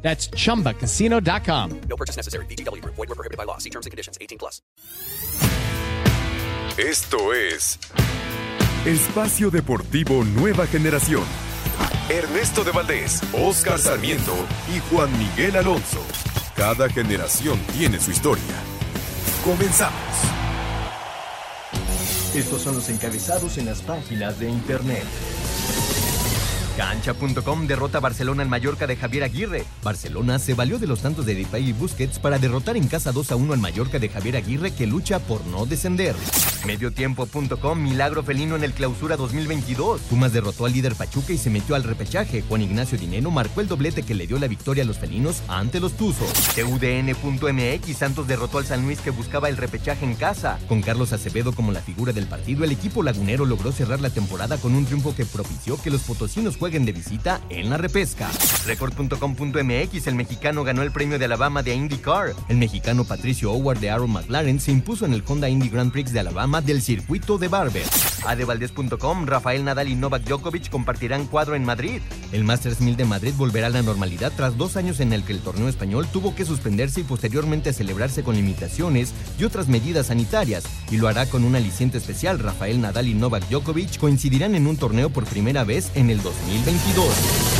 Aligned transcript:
That's 0.00 0.30
chumbacasino.com. 0.30 1.80
No 1.88 1.96
purchase 1.96 2.16
necessary. 2.16 2.46
BGW. 2.46 2.82
Void 2.84 2.96
were 2.96 3.14
prohibited 3.14 3.36
by 3.36 3.44
law. 3.44 3.58
See 3.58 3.70
terms 3.70 3.84
and 3.84 3.90
conditions. 3.90 4.16
18 4.20 4.38
plus. 4.38 4.62
Esto 6.78 7.34
es 7.34 7.76
Espacio 8.86 9.50
Deportivo 9.50 10.24
Nueva 10.24 10.66
Generación. 10.68 11.24
Ernesto 12.08 12.62
de 12.62 12.70
Valdés, 12.70 13.20
Oscar 13.32 13.78
Sarmiento 13.78 14.32
y 14.74 14.78
Juan 14.88 15.10
Miguel 15.18 15.56
Alonso. 15.56 16.00
Cada 16.56 16.88
generación 16.88 17.58
tiene 17.76 17.98
su 18.00 18.12
historia. 18.12 18.44
Comenzamos. 19.44 20.00
Estos 22.34 22.62
son 22.62 22.76
los 22.76 22.88
encabezados 22.88 23.58
en 23.58 23.66
las 23.66 23.82
páginas 23.82 24.38
de 24.38 24.48
internet. 24.48 25.04
Cancha.com 26.78 27.66
derrota 27.66 27.98
a 27.98 28.00
Barcelona 28.00 28.44
en 28.44 28.48
Mallorca 28.48 28.86
de 28.86 28.94
Javier 28.94 29.24
Aguirre. 29.24 29.64
Barcelona 29.82 30.38
se 30.38 30.54
valió 30.54 30.78
de 30.78 30.86
los 30.86 31.02
tantos 31.02 31.26
de 31.26 31.34
Depay 31.34 31.70
y 31.70 31.72
Busquets 31.72 32.20
para 32.20 32.38
derrotar 32.38 32.76
en 32.76 32.86
casa 32.86 33.10
2 33.10 33.32
a 33.32 33.36
1 33.36 33.54
en 33.54 33.60
Mallorca 33.60 33.98
de 33.98 34.08
Javier 34.08 34.36
Aguirre 34.36 34.70
que 34.70 34.86
lucha 34.86 35.18
por 35.18 35.44
no 35.46 35.66
descender. 35.66 36.14
Mediotiempo.com 36.64 37.82
milagro 37.82 38.22
felino 38.22 38.54
en 38.54 38.62
el 38.62 38.74
clausura 38.74 39.16
2022. 39.16 40.02
Pumas 40.02 40.32
derrotó 40.32 40.66
al 40.66 40.72
líder 40.72 40.94
Pachuca 40.94 41.32
y 41.32 41.38
se 41.38 41.50
metió 41.50 41.74
al 41.74 41.82
repechaje. 41.82 42.44
Juan 42.48 42.62
Ignacio 42.62 42.96
Dineno 42.96 43.32
marcó 43.32 43.60
el 43.60 43.66
doblete 43.66 44.04
que 44.04 44.14
le 44.14 44.28
dio 44.28 44.38
la 44.38 44.46
victoria 44.46 44.84
a 44.84 44.86
los 44.86 44.98
felinos 44.98 45.42
ante 45.48 45.80
los 45.80 45.94
Tuzos. 45.94 46.32
TUDN.mx 46.54 47.96
Santos 47.96 48.28
derrotó 48.28 48.58
al 48.58 48.66
San 48.66 48.82
Luis 48.82 49.00
que 49.00 49.10
buscaba 49.10 49.48
el 49.48 49.56
repechaje 49.56 50.04
en 50.04 50.14
casa. 50.14 50.60
Con 50.68 50.82
Carlos 50.82 51.12
Acevedo 51.12 51.52
como 51.52 51.72
la 51.72 51.80
figura 51.80 52.12
del 52.12 52.28
partido, 52.28 52.62
el 52.62 52.70
equipo 52.70 53.02
lagunero 53.02 53.44
logró 53.46 53.72
cerrar 53.72 54.00
la 54.00 54.10
temporada 54.10 54.58
con 54.58 54.76
un 54.76 54.86
triunfo 54.86 55.16
que 55.16 55.26
propició 55.26 55.80
que 55.82 55.90
los 55.90 56.02
potosinos 56.02 56.56
jueguen 56.56 56.67
de 56.68 56.92
visita 56.92 57.40
en 57.48 57.70
la 57.70 57.78
repesca. 57.78 58.28
Record.com.mx 58.66 60.06
El 60.06 60.14
mexicano 60.14 60.64
ganó 60.64 60.82
el 60.82 60.92
premio 60.92 61.18
de 61.18 61.24
Alabama 61.24 61.62
de 61.62 61.74
IndyCar. 61.74 62.34
El 62.50 62.58
mexicano 62.58 63.04
Patricio 63.04 63.50
Howard 63.52 63.80
de 63.80 63.88
Aaron 63.88 64.10
McLaren 64.10 64.60
se 64.60 64.70
impuso 64.70 65.06
en 65.06 65.14
el 65.14 65.24
Honda 65.26 65.48
Indy 65.48 65.70
Grand 65.70 65.90
Prix 65.90 66.12
de 66.12 66.20
Alabama 66.20 66.60
del 66.60 66.82
circuito 66.82 67.38
de 67.38 67.48
Barber. 67.48 67.84
Adevaldez.com 68.26 69.24
Rafael 69.24 69.64
Nadal 69.64 69.88
y 69.88 69.94
Novak 69.94 70.24
Djokovic 70.24 70.68
compartirán 70.68 71.26
cuadro 71.26 71.54
en 71.54 71.64
Madrid. 71.64 72.02
El 72.32 72.44
Masters 72.44 72.82
1000 72.82 72.96
de 72.96 73.04
Madrid 73.06 73.32
volverá 73.34 73.68
a 73.68 73.70
la 73.70 73.80
normalidad 73.80 74.30
tras 74.36 74.58
dos 74.58 74.76
años 74.76 75.00
en 75.00 75.14
el 75.14 75.24
que 75.24 75.32
el 75.32 75.40
torneo 75.40 75.68
español 75.68 76.06
tuvo 76.12 76.34
que 76.34 76.44
suspenderse 76.44 77.00
y 77.00 77.04
posteriormente 77.04 77.72
celebrarse 77.72 78.22
con 78.22 78.36
limitaciones 78.36 79.14
y 79.38 79.44
otras 79.44 79.68
medidas 79.68 80.08
sanitarias, 80.08 80.64
y 80.90 80.98
lo 80.98 81.08
hará 81.08 81.24
con 81.24 81.44
un 81.44 81.56
aliciente 81.56 81.96
especial. 81.96 82.38
Rafael 82.38 82.82
Nadal 82.82 83.08
y 83.08 83.14
Novak 83.14 83.48
Djokovic 83.48 83.96
coincidirán 83.98 84.54
en 84.54 84.66
un 84.66 84.76
torneo 84.76 85.08
por 85.08 85.24
primera 85.24 85.64
vez 85.64 85.90
en 85.94 86.10
el 86.10 86.20
2022. 86.64 87.58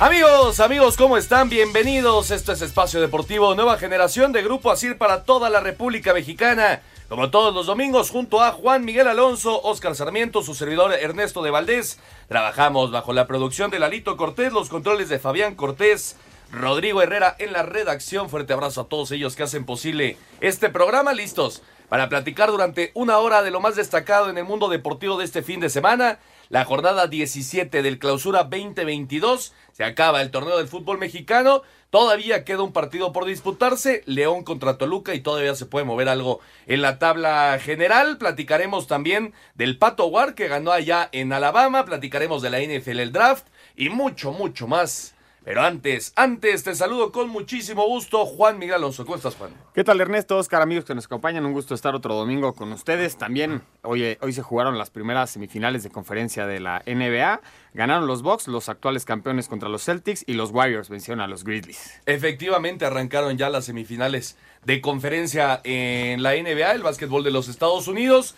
Amigos, 0.00 0.60
amigos, 0.60 0.96
¿cómo 0.96 1.16
están? 1.16 1.48
Bienvenidos. 1.48 2.30
Esto 2.30 2.52
es 2.52 2.62
Espacio 2.62 3.00
Deportivo, 3.00 3.54
nueva 3.54 3.78
generación 3.78 4.32
de 4.32 4.42
Grupo 4.42 4.70
Asir 4.70 4.96
para 4.96 5.24
toda 5.24 5.50
la 5.50 5.60
República 5.60 6.14
Mexicana. 6.14 6.82
Como 7.08 7.30
todos 7.30 7.54
los 7.54 7.64
domingos, 7.64 8.10
junto 8.10 8.42
a 8.42 8.52
Juan 8.52 8.84
Miguel 8.84 9.08
Alonso, 9.08 9.62
Oscar 9.62 9.94
Sarmiento, 9.94 10.42
su 10.42 10.54
servidor 10.54 10.92
Ernesto 10.92 11.42
de 11.42 11.50
Valdés, 11.50 11.98
trabajamos 12.28 12.90
bajo 12.90 13.14
la 13.14 13.26
producción 13.26 13.70
de 13.70 13.78
Lalito 13.78 14.18
Cortés, 14.18 14.52
los 14.52 14.68
controles 14.68 15.08
de 15.08 15.18
Fabián 15.18 15.54
Cortés, 15.54 16.16
Rodrigo 16.52 17.00
Herrera 17.00 17.34
en 17.38 17.54
la 17.54 17.62
redacción. 17.62 18.28
Fuerte 18.28 18.52
abrazo 18.52 18.82
a 18.82 18.88
todos 18.88 19.10
ellos 19.10 19.36
que 19.36 19.42
hacen 19.42 19.64
posible 19.64 20.18
este 20.42 20.68
programa. 20.68 21.14
Listos 21.14 21.62
para 21.88 22.10
platicar 22.10 22.50
durante 22.50 22.90
una 22.92 23.16
hora 23.16 23.42
de 23.42 23.52
lo 23.52 23.60
más 23.60 23.74
destacado 23.74 24.28
en 24.28 24.36
el 24.36 24.44
mundo 24.44 24.68
deportivo 24.68 25.16
de 25.16 25.24
este 25.24 25.42
fin 25.42 25.60
de 25.60 25.70
semana. 25.70 26.18
La 26.50 26.64
jornada 26.64 27.08
17 27.08 27.82
del 27.82 27.98
clausura 27.98 28.44
2022. 28.44 29.52
Se 29.72 29.84
acaba 29.84 30.22
el 30.22 30.30
torneo 30.30 30.56
del 30.56 30.66
fútbol 30.66 30.98
mexicano. 30.98 31.62
Todavía 31.90 32.44
queda 32.44 32.62
un 32.62 32.72
partido 32.72 33.12
por 33.12 33.26
disputarse. 33.26 34.02
León 34.06 34.44
contra 34.44 34.78
Toluca 34.78 35.14
y 35.14 35.20
todavía 35.20 35.54
se 35.54 35.66
puede 35.66 35.84
mover 35.84 36.08
algo 36.08 36.40
en 36.66 36.80
la 36.80 36.98
tabla 36.98 37.58
general. 37.60 38.16
Platicaremos 38.16 38.86
también 38.86 39.34
del 39.56 39.76
Pato 39.76 40.06
War 40.06 40.34
que 40.34 40.48
ganó 40.48 40.72
allá 40.72 41.10
en 41.12 41.34
Alabama. 41.34 41.84
Platicaremos 41.84 42.40
de 42.40 42.48
la 42.48 42.60
NFL, 42.60 43.00
el 43.00 43.12
draft 43.12 43.46
y 43.76 43.90
mucho, 43.90 44.32
mucho 44.32 44.66
más. 44.66 45.14
Pero 45.48 45.62
antes, 45.62 46.12
antes 46.14 46.62
te 46.62 46.74
saludo 46.74 47.10
con 47.10 47.30
muchísimo 47.30 47.86
gusto, 47.86 48.26
Juan 48.26 48.58
Miguel 48.58 48.74
Alonso. 48.74 49.06
¿Cómo 49.06 49.16
estás, 49.16 49.34
Juan? 49.34 49.50
¿Qué 49.72 49.82
tal 49.82 49.98
Ernesto, 49.98 50.36
Oscar, 50.36 50.60
amigos 50.60 50.84
que 50.84 50.94
nos 50.94 51.06
acompañan? 51.06 51.46
Un 51.46 51.54
gusto 51.54 51.74
estar 51.74 51.94
otro 51.94 52.14
domingo 52.14 52.52
con 52.52 52.70
ustedes. 52.70 53.16
También 53.16 53.62
hoy, 53.80 54.18
hoy 54.20 54.34
se 54.34 54.42
jugaron 54.42 54.76
las 54.76 54.90
primeras 54.90 55.30
semifinales 55.30 55.82
de 55.82 55.88
conferencia 55.88 56.46
de 56.46 56.60
la 56.60 56.82
NBA. 56.84 57.40
Ganaron 57.72 58.06
los 58.06 58.20
Bucks, 58.20 58.46
los 58.46 58.68
actuales 58.68 59.06
campeones 59.06 59.48
contra 59.48 59.70
los 59.70 59.82
Celtics, 59.86 60.22
y 60.26 60.34
los 60.34 60.50
Warriors 60.50 60.90
vencieron 60.90 61.22
a 61.22 61.26
los 61.26 61.44
Grizzlies. 61.44 61.98
Efectivamente, 62.04 62.84
arrancaron 62.84 63.38
ya 63.38 63.48
las 63.48 63.64
semifinales 63.64 64.36
de 64.66 64.82
conferencia 64.82 65.62
en 65.64 66.22
la 66.22 66.34
NBA, 66.34 66.72
el 66.72 66.82
básquetbol 66.82 67.24
de 67.24 67.30
los 67.30 67.48
Estados 67.48 67.88
Unidos. 67.88 68.34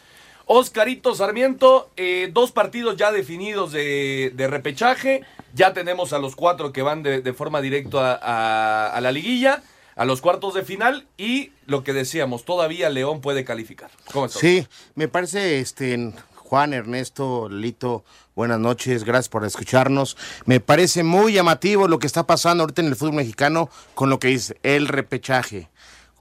Oscarito 0.53 1.15
Sarmiento, 1.15 1.91
eh, 1.97 2.29
dos 2.33 2.51
partidos 2.51 2.97
ya 2.97 3.13
definidos 3.13 3.71
de, 3.71 4.47
repechaje. 4.51 5.23
Ya 5.55 5.73
tenemos 5.73 6.13
a 6.13 6.19
los 6.19 6.35
cuatro 6.35 6.73
que 6.73 6.83
van 6.83 7.05
de, 7.05 7.33
forma 7.35 7.61
directa 7.61 8.19
a, 8.21 9.01
la 9.01 9.13
liguilla, 9.13 9.63
a 9.95 10.05
los 10.05 10.21
cuartos 10.21 10.55
de 10.55 10.65
final. 10.65 11.07
Y 11.17 11.53
lo 11.67 11.85
que 11.85 11.93
decíamos, 11.93 12.45
todavía 12.45 12.91
León 12.91 13.21
puede 13.21 13.45
calificar. 13.45 13.93
Sí, 14.29 14.67
me 14.97 15.07
parece, 15.07 15.61
este, 15.61 16.13
Juan, 16.35 16.75
Ernesto, 16.75 17.49
Lito, 17.49 18.03
buenas 18.35 18.59
noches, 18.59 19.05
gracias 19.05 19.29
por 19.29 19.45
escucharnos. 19.45 20.17
Me 20.47 20.59
parece 20.59 21.05
muy 21.05 21.33
llamativo 21.33 21.87
lo 21.87 22.01
que 22.01 22.09
está 22.09 22.27
pasando 22.27 22.65
ahorita 22.65 22.83
en 22.83 22.89
el 22.89 22.97
fútbol 22.97 23.15
mexicano 23.15 23.71
con 23.95 24.11
lo 24.11 24.19
que 24.19 24.27
dice 24.27 24.59
el 24.65 24.89
repechaje. 24.89 25.71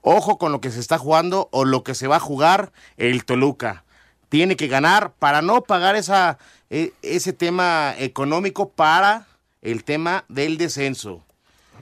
Ojo 0.02 0.38
con 0.38 0.52
lo 0.52 0.60
que 0.60 0.70
se 0.70 0.78
está 0.78 0.98
jugando 0.98 1.48
o 1.50 1.64
lo 1.64 1.82
que 1.82 1.96
se 1.96 2.06
va 2.06 2.16
a 2.16 2.20
jugar 2.20 2.70
el 2.96 3.24
Toluca 3.24 3.82
tiene 4.30 4.56
que 4.56 4.68
ganar 4.68 5.12
para 5.18 5.42
no 5.42 5.62
pagar 5.62 5.96
esa, 5.96 6.38
e, 6.70 6.94
ese 7.02 7.34
tema 7.34 7.94
económico 7.98 8.70
para 8.70 9.26
el 9.60 9.84
tema 9.84 10.24
del 10.28 10.56
descenso. 10.56 11.22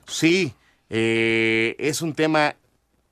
Sí, 0.06 0.54
eh, 0.90 1.76
es 1.78 2.02
un 2.02 2.14
tema 2.14 2.56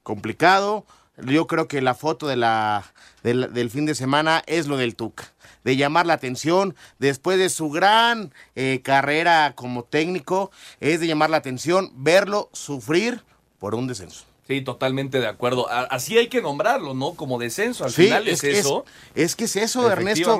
complicado. 0.02 0.84
Yo 1.18 1.46
creo 1.46 1.68
que 1.68 1.80
la 1.80 1.94
foto 1.94 2.26
de 2.26 2.36
la, 2.36 2.92
del, 3.22 3.70
fin 3.70 3.86
de 3.86 3.94
semana 3.94 4.42
es 4.46 4.66
lo 4.66 4.76
del 4.76 4.96
Tuca 4.96 5.32
de 5.64 5.76
llamar 5.76 6.06
la 6.06 6.14
atención 6.14 6.76
después 7.00 7.38
de 7.38 7.48
su 7.48 7.70
gran 7.70 8.32
eh, 8.54 8.82
carrera 8.84 9.54
como 9.56 9.82
técnico, 9.82 10.52
es 10.78 11.00
de 11.00 11.08
llamar 11.08 11.28
la 11.28 11.38
atención 11.38 11.90
verlo 11.96 12.50
sufrir 12.52 13.24
por 13.58 13.74
un 13.74 13.88
descenso. 13.88 14.26
Sí, 14.46 14.60
totalmente 14.60 15.18
de 15.18 15.26
acuerdo. 15.26 15.68
Así 15.68 16.16
hay 16.18 16.28
que 16.28 16.40
nombrarlo, 16.40 16.94
¿no? 16.94 17.14
Como 17.14 17.38
descenso. 17.38 17.84
Al 17.84 17.90
sí, 17.90 18.04
final 18.04 18.28
es, 18.28 18.44
es 18.44 18.58
eso. 18.58 18.84
Es, 19.14 19.24
es, 19.24 19.36
que 19.36 19.44
es 19.44 19.56
eso, 19.56 19.90
Ernesto. 19.90 20.38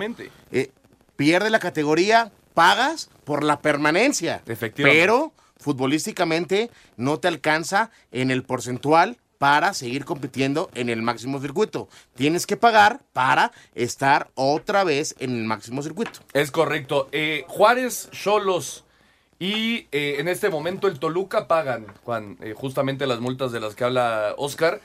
Eh, 0.52 0.70
pierde 1.16 1.50
la 1.50 1.58
categoría, 1.58 2.30
pagas 2.54 3.10
por 3.24 3.42
la 3.42 3.60
permanencia. 3.60 4.42
Efectivamente. 4.46 5.00
Pero 5.00 5.32
futbolísticamente 5.58 6.70
no 6.96 7.18
te 7.18 7.28
alcanza 7.28 7.90
en 8.12 8.30
el 8.30 8.44
porcentual 8.44 9.16
para 9.38 9.74
seguir 9.74 10.04
compitiendo 10.04 10.70
en 10.74 10.88
el 10.88 11.02
máximo 11.02 11.40
circuito. 11.40 11.88
Tienes 12.14 12.46
que 12.46 12.56
pagar 12.56 13.00
para 13.12 13.52
estar 13.74 14.30
otra 14.34 14.84
vez 14.84 15.14
en 15.18 15.36
el 15.36 15.44
máximo 15.44 15.82
circuito. 15.82 16.20
Es 16.32 16.50
correcto. 16.50 17.08
Eh, 17.12 17.44
Juárez, 17.48 18.08
Cholos 18.12 18.85
y 19.38 19.86
eh, 19.92 20.16
en 20.18 20.28
este 20.28 20.48
momento 20.48 20.88
el 20.88 20.98
Toluca 20.98 21.46
pagan, 21.46 21.86
Juan, 22.04 22.38
eh, 22.40 22.54
justamente 22.56 23.06
las 23.06 23.20
multas 23.20 23.52
de 23.52 23.60
las 23.60 23.74
que 23.74 23.84
habla 23.84 24.34
Oscar. 24.38 24.80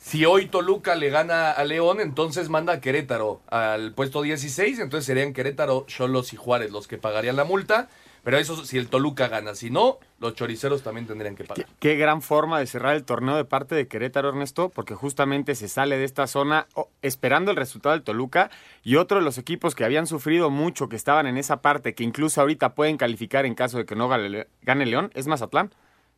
Si 0.00 0.24
hoy 0.24 0.46
Toluca 0.46 0.94
le 0.94 1.10
gana 1.10 1.50
a 1.50 1.64
León, 1.64 2.00
entonces 2.00 2.48
manda 2.48 2.74
a 2.74 2.80
Querétaro 2.80 3.40
al 3.48 3.92
puesto 3.92 4.22
16, 4.22 4.78
entonces 4.78 5.04
serían 5.04 5.34
Querétaro, 5.34 5.84
Cholos 5.86 6.32
y 6.32 6.36
Juárez 6.36 6.70
los 6.70 6.86
que 6.86 6.98
pagarían 6.98 7.36
la 7.36 7.44
multa. 7.44 7.88
Pero 8.22 8.38
eso 8.38 8.64
si 8.64 8.78
el 8.78 8.88
Toluca 8.88 9.28
gana. 9.28 9.54
Si 9.54 9.70
no, 9.70 9.98
los 10.18 10.34
choriceros 10.34 10.82
también 10.82 11.06
tendrían 11.06 11.36
que 11.36 11.44
pagar. 11.44 11.64
Qué, 11.64 11.72
qué 11.78 11.96
gran 11.96 12.22
forma 12.22 12.58
de 12.58 12.66
cerrar 12.66 12.94
el 12.96 13.04
torneo 13.04 13.36
de 13.36 13.44
parte 13.44 13.74
de 13.74 13.88
Querétaro, 13.88 14.28
Ernesto, 14.28 14.68
porque 14.68 14.94
justamente 14.94 15.54
se 15.54 15.68
sale 15.68 15.96
de 15.96 16.04
esta 16.04 16.26
zona 16.26 16.66
oh, 16.74 16.88
esperando 17.02 17.50
el 17.50 17.56
resultado 17.56 17.94
del 17.94 18.02
Toluca 18.02 18.50
y 18.82 18.96
otro 18.96 19.18
de 19.18 19.24
los 19.24 19.38
equipos 19.38 19.74
que 19.74 19.84
habían 19.84 20.06
sufrido 20.06 20.50
mucho, 20.50 20.88
que 20.88 20.96
estaban 20.96 21.26
en 21.26 21.36
esa 21.36 21.62
parte, 21.62 21.94
que 21.94 22.04
incluso 22.04 22.40
ahorita 22.40 22.74
pueden 22.74 22.96
calificar 22.96 23.46
en 23.46 23.54
caso 23.54 23.78
de 23.78 23.86
que 23.86 23.96
no 23.96 24.08
gane, 24.08 24.46
gane 24.62 24.86
León, 24.86 25.10
es 25.14 25.26
Mazatlán, 25.26 25.72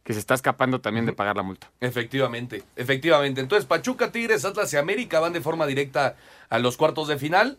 que 0.04 0.12
se 0.12 0.18
está 0.18 0.34
escapando 0.34 0.80
también 0.80 1.06
de 1.06 1.12
pagar 1.12 1.36
la 1.36 1.42
multa. 1.42 1.70
Efectivamente, 1.80 2.64
efectivamente. 2.76 3.40
Entonces, 3.40 3.66
Pachuca, 3.66 4.10
Tigres, 4.10 4.44
Atlas 4.44 4.72
y 4.72 4.76
América 4.76 5.20
van 5.20 5.32
de 5.32 5.40
forma 5.40 5.66
directa 5.66 6.16
a 6.48 6.58
los 6.58 6.76
cuartos 6.76 7.08
de 7.08 7.18
final. 7.18 7.58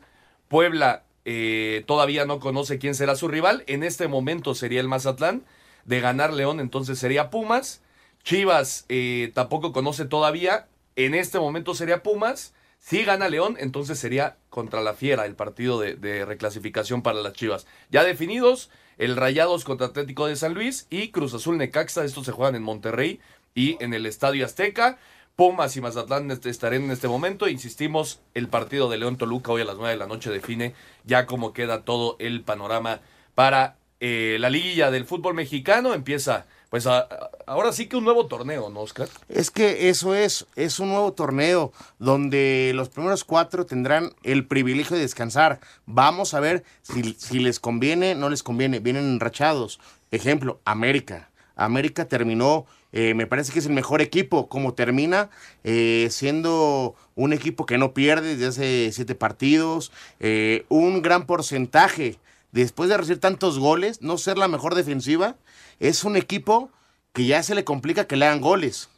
Puebla 0.50 1.04
eh, 1.26 1.84
todavía 1.88 2.26
no 2.26 2.40
conoce 2.40 2.80
quién 2.80 2.96
será 2.96 3.16
su 3.16 3.28
rival. 3.28 3.64
En 3.68 3.84
este 3.84 4.08
momento 4.08 4.56
sería 4.56 4.82
el 4.82 4.88
Mazatlán. 4.88 5.44
De 5.86 6.00
ganar 6.00 6.32
León, 6.34 6.62
entonces 6.62 6.98
sería 6.98 7.30
Pumas. 7.30 7.82
Chivas 8.24 8.86
eh, 8.88 9.32
tampoco 9.34 9.74
conoce 9.74 10.06
todavía. 10.06 10.68
En 10.96 11.14
este 11.14 11.40
momento 11.40 11.76
sería 11.76 12.04
Pumas. 12.04 12.54
Si 12.80 13.04
gana 13.04 13.30
León, 13.30 13.58
entonces 13.60 14.00
sería 14.00 14.38
contra 14.50 14.82
la 14.82 14.94
Fiera 14.94 15.26
el 15.26 15.36
partido 15.36 15.80
de, 15.80 15.96
de 15.96 16.26
reclasificación 16.26 17.02
para 17.02 17.22
las 17.22 17.34
Chivas. 17.34 17.66
Ya 17.90 18.04
definidos, 18.04 18.70
el 18.98 19.16
Rayados 19.16 19.64
contra 19.64 19.88
Atlético 19.88 20.28
de 20.28 20.36
San 20.36 20.54
Luis 20.54 20.88
y 20.90 21.10
Cruz 21.10 21.34
Azul 21.34 21.58
Necaxa. 21.58 22.06
Estos 22.06 22.26
se 22.26 22.32
juegan 22.32 22.56
en 22.56 22.64
Monterrey 22.64 23.20
y 23.56 23.82
en 23.84 23.94
el 23.94 24.06
Estadio 24.06 24.46
Azteca. 24.46 24.98
Pumas 25.36 25.76
y 25.76 25.82
Mazatlán 25.82 26.30
est- 26.32 26.46
estarán 26.46 26.84
en 26.84 26.92
este 26.92 27.08
momento. 27.08 27.48
Insistimos, 27.48 28.20
el 28.36 28.48
partido 28.48 28.90
de 28.90 28.98
León 28.98 29.18
Toluca 29.18 29.52
hoy 29.52 29.62
a 29.64 29.66
las 29.66 29.76
9 29.78 29.92
de 29.92 29.98
la 29.98 30.06
noche 30.08 30.30
define 30.30 30.76
ya 31.06 31.26
cómo 31.26 31.54
queda 31.54 31.84
todo 31.84 32.16
el 32.20 32.42
panorama 32.42 33.02
para 33.34 33.78
eh, 34.00 34.38
la 34.40 34.50
liguilla 34.50 34.92
del 34.92 35.06
fútbol 35.06 35.34
mexicano. 35.34 35.96
Empieza, 35.96 36.46
pues 36.70 36.86
ahora 36.86 37.72
sí 37.72 37.88
que 37.88 37.96
un 37.98 38.04
nuevo 38.04 38.28
torneo, 38.28 38.70
¿no, 38.70 38.82
Oscar? 38.82 39.08
Es 39.28 39.50
que 39.50 39.90
eso 39.90 40.14
es, 40.14 40.46
es 40.56 40.80
un 40.80 40.90
nuevo 40.90 41.14
torneo 41.14 41.74
donde 41.98 42.72
los 42.76 42.90
primeros 42.90 43.24
cuatro 43.24 43.66
tendrán 43.66 44.12
el 44.22 44.46
privilegio 44.46 44.96
de 44.98 45.02
descansar. 45.02 45.60
Vamos 45.88 46.36
a 46.36 46.42
ver 46.42 46.64
si, 46.84 47.16
si 47.18 47.40
les 47.40 47.60
conviene, 47.60 48.14
no 48.14 48.30
les 48.30 48.44
conviene. 48.44 48.80
Vienen 48.80 49.06
enrachados. 49.06 49.80
Ejemplo, 50.12 50.60
América. 50.64 51.32
América 51.56 52.08
terminó, 52.08 52.66
eh, 52.92 53.14
me 53.14 53.28
parece 53.28 53.52
que 53.52 53.60
es 53.60 53.66
el 53.66 53.74
mejor 53.74 54.02
equipo, 54.02 54.50
como 54.50 54.74
termina 54.74 55.30
eh, 55.64 56.08
siendo 56.12 56.96
un 57.16 57.34
equipo 57.34 57.66
que 57.66 57.78
no 57.78 57.94
pierde 57.94 58.36
desde 58.36 58.48
hace 58.48 58.92
siete 58.92 59.16
partidos, 59.16 59.92
eh, 60.20 60.66
un 60.70 61.02
gran 61.02 61.26
porcentaje. 61.26 62.18
Después 62.52 62.90
de 62.90 62.98
recibir 62.98 63.20
tantos 63.20 63.58
goles, 63.58 64.02
no 64.02 64.18
ser 64.18 64.38
la 64.38 64.48
mejor 64.48 64.76
defensiva, 64.76 65.36
es 65.80 66.04
un 66.04 66.16
equipo 66.16 66.70
que 67.12 67.26
ya 67.26 67.42
se 67.44 67.56
le 67.56 67.64
complica 67.64 68.06
que 68.06 68.16
le 68.16 68.26
hagan 68.26 68.42
goles. 68.42 68.90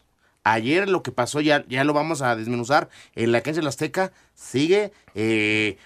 Ayer 0.44 0.90
lo 0.90 1.02
que 1.04 1.12
pasó, 1.12 1.42
ya, 1.42 1.66
ya 1.68 1.84
lo 1.84 1.94
vamos 1.94 2.22
a 2.22 2.36
desmenuzar, 2.36 2.90
en 3.16 3.32
la 3.32 3.42
cancha 3.42 3.60
de 3.60 3.64
la 3.64 3.70
Azteca 3.70 4.12
sigue 4.36 4.92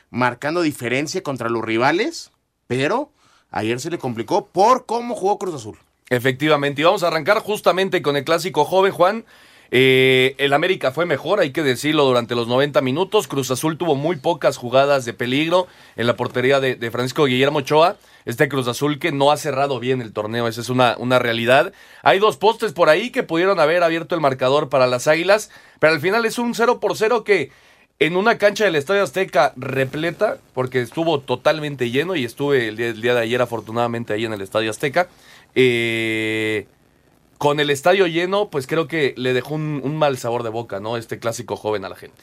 marcando 0.09 0.61
diferencia 0.61 1.23
contra 1.23 1.49
los 1.49 1.63
rivales, 1.63 2.31
pero 2.67 3.11
ayer 3.51 3.79
se 3.79 3.89
le 3.89 3.99
complicó 3.99 4.47
por 4.47 4.85
cómo 4.85 5.15
jugó 5.15 5.37
Cruz 5.39 5.55
Azul. 5.55 5.77
Efectivamente, 6.09 6.81
y 6.81 6.85
vamos 6.85 7.03
a 7.03 7.07
arrancar 7.07 7.39
justamente 7.39 8.01
con 8.01 8.17
el 8.17 8.23
clásico 8.23 8.65
joven, 8.65 8.91
Juan. 8.91 9.25
Eh, 9.71 10.33
el 10.39 10.53
América 10.53 10.91
fue 10.91 11.05
mejor, 11.05 11.39
hay 11.39 11.51
que 11.51 11.61
decirlo, 11.61 12.05
durante 12.05 12.33
los 12.33 12.47
90 12.47 12.81
minutos. 12.81 13.27
Cruz 13.27 13.51
Azul 13.51 13.77
tuvo 13.77 13.95
muy 13.95 14.15
pocas 14.15 14.57
jugadas 14.57 15.05
de 15.05 15.13
peligro 15.13 15.67
en 15.95 16.07
la 16.07 16.15
portería 16.15 16.59
de, 16.59 16.91
Francisco 16.91 17.25
Guillermo 17.25 17.59
Ochoa. 17.59 17.97
Este 18.25 18.49
Cruz 18.49 18.67
Azul 18.67 18.99
que 18.99 19.11
no 19.11 19.31
ha 19.31 19.37
cerrado 19.37 19.79
bien 19.79 20.01
el 20.01 20.13
torneo, 20.13 20.47
esa 20.47 20.61
es 20.61 20.69
una, 20.69 20.95
una 20.97 21.19
realidad. 21.19 21.73
Hay 22.03 22.19
dos 22.19 22.37
postes 22.37 22.73
por 22.73 22.89
ahí 22.89 23.11
que 23.11 23.23
pudieron 23.23 23.59
haber 23.59 23.83
abierto 23.83 24.15
el 24.15 24.21
marcador 24.21 24.69
para 24.69 24.87
las 24.87 25.07
Águilas, 25.07 25.51
pero 25.79 25.93
al 25.93 26.01
final 26.01 26.25
es 26.25 26.37
un 26.37 26.53
0 26.53 26.79
por 26.79 26.97
0 26.97 27.23
que 27.23 27.51
en 27.99 28.15
una 28.15 28.37
cancha 28.37 28.63
del 28.63 28.75
Estadio 28.75 29.03
Azteca 29.03 29.53
repleta, 29.57 30.37
porque 30.53 30.81
estuvo 30.81 31.19
totalmente 31.19 31.91
lleno 31.91 32.15
y 32.15 32.23
estuve 32.23 32.69
el 32.69 33.01
día 33.01 33.13
de 33.13 33.19
ayer 33.19 33.41
afortunadamente 33.41 34.13
ahí 34.13 34.25
en 34.25 34.33
el 34.33 34.41
Estadio 34.41 34.69
Azteca. 34.69 35.09
Eh, 35.55 36.67
con 37.37 37.59
el 37.59 37.69
estadio 37.69 38.05
lleno, 38.07 38.49
pues 38.49 38.67
creo 38.67 38.87
que 38.87 39.13
le 39.17 39.33
dejó 39.33 39.55
un, 39.55 39.95
mal 39.97 40.17
sabor 40.17 40.43
de 40.43 40.49
boca, 40.49 40.79
¿no? 40.79 40.97
Este 40.97 41.19
clásico 41.19 41.55
joven 41.55 41.85
a 41.85 41.89
la 41.89 41.95
gente. 41.95 42.21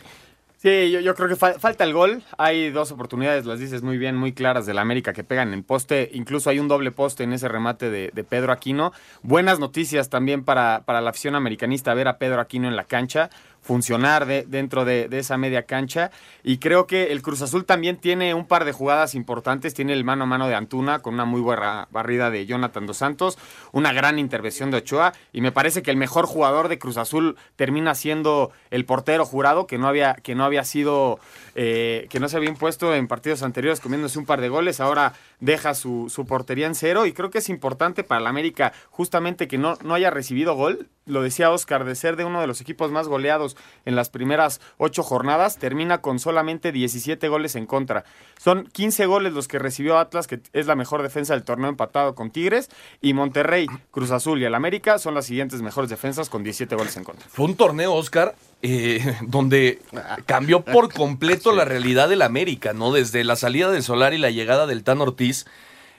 Sí, 0.58 0.90
yo, 0.90 1.14
creo 1.14 1.28
que 1.28 1.36
fal- 1.36 1.58
falta 1.60 1.84
el 1.84 1.92
gol. 1.92 2.22
Hay 2.38 2.70
dos 2.70 2.90
oportunidades, 2.90 3.46
las 3.46 3.60
dices 3.60 3.82
muy 3.82 3.98
bien, 3.98 4.16
muy 4.16 4.32
claras 4.32 4.66
del 4.66 4.78
América 4.78 5.12
que 5.12 5.22
pegan 5.22 5.52
en 5.52 5.62
poste. 5.62 6.10
Incluso 6.12 6.50
hay 6.50 6.58
un 6.58 6.66
doble 6.66 6.90
poste 6.90 7.24
en 7.24 7.32
ese 7.32 7.46
remate 7.46 7.88
de, 7.90 8.10
de 8.12 8.24
Pedro 8.24 8.52
Aquino. 8.52 8.92
Buenas 9.22 9.58
noticias 9.58 10.08
también 10.10 10.44
para, 10.44 10.82
para 10.84 11.00
la 11.00 11.10
afición 11.10 11.34
americanista 11.34 11.94
ver 11.94 12.08
a 12.08 12.18
Pedro 12.18 12.40
Aquino 12.40 12.68
en 12.68 12.74
la 12.76 12.84
cancha, 12.84 13.30
funcionar 13.66 14.26
de- 14.26 14.44
dentro 14.46 14.84
de, 14.84 15.08
esa 15.10 15.36
media 15.36 15.64
cancha. 15.64 16.10
Y 16.44 16.58
creo 16.58 16.86
que 16.86 17.10
el 17.12 17.20
Cruz 17.20 17.42
Azul 17.42 17.64
también 17.64 17.96
tiene 17.96 18.32
un 18.32 18.46
par 18.46 18.64
de 18.64 18.70
jugadas 18.72 19.14
importantes. 19.14 19.74
Tiene 19.74 19.92
el 19.92 20.04
mano 20.04 20.22
a 20.24 20.26
mano 20.26 20.46
de 20.46 20.54
Antuna 20.54 21.00
con 21.00 21.14
una 21.14 21.24
muy 21.24 21.40
buena 21.40 21.88
barrida 21.90 22.30
de 22.30 22.46
Jonathan 22.46 22.86
Dos 22.86 22.98
Santos, 22.98 23.38
una 23.72 23.92
gran 23.92 24.18
intervención 24.20 24.70
de 24.70 24.78
Ochoa. 24.78 25.12
Y 25.32 25.40
me 25.40 25.50
parece 25.52 25.82
que 25.82 25.90
el 25.90 25.96
mejor 25.96 26.26
jugador 26.26 26.68
de 26.68 26.78
Cruz 26.78 26.96
Azul 26.96 27.36
termina 27.56 27.94
siendo 27.96 28.52
el 28.70 28.84
portero 28.84 29.26
jurado, 29.26 29.66
que 29.66 29.78
no 29.78 29.88
había, 29.88 30.14
que 30.14 30.34
no 30.36 30.44
había 30.44 30.62
sido, 30.62 31.18
eh, 31.56 32.06
que 32.08 32.20
no 32.20 32.28
se 32.28 32.36
había 32.36 32.48
impuesto 32.50 32.94
en 32.94 33.08
partidos 33.08 33.42
anteriores 33.42 33.80
comiéndose 33.80 34.18
un 34.18 34.26
par 34.26 34.40
de 34.40 34.48
goles. 34.48 34.78
Ahora 34.78 35.14
deja 35.40 35.74
su, 35.74 36.08
su 36.08 36.24
portería 36.24 36.66
en 36.68 36.76
cero. 36.76 37.04
Y 37.06 37.12
creo 37.12 37.30
que 37.30 37.38
es 37.38 37.48
importante 37.48 38.04
para 38.04 38.20
la 38.20 38.30
América 38.30 38.72
justamente 38.90 39.48
que 39.48 39.58
no, 39.58 39.76
no 39.82 39.94
haya 39.94 40.10
recibido 40.10 40.54
gol. 40.54 40.88
Lo 41.06 41.22
decía 41.22 41.50
Oscar, 41.50 41.84
de 41.84 41.94
ser 41.94 42.16
de 42.16 42.24
uno 42.24 42.40
de 42.40 42.46
los 42.46 42.60
equipos 42.60 42.90
más 42.90 43.08
goleados 43.08 43.56
en 43.84 43.94
las 43.94 44.10
primeras 44.10 44.60
ocho 44.76 45.02
jornadas, 45.02 45.56
termina 45.58 46.00
con 46.02 46.18
solamente 46.18 46.72
17 46.72 47.28
goles 47.28 47.54
en 47.54 47.66
contra. 47.66 48.04
Son 48.38 48.66
15 48.66 49.06
goles 49.06 49.32
los 49.32 49.46
que 49.46 49.58
recibió 49.58 49.98
Atlas, 49.98 50.26
que 50.26 50.40
es 50.52 50.66
la 50.66 50.74
mejor 50.74 51.02
defensa 51.02 51.34
del 51.34 51.44
torneo 51.44 51.70
empatado 51.70 52.14
con 52.14 52.30
Tigres, 52.30 52.70
y 53.00 53.14
Monterrey, 53.14 53.66
Cruz 53.90 54.10
Azul 54.10 54.40
y 54.40 54.44
el 54.44 54.54
América 54.54 54.98
son 54.98 55.14
las 55.14 55.26
siguientes 55.26 55.62
mejores 55.62 55.90
defensas 55.90 56.28
con 56.28 56.42
17 56.42 56.74
goles 56.74 56.96
en 56.96 57.04
contra. 57.04 57.28
Fue 57.28 57.44
un 57.44 57.56
torneo, 57.56 57.94
Oscar, 57.94 58.34
eh, 58.62 59.16
donde 59.22 59.80
cambió 60.26 60.62
por 60.64 60.92
completo 60.92 61.52
la 61.52 61.64
realidad 61.64 62.08
del 62.08 62.22
América, 62.22 62.72
¿no? 62.72 62.92
Desde 62.92 63.22
la 63.24 63.36
salida 63.36 63.70
del 63.70 63.82
Solar 63.82 64.12
y 64.12 64.18
la 64.18 64.30
llegada 64.30 64.66
del 64.66 64.82
Tan 64.82 65.00
Ortiz. 65.00 65.46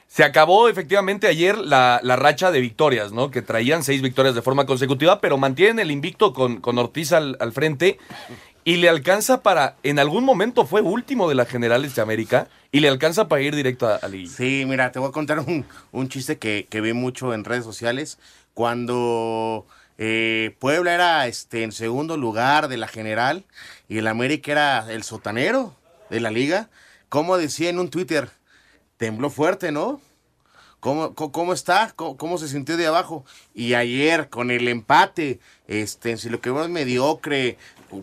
Se 0.08 0.24
acabó 0.24 0.70
efectivamente 0.70 1.28
ayer 1.28 1.58
la, 1.58 2.00
la 2.02 2.16
racha 2.16 2.50
de 2.52 2.62
victorias, 2.62 3.12
¿no? 3.12 3.30
Que 3.30 3.42
traían 3.42 3.84
seis 3.84 4.02
victorias 4.02 4.36
de 4.36 4.42
forma 4.42 4.66
consecutiva, 4.66 5.20
pero 5.20 5.38
mantienen 5.38 5.80
el 5.80 5.92
invicto 5.92 6.34
con, 6.34 6.62
con 6.62 6.78
Ortiz 6.78 7.12
al, 7.12 7.38
al 7.40 7.52
frente 7.52 8.00
y 8.64 8.78
le 8.78 8.90
alcanza 8.90 9.44
para, 9.44 9.76
en 9.84 10.00
algún 10.00 10.24
momento 10.24 10.66
fue 10.66 10.82
último 10.82 11.30
de 11.30 11.36
las 11.36 11.48
generales 11.48 11.94
de 11.94 12.02
América 12.02 12.48
y 12.72 12.80
le 12.80 12.88
alcanza 12.88 13.28
para 13.28 13.42
ir 13.42 13.56
directo 13.56 13.88
a, 13.88 13.96
a 13.96 14.08
Liguilla. 14.08 14.36
Sí, 14.36 14.66
mira, 14.68 14.92
te 14.92 15.00
voy 15.00 15.10
a 15.10 15.12
contar 15.12 15.40
un, 15.40 15.66
un 15.92 16.10
chiste 16.10 16.38
que, 16.38 16.68
que 16.70 16.82
vi 16.82 16.94
mucho 16.94 17.34
en 17.34 17.44
redes 17.44 17.64
sociales. 17.64 18.18
Cuando 18.54 19.68
eh, 19.98 20.56
Puebla 20.60 20.94
era 20.94 21.28
este, 21.28 21.64
en 21.64 21.72
segundo 21.72 22.18
lugar 22.18 22.70
de 22.70 22.78
la 22.78 22.88
general 22.88 23.44
y 23.88 24.00
el 24.00 24.08
América 24.08 24.52
era 24.52 24.92
el 24.92 25.04
sotanero 25.04 25.76
de 26.10 26.22
la 26.22 26.32
liga, 26.32 26.70
como 27.10 27.38
decía 27.38 27.70
en 27.70 27.80
un 27.80 27.90
Twitter, 27.90 28.30
tembló 28.98 29.30
fuerte, 29.30 29.72
¿no? 29.72 30.02
¿Cómo, 30.80 31.16
cómo, 31.16 31.54
está? 31.54 31.94
¿Cómo, 31.96 32.38
se 32.38 32.48
sintió 32.48 32.78
de 32.78 32.86
abajo? 32.86 33.26
Y 33.56 33.74
ayer, 33.74 34.30
con 34.30 34.52
el 34.52 34.68
empate, 34.68 35.40
este, 35.68 36.18
si 36.18 36.30
lo 36.30 36.40
que 36.40 36.52
vemos 36.52 36.70
mediocre, 36.70 37.58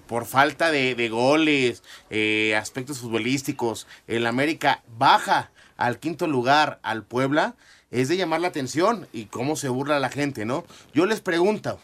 por 0.06 0.26
falta 0.26 0.72
de, 0.72 0.94
de 0.94 1.08
goles, 1.08 1.82
eh, 2.10 2.56
aspectos 2.56 2.98
futbolísticos, 2.98 3.86
el 4.08 4.26
América 4.26 4.82
baja 4.98 5.50
al 5.76 5.98
quinto 5.98 6.26
lugar 6.26 6.80
al 6.82 7.04
Puebla, 7.04 7.54
es 7.90 8.08
de 8.08 8.16
llamar 8.16 8.40
la 8.40 8.48
atención 8.48 9.06
y 9.12 9.26
cómo 9.26 9.54
se 9.54 9.68
burla 9.68 10.00
la 10.00 10.10
gente, 10.10 10.44
¿no? 10.44 10.64
Yo 10.94 11.06
les 11.06 11.20
pregunto, 11.20 11.78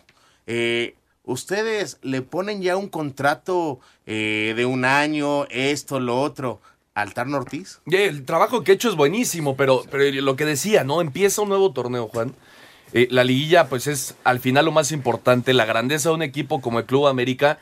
eh, 0.49 0.97
¿ustedes 1.25 1.99
le 2.03 2.21
ponen 2.23 2.63
ya 2.63 2.77
un 2.77 2.89
contrato 2.89 3.79
eh, 4.07 4.55
de 4.57 4.67
un 4.67 4.85
año, 4.85 5.45
esto, 5.51 6.01
lo 6.01 6.21
otro, 6.21 6.61
al 6.95 7.15
Tarno 7.15 7.39
Ortiz? 7.39 7.81
El 7.87 8.25
trabajo 8.25 8.63
que 8.63 8.73
he 8.73 8.75
hecho 8.75 8.89
es 8.89 8.97
buenísimo, 8.97 9.57
pero, 9.57 9.85
pero 9.91 10.05
lo 10.23 10.37
que 10.37 10.45
decía, 10.45 10.85
¿no? 10.85 11.01
Empieza 11.01 11.43
un 11.43 11.49
nuevo 11.49 11.73
torneo, 11.73 12.09
Juan. 12.09 12.35
Eh, 12.93 13.09
la 13.11 13.25
liguilla, 13.25 13.69
pues 13.69 13.87
es 13.87 14.17
al 14.25 14.41
final 14.41 14.65
lo 14.65 14.73
más 14.73 14.93
importante. 14.93 15.53
La 15.55 15.65
grandeza 15.65 16.09
de 16.09 16.17
un 16.17 16.23
equipo 16.23 16.61
como 16.61 16.81
el 16.81 16.87
Club 16.87 17.07
América, 17.07 17.59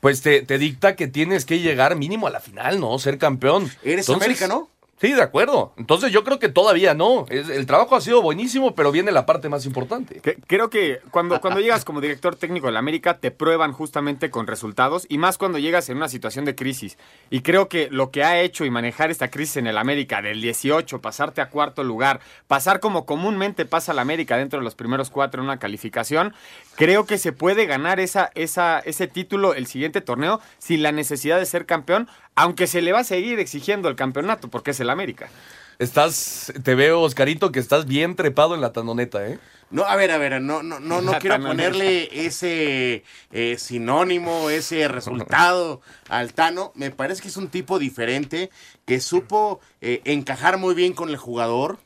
pues 0.00 0.22
te, 0.22 0.42
te 0.42 0.58
dicta 0.58 0.96
que 0.96 1.06
tienes 1.06 1.44
que 1.44 1.60
llegar 1.60 1.96
mínimo 1.96 2.26
a 2.26 2.30
la 2.30 2.40
final, 2.40 2.80
¿no? 2.80 2.98
Ser 2.98 3.18
campeón. 3.18 3.70
Eres 3.82 4.08
Entonces, 4.08 4.26
América, 4.26 4.48
¿no? 4.48 4.70
Sí, 5.00 5.14
de 5.14 5.22
acuerdo. 5.22 5.72
Entonces 5.78 6.12
yo 6.12 6.24
creo 6.24 6.38
que 6.38 6.50
todavía 6.50 6.92
no. 6.92 7.24
El 7.30 7.64
trabajo 7.64 7.96
ha 7.96 8.02
sido 8.02 8.20
buenísimo, 8.20 8.74
pero 8.74 8.92
viene 8.92 9.12
la 9.12 9.24
parte 9.24 9.48
más 9.48 9.64
importante. 9.64 10.20
Creo 10.46 10.68
que 10.68 11.00
cuando, 11.10 11.40
cuando 11.40 11.60
llegas 11.60 11.86
como 11.86 12.02
director 12.02 12.36
técnico 12.36 12.66
de 12.66 12.74
la 12.74 12.80
América 12.80 13.16
te 13.16 13.30
prueban 13.30 13.72
justamente 13.72 14.28
con 14.28 14.46
resultados 14.46 15.06
y 15.08 15.16
más 15.16 15.38
cuando 15.38 15.58
llegas 15.58 15.88
en 15.88 15.96
una 15.96 16.08
situación 16.08 16.44
de 16.44 16.54
crisis. 16.54 16.98
Y 17.30 17.40
creo 17.40 17.66
que 17.66 17.88
lo 17.90 18.10
que 18.10 18.24
ha 18.24 18.42
hecho 18.42 18.66
y 18.66 18.70
manejar 18.70 19.10
esta 19.10 19.30
crisis 19.30 19.56
en 19.56 19.68
el 19.68 19.78
América 19.78 20.20
del 20.20 20.42
18, 20.42 21.00
pasarte 21.00 21.40
a 21.40 21.48
cuarto 21.48 21.82
lugar, 21.82 22.20
pasar 22.46 22.78
como 22.78 23.06
comúnmente 23.06 23.64
pasa 23.64 23.94
la 23.94 24.02
América 24.02 24.36
dentro 24.36 24.58
de 24.58 24.64
los 24.64 24.74
primeros 24.74 25.08
cuatro 25.08 25.40
en 25.40 25.46
una 25.46 25.58
calificación, 25.58 26.34
creo 26.80 27.04
que 27.04 27.18
se 27.18 27.32
puede 27.32 27.66
ganar 27.66 28.00
esa, 28.00 28.30
esa, 28.34 28.78
ese 28.78 29.06
título 29.06 29.52
el 29.52 29.66
siguiente 29.66 30.00
torneo 30.00 30.40
sin 30.56 30.82
la 30.82 30.92
necesidad 30.92 31.38
de 31.38 31.44
ser 31.44 31.66
campeón, 31.66 32.08
aunque 32.34 32.66
se 32.66 32.80
le 32.80 32.92
va 32.92 33.00
a 33.00 33.04
seguir 33.04 33.38
exigiendo 33.38 33.90
el 33.90 33.96
campeonato 33.96 34.48
porque 34.48 34.70
es 34.70 34.80
el 34.80 34.88
América. 34.88 35.28
Estás, 35.78 36.54
te 36.62 36.74
veo, 36.74 37.02
Oscarito, 37.02 37.52
que 37.52 37.58
estás 37.58 37.84
bien 37.84 38.16
trepado 38.16 38.54
en 38.54 38.62
la 38.62 38.72
tandoneta, 38.72 39.26
¿eh? 39.28 39.38
No, 39.70 39.84
a 39.84 39.94
ver, 39.94 40.10
a 40.10 40.16
ver, 40.16 40.40
no, 40.40 40.62
no, 40.62 40.80
no, 40.80 41.02
no 41.02 41.18
quiero 41.18 41.38
ponerle 41.40 42.08
ese 42.26 43.04
eh, 43.30 43.56
sinónimo, 43.58 44.48
ese 44.48 44.88
resultado 44.88 45.82
al 46.08 46.32
Tano. 46.32 46.72
Me 46.74 46.90
parece 46.90 47.20
que 47.20 47.28
es 47.28 47.36
un 47.36 47.48
tipo 47.48 47.78
diferente 47.78 48.50
que 48.86 49.00
supo 49.00 49.60
eh, 49.82 50.00
encajar 50.04 50.56
muy 50.56 50.74
bien 50.74 50.94
con 50.94 51.10
el 51.10 51.18
jugador, 51.18 51.78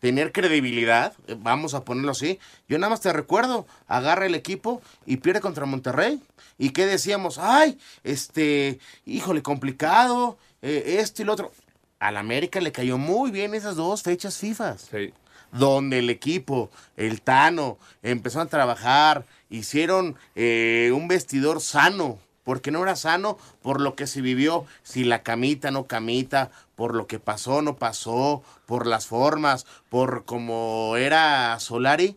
tener 0.00 0.32
credibilidad, 0.32 1.12
eh, 1.26 1.36
vamos 1.38 1.74
a 1.74 1.84
ponerlo 1.84 2.12
así. 2.12 2.38
Yo 2.68 2.78
nada 2.78 2.90
más 2.90 3.00
te 3.00 3.12
recuerdo, 3.12 3.66
agarra 3.86 4.26
el 4.26 4.34
equipo 4.34 4.80
y 5.06 5.16
pierde 5.18 5.40
contra 5.40 5.66
Monterrey. 5.66 6.20
¿Y 6.58 6.70
qué 6.70 6.86
decíamos? 6.86 7.38
Ay, 7.38 7.78
este, 8.04 8.78
híjole, 9.06 9.42
complicado, 9.42 10.38
eh, 10.62 10.96
esto 11.00 11.22
y 11.22 11.24
lo 11.24 11.32
otro. 11.32 11.52
Al 12.00 12.16
América 12.16 12.60
le 12.60 12.72
cayó 12.72 12.96
muy 12.98 13.30
bien 13.30 13.54
esas 13.54 13.76
dos 13.76 14.02
fechas 14.02 14.36
FIFAs 14.36 14.88
Sí. 14.90 15.12
donde 15.50 15.98
el 16.00 16.10
equipo, 16.10 16.70
el 16.96 17.22
Tano, 17.22 17.78
empezaron 18.02 18.46
a 18.46 18.50
trabajar, 18.50 19.24
hicieron 19.50 20.16
eh, 20.36 20.92
un 20.94 21.08
vestidor 21.08 21.60
sano, 21.60 22.18
porque 22.48 22.70
no 22.70 22.82
era 22.82 22.96
sano 22.96 23.36
por 23.60 23.78
lo 23.78 23.94
que 23.94 24.06
se 24.06 24.22
vivió, 24.22 24.64
si 24.82 25.04
la 25.04 25.22
camita 25.22 25.70
no 25.70 25.86
camita, 25.86 26.50
por 26.76 26.94
lo 26.94 27.06
que 27.06 27.18
pasó 27.18 27.60
no 27.60 27.76
pasó, 27.76 28.42
por 28.64 28.86
las 28.86 29.06
formas, 29.06 29.66
por 29.90 30.24
cómo 30.24 30.96
era 30.96 31.60
Solari, 31.60 32.16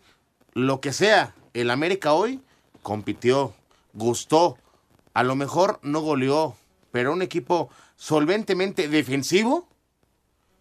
lo 0.53 0.79
que 0.79 0.93
sea. 0.93 1.35
El 1.53 1.69
América 1.69 2.13
hoy 2.13 2.39
compitió, 2.81 3.53
gustó, 3.91 4.57
a 5.13 5.23
lo 5.23 5.35
mejor 5.35 5.79
no 5.81 5.99
goleó, 5.99 6.55
pero 6.91 7.11
un 7.11 7.23
equipo 7.23 7.69
solventemente 7.97 8.87
defensivo 8.87 9.67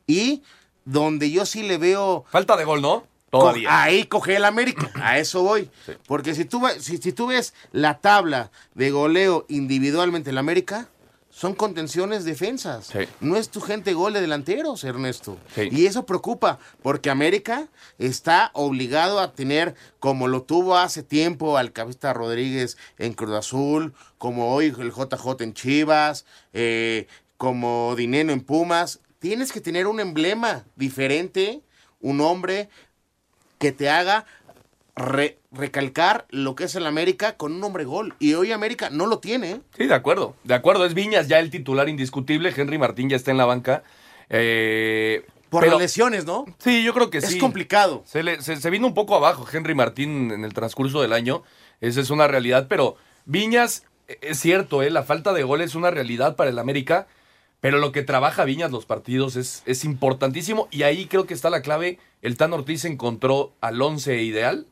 y 0.04 0.42
donde 0.84 1.30
yo 1.30 1.46
sí 1.46 1.62
le 1.62 1.78
veo 1.78 2.24
Falta 2.28 2.56
de 2.56 2.64
gol, 2.64 2.82
¿no? 2.82 3.04
Co-. 3.30 3.52
Ahí 3.68 4.04
coge 4.04 4.36
el 4.36 4.44
América, 4.44 4.90
a 5.02 5.18
eso 5.18 5.42
voy. 5.42 5.70
Porque 6.06 6.34
si 6.34 6.44
tú, 6.44 6.60
ve- 6.60 6.80
si, 6.80 6.98
si 6.98 7.12
tú 7.12 7.28
ves 7.28 7.54
la 7.72 7.98
tabla 7.98 8.50
de 8.74 8.90
goleo 8.90 9.46
individualmente 9.48 10.30
en 10.30 10.34
la 10.34 10.40
América, 10.40 10.88
son 11.32 11.54
contenciones 11.54 12.24
defensas. 12.24 12.88
Sí. 12.88 12.98
No 13.20 13.36
es 13.36 13.48
tu 13.50 13.60
gente 13.60 13.94
gol 13.94 14.12
de 14.14 14.20
delanteros, 14.20 14.82
Ernesto. 14.82 15.38
Sí. 15.54 15.68
Y 15.70 15.86
eso 15.86 16.04
preocupa, 16.04 16.58
porque 16.82 17.08
América 17.08 17.68
está 17.98 18.50
obligado 18.52 19.20
a 19.20 19.32
tener, 19.32 19.76
como 20.00 20.26
lo 20.26 20.42
tuvo 20.42 20.76
hace 20.76 21.04
tiempo 21.04 21.56
al 21.56 21.72
Cabista 21.72 22.12
Rodríguez 22.12 22.76
en 22.98 23.12
Cruz 23.14 23.36
Azul, 23.36 23.94
como 24.18 24.52
hoy 24.52 24.66
el 24.76 24.90
JJ 24.92 25.40
en 25.44 25.54
Chivas, 25.54 26.26
eh, 26.52 27.06
como 27.36 27.94
Dineno 27.96 28.32
en 28.32 28.40
Pumas. 28.40 28.98
Tienes 29.20 29.52
que 29.52 29.60
tener 29.60 29.86
un 29.86 30.00
emblema 30.00 30.64
diferente, 30.74 31.62
un 32.00 32.20
hombre 32.20 32.68
que 33.60 33.70
te 33.72 33.88
haga 33.90 34.24
re- 34.96 35.38
recalcar 35.52 36.26
lo 36.30 36.54
que 36.56 36.64
es 36.64 36.74
el 36.74 36.86
América 36.86 37.36
con 37.36 37.52
un 37.52 37.62
hombre 37.62 37.84
gol. 37.84 38.14
Y 38.18 38.34
hoy 38.34 38.50
América 38.52 38.88
no 38.90 39.06
lo 39.06 39.18
tiene. 39.20 39.50
¿eh? 39.52 39.60
Sí, 39.76 39.86
de 39.86 39.94
acuerdo. 39.94 40.34
De 40.44 40.54
acuerdo, 40.54 40.84
es 40.86 40.94
Viñas 40.94 41.28
ya 41.28 41.38
el 41.38 41.50
titular 41.50 41.88
indiscutible. 41.88 42.52
Henry 42.56 42.78
Martín 42.78 43.08
ya 43.10 43.16
está 43.16 43.30
en 43.30 43.36
la 43.36 43.44
banca. 43.44 43.82
Eh, 44.30 45.24
Por 45.50 45.60
pero- 45.62 45.72
las 45.74 45.82
lesiones, 45.82 46.24
¿no? 46.24 46.46
Sí, 46.58 46.82
yo 46.82 46.94
creo 46.94 47.10
que 47.10 47.18
Es 47.18 47.26
sí. 47.26 47.38
complicado. 47.38 48.02
Se, 48.06 48.22
le- 48.22 48.40
se- 48.42 48.56
se 48.56 48.70
vino 48.70 48.86
un 48.86 48.94
poco 48.94 49.14
abajo 49.14 49.46
Henry 49.52 49.74
Martín 49.74 50.30
en 50.30 50.44
el 50.44 50.54
transcurso 50.54 51.02
del 51.02 51.12
año. 51.12 51.42
Esa 51.80 52.00
es 52.00 52.10
una 52.10 52.26
realidad, 52.28 52.66
pero 52.68 52.96
Viñas, 53.26 53.84
eh, 54.08 54.18
es 54.22 54.40
cierto, 54.40 54.82
¿eh? 54.82 54.90
la 54.90 55.02
falta 55.02 55.32
de 55.32 55.42
gol 55.42 55.60
es 55.60 55.74
una 55.74 55.90
realidad 55.90 56.36
para 56.36 56.50
el 56.50 56.58
América, 56.58 57.06
pero 57.60 57.78
lo 57.78 57.92
que 57.92 58.02
trabaja 58.02 58.44
Viñas 58.44 58.70
los 58.70 58.86
partidos 58.86 59.36
es, 59.36 59.62
es 59.66 59.84
importantísimo 59.84 60.68
y 60.70 60.82
ahí 60.82 61.06
creo 61.06 61.26
que 61.26 61.34
está 61.34 61.50
la 61.50 61.62
clave. 61.62 61.98
El 62.22 62.36
Tan 62.36 62.52
Ortiz 62.52 62.84
encontró 62.84 63.52
al 63.60 63.80
once 63.80 64.22
ideal 64.22 64.66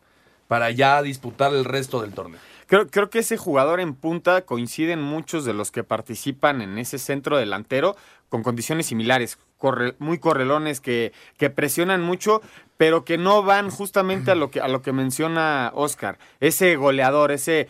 para 0.49 0.71
ya 0.71 1.03
disputar 1.03 1.53
el 1.55 1.65
resto 1.65 2.01
del 2.01 2.13
torneo. 2.13 2.41
Creo, 2.67 2.87
creo 2.89 3.09
que 3.09 3.21
ese 3.21 3.37
jugador 3.39 3.81
en 3.81 3.95
punta 3.95 4.43
coinciden 4.43 5.01
muchos 5.01 5.45
de 5.45 5.55
los 5.55 5.71
que 5.71 5.85
participan 5.85 6.61
en 6.61 6.79
ese 6.79 6.99
centro 6.99 7.39
delantero 7.39 7.97
con 8.29 8.43
condiciones 8.43 8.87
similares, 8.87 9.39
corre- 9.59 9.95
muy 9.99 10.19
correlones 10.19 10.81
que, 10.81 11.13
que 11.39 11.49
presionan 11.49 12.03
mucho, 12.03 12.43
pero 12.77 13.07
que 13.07 13.17
no 13.17 13.43
van 13.43 13.71
justamente 13.71 14.31
a 14.31 14.35
lo 14.35 14.51
que, 14.51 14.61
a 14.61 14.69
lo 14.69 14.83
que 14.83 14.93
menciona 14.93 15.73
Oscar. 15.75 16.19
Ese 16.41 16.77
goleador, 16.77 17.33
ese 17.33 17.69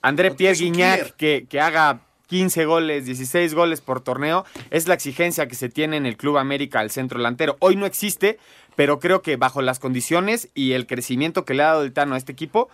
André 0.00 0.30
Pierre 0.30 0.56
Guignac 0.56 1.16
que, 1.16 1.46
que 1.48 1.60
haga 1.60 2.02
15 2.26 2.64
goles, 2.64 3.04
16 3.06 3.54
goles 3.54 3.80
por 3.80 4.00
torneo, 4.00 4.44
es 4.70 4.88
la 4.88 4.94
exigencia 4.94 5.46
que 5.48 5.54
se 5.54 5.68
tiene 5.68 5.96
en 5.96 6.06
el 6.06 6.16
Club 6.16 6.38
América 6.38 6.80
al 6.80 6.90
centro 6.90 7.18
delantero. 7.18 7.56
Hoy 7.60 7.76
no 7.76 7.86
existe, 7.86 8.38
pero 8.74 8.98
creo 9.00 9.22
que 9.22 9.36
bajo 9.36 9.62
las 9.62 9.78
condiciones 9.78 10.48
y 10.54 10.72
el 10.72 10.86
crecimiento 10.86 11.44
que 11.44 11.54
le 11.54 11.62
ha 11.62 11.66
dado 11.68 11.82
el 11.82 11.92
Tano 11.92 12.14
a 12.14 12.18
este 12.18 12.32
equipo, 12.32 12.68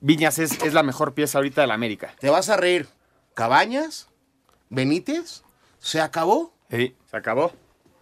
Viñas 0.00 0.38
es, 0.38 0.62
es 0.62 0.74
la 0.74 0.82
mejor 0.82 1.14
pieza 1.14 1.38
ahorita 1.38 1.60
de 1.60 1.66
la 1.66 1.74
América. 1.74 2.14
Te 2.20 2.30
vas 2.30 2.48
a 2.48 2.56
reír. 2.56 2.88
Cabañas, 3.34 4.08
Benítez, 4.70 5.42
se 5.78 6.00
acabó. 6.00 6.52
Sí, 6.70 6.94
Se 7.10 7.16
acabó. 7.16 7.52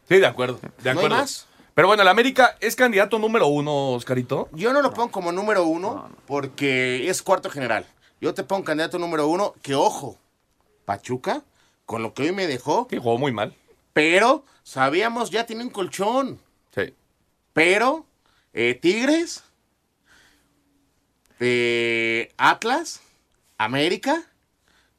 sí 0.09 0.17
de 0.19 0.27
acuerdo. 0.27 0.61
De 0.83 0.95
¿No 0.95 1.01
hay 1.01 1.09
más? 1.09 1.47
Pero 1.75 1.89
bueno, 1.89 2.03
el 2.03 2.09
América 2.09 2.57
es 2.61 2.77
candidato 2.77 3.19
número 3.19 3.47
uno, 3.47 3.91
Oscarito. 3.91 4.49
Yo 4.53 4.73
no 4.73 4.83
lo 4.83 4.93
pongo 4.93 5.11
como 5.11 5.33
número 5.33 5.65
uno 5.65 6.11
porque 6.27 7.09
es 7.09 7.23
cuarto 7.23 7.49
general. 7.51 7.87
Yo 8.21 8.35
te 8.35 8.45
pongo 8.45 8.65
candidato 8.65 8.99
número 8.99 9.27
uno, 9.27 9.55
que 9.63 9.75
ojo, 9.75 10.19
Pachuca, 10.97 11.43
con 11.87 12.03
lo 12.03 12.13
que 12.13 12.25
hoy 12.25 12.33
me 12.33 12.47
dejó, 12.47 12.87
Que 12.87 12.99
jugó 12.99 13.17
muy 13.17 13.33
mal. 13.33 13.55
pero 13.95 14.45
sabíamos, 14.63 15.31
ya 15.31 15.47
tiene 15.47 15.63
un 15.65 15.71
colchón. 15.71 16.39
Sí. 16.75 16.93
Pero, 17.55 18.05
eh, 18.53 18.75
Tigres, 18.75 19.43
eh, 21.41 22.31
Atlas, 22.37 23.01
América, 23.57 24.23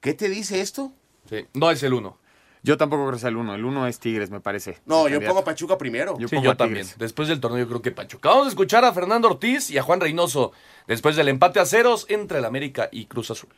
¿qué 0.02 0.16
te 0.16 0.30
dice 0.30 0.62
esto? 0.62 0.92
Sí. 1.30 1.46
No 1.54 1.70
es 1.70 1.84
el 1.84 1.94
uno. 1.94 2.18
Yo 2.64 2.76
tampoco 2.78 3.04
creo 3.04 3.14
que 3.14 3.20
sea 3.20 3.30
el 3.30 3.38
uno. 3.38 3.54
El 3.54 3.66
uno 3.66 3.86
es 3.86 4.00
Tigres, 4.00 4.32
me 4.32 4.40
parece. 4.40 4.80
No, 4.88 5.00
yo 5.04 5.04
candidato. 5.16 5.28
pongo 5.28 5.40
a 5.42 5.46
Pachuca 5.46 5.78
primero. 5.78 6.18
Yo 6.18 6.28
Sí, 6.28 6.36
pongo 6.36 6.46
yo 6.46 6.52
a 6.52 6.56
también. 6.58 6.88
Después 6.98 7.28
del 7.28 7.40
torneo 7.40 7.60
yo 7.60 7.68
creo 7.68 7.82
que 7.84 7.92
Pachuca. 7.92 8.30
Vamos 8.30 8.48
a 8.48 8.50
escuchar 8.50 8.84
a 8.84 8.94
Fernando 8.94 9.28
Ortiz 9.28 9.70
y 9.70 9.78
a 9.78 9.84
Juan 9.84 10.00
Reynoso 10.02 10.54
después 10.88 11.16
del 11.16 11.28
empate 11.28 11.60
a 11.60 11.66
ceros 11.68 12.06
entre 12.10 12.40
el 12.40 12.46
América 12.46 12.90
y 12.92 13.06
Cruz 13.06 13.30
Azul. 13.32 13.50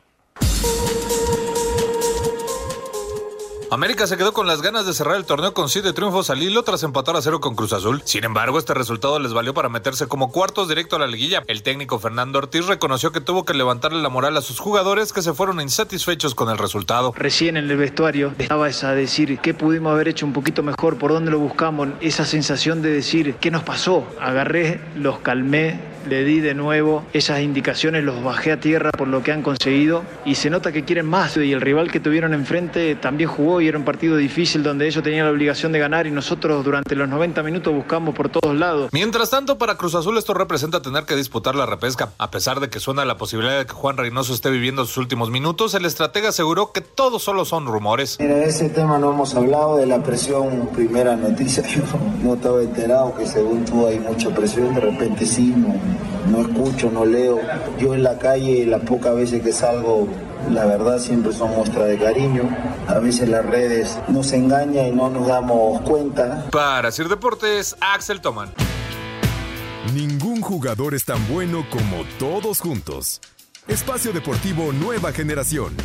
América 3.71 4.05
se 4.05 4.15
quedó 4.15 4.31
con 4.31 4.45
las 4.45 4.61
ganas 4.61 4.85
de 4.85 4.93
cerrar 4.93 5.15
el 5.15 5.25
torneo 5.25 5.53
con 5.53 5.69
siete 5.69 5.91
triunfos 5.91 6.29
al 6.29 6.41
hilo 6.41 6.63
tras 6.63 6.83
empatar 6.83 7.15
a 7.15 7.21
cero 7.21 7.39
con 7.41 7.55
Cruz 7.55 7.73
Azul. 7.73 8.01
Sin 8.05 8.23
embargo, 8.23 8.59
este 8.59 8.75
resultado 8.75 9.19
les 9.19 9.33
valió 9.33 9.53
para 9.53 9.69
meterse 9.69 10.07
como 10.07 10.31
cuartos 10.31 10.69
directo 10.69 10.95
a 10.95 10.99
la 10.99 11.07
liguilla. 11.07 11.43
El 11.47 11.63
técnico 11.63 11.97
Fernando 11.97 12.37
Ortiz 12.37 12.67
reconoció 12.67 13.11
que 13.11 13.21
tuvo 13.21 13.43
que 13.43 13.55
levantarle 13.55 14.01
la 14.01 14.09
moral 14.09 14.37
a 14.37 14.41
sus 14.41 14.59
jugadores 14.59 15.13
que 15.13 15.23
se 15.23 15.33
fueron 15.33 15.59
insatisfechos 15.59 16.35
con 16.35 16.49
el 16.49 16.59
resultado. 16.59 17.11
Recién 17.15 17.57
en 17.57 17.69
el 17.69 17.77
vestuario 17.77 18.33
estabas 18.37 18.83
a 18.83 18.93
decir 18.93 19.39
qué 19.39 19.53
pudimos 19.53 19.93
haber 19.93 20.09
hecho 20.09 20.25
un 20.27 20.33
poquito 20.33 20.61
mejor, 20.61 20.97
por 20.97 21.11
dónde 21.11 21.31
lo 21.31 21.39
buscamos, 21.39 21.89
esa 22.01 22.23
sensación 22.23 22.83
de 22.83 22.91
decir 22.91 23.35
qué 23.41 23.49
nos 23.49 23.63
pasó. 23.63 24.05
Agarré, 24.21 24.79
los 24.95 25.19
calmé, 25.19 25.94
le 26.07 26.23
di 26.23 26.39
de 26.39 26.53
nuevo 26.53 27.03
esas 27.13 27.41
indicaciones, 27.41 28.03
los 28.03 28.23
bajé 28.23 28.51
a 28.51 28.59
tierra 28.59 28.91
por 28.91 29.07
lo 29.07 29.23
que 29.23 29.31
han 29.31 29.41
conseguido 29.41 30.03
y 30.25 30.35
se 30.35 30.49
nota 30.49 30.71
que 30.71 30.83
quieren 30.83 31.05
más 31.05 31.37
y 31.37 31.51
el 31.51 31.61
rival 31.61 31.91
que 31.91 31.99
tuvieron 31.99 32.33
enfrente 32.33 32.95
también 32.95 33.29
jugó 33.29 33.61
y 33.61 33.67
era 33.67 33.77
un 33.77 33.85
partido 33.85 34.17
difícil 34.17 34.63
donde 34.63 34.87
ellos 34.87 35.03
tenían 35.03 35.25
la 35.25 35.31
obligación 35.31 35.71
de 35.71 35.79
ganar 35.79 36.07
y 36.07 36.11
nosotros 36.11 36.63
durante 36.63 36.95
los 36.95 37.09
90 37.09 37.43
minutos 37.43 37.73
buscamos 37.73 38.15
por 38.15 38.29
todos 38.29 38.55
lados. 38.55 38.89
Mientras 38.91 39.29
tanto, 39.29 39.57
para 39.57 39.75
Cruz 39.75 39.95
Azul 39.95 40.17
esto 40.17 40.33
representa 40.33 40.81
tener 40.81 41.05
que 41.05 41.15
disputar 41.15 41.55
la 41.55 41.65
repesca. 41.65 42.11
A 42.17 42.31
pesar 42.31 42.59
de 42.59 42.69
que 42.69 42.79
suena 42.79 43.05
la 43.05 43.17
posibilidad 43.17 43.57
de 43.57 43.65
que 43.65 43.73
Juan 43.73 43.97
Reynoso 43.97 44.33
esté 44.33 44.49
viviendo 44.49 44.85
sus 44.85 44.97
últimos 44.97 45.29
minutos, 45.29 45.73
el 45.73 45.85
estratega 45.85 46.29
aseguró 46.29 46.71
que 46.71 46.81
todo 46.81 47.19
solo 47.19 47.45
son 47.45 47.65
rumores. 47.65 48.17
Mira, 48.19 48.35
de 48.35 48.45
ese 48.45 48.69
tema 48.69 48.97
no 48.97 49.11
hemos 49.11 49.35
hablado, 49.35 49.77
de 49.77 49.85
la 49.85 50.01
presión, 50.03 50.69
primera 50.73 51.15
noticia, 51.15 51.63
yo 51.67 51.81
no 52.23 52.35
estaba 52.35 52.61
enterado 52.61 53.15
que 53.15 53.25
según 53.25 53.65
tú 53.65 53.87
hay 53.87 53.99
mucha 53.99 54.29
presión, 54.29 54.73
de 54.75 54.81
repente 54.81 55.25
sí, 55.25 55.53
no, 55.55 55.75
no 56.29 56.41
escucho, 56.41 56.89
no 56.91 57.05
leo. 57.05 57.39
Yo 57.79 57.93
en 57.93 58.03
la 58.03 58.17
calle, 58.17 58.65
las 58.65 58.81
pocas 58.81 59.15
veces 59.15 59.41
que 59.41 59.51
salgo, 59.51 60.07
la 60.49 60.65
verdad 60.65 60.99
siempre 60.99 61.33
son 61.33 61.51
muestra 61.51 61.85
de 61.85 61.97
cariño. 61.97 62.43
A 62.87 62.99
veces 62.99 63.29
las 63.29 63.45
redes 63.45 63.97
nos 64.07 64.31
engañan 64.33 64.87
y 64.87 64.91
no 64.91 65.09
nos 65.09 65.27
damos 65.27 65.81
cuenta. 65.81 66.45
Para 66.51 66.91
Sir 66.91 67.09
Deportes, 67.09 67.75
Axel 67.79 68.21
Toman. 68.21 68.53
Ningún 69.93 70.41
jugador 70.41 70.95
es 70.95 71.05
tan 71.05 71.25
bueno 71.27 71.65
como 71.69 72.03
todos 72.19 72.59
juntos. 72.59 73.21
Espacio 73.67 74.11
Deportivo 74.13 74.71
Nueva 74.73 75.11
Generación. 75.11 75.75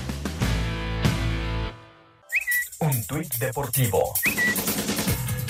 Un 2.80 3.06
tuit 3.06 3.34
deportivo. 3.36 4.14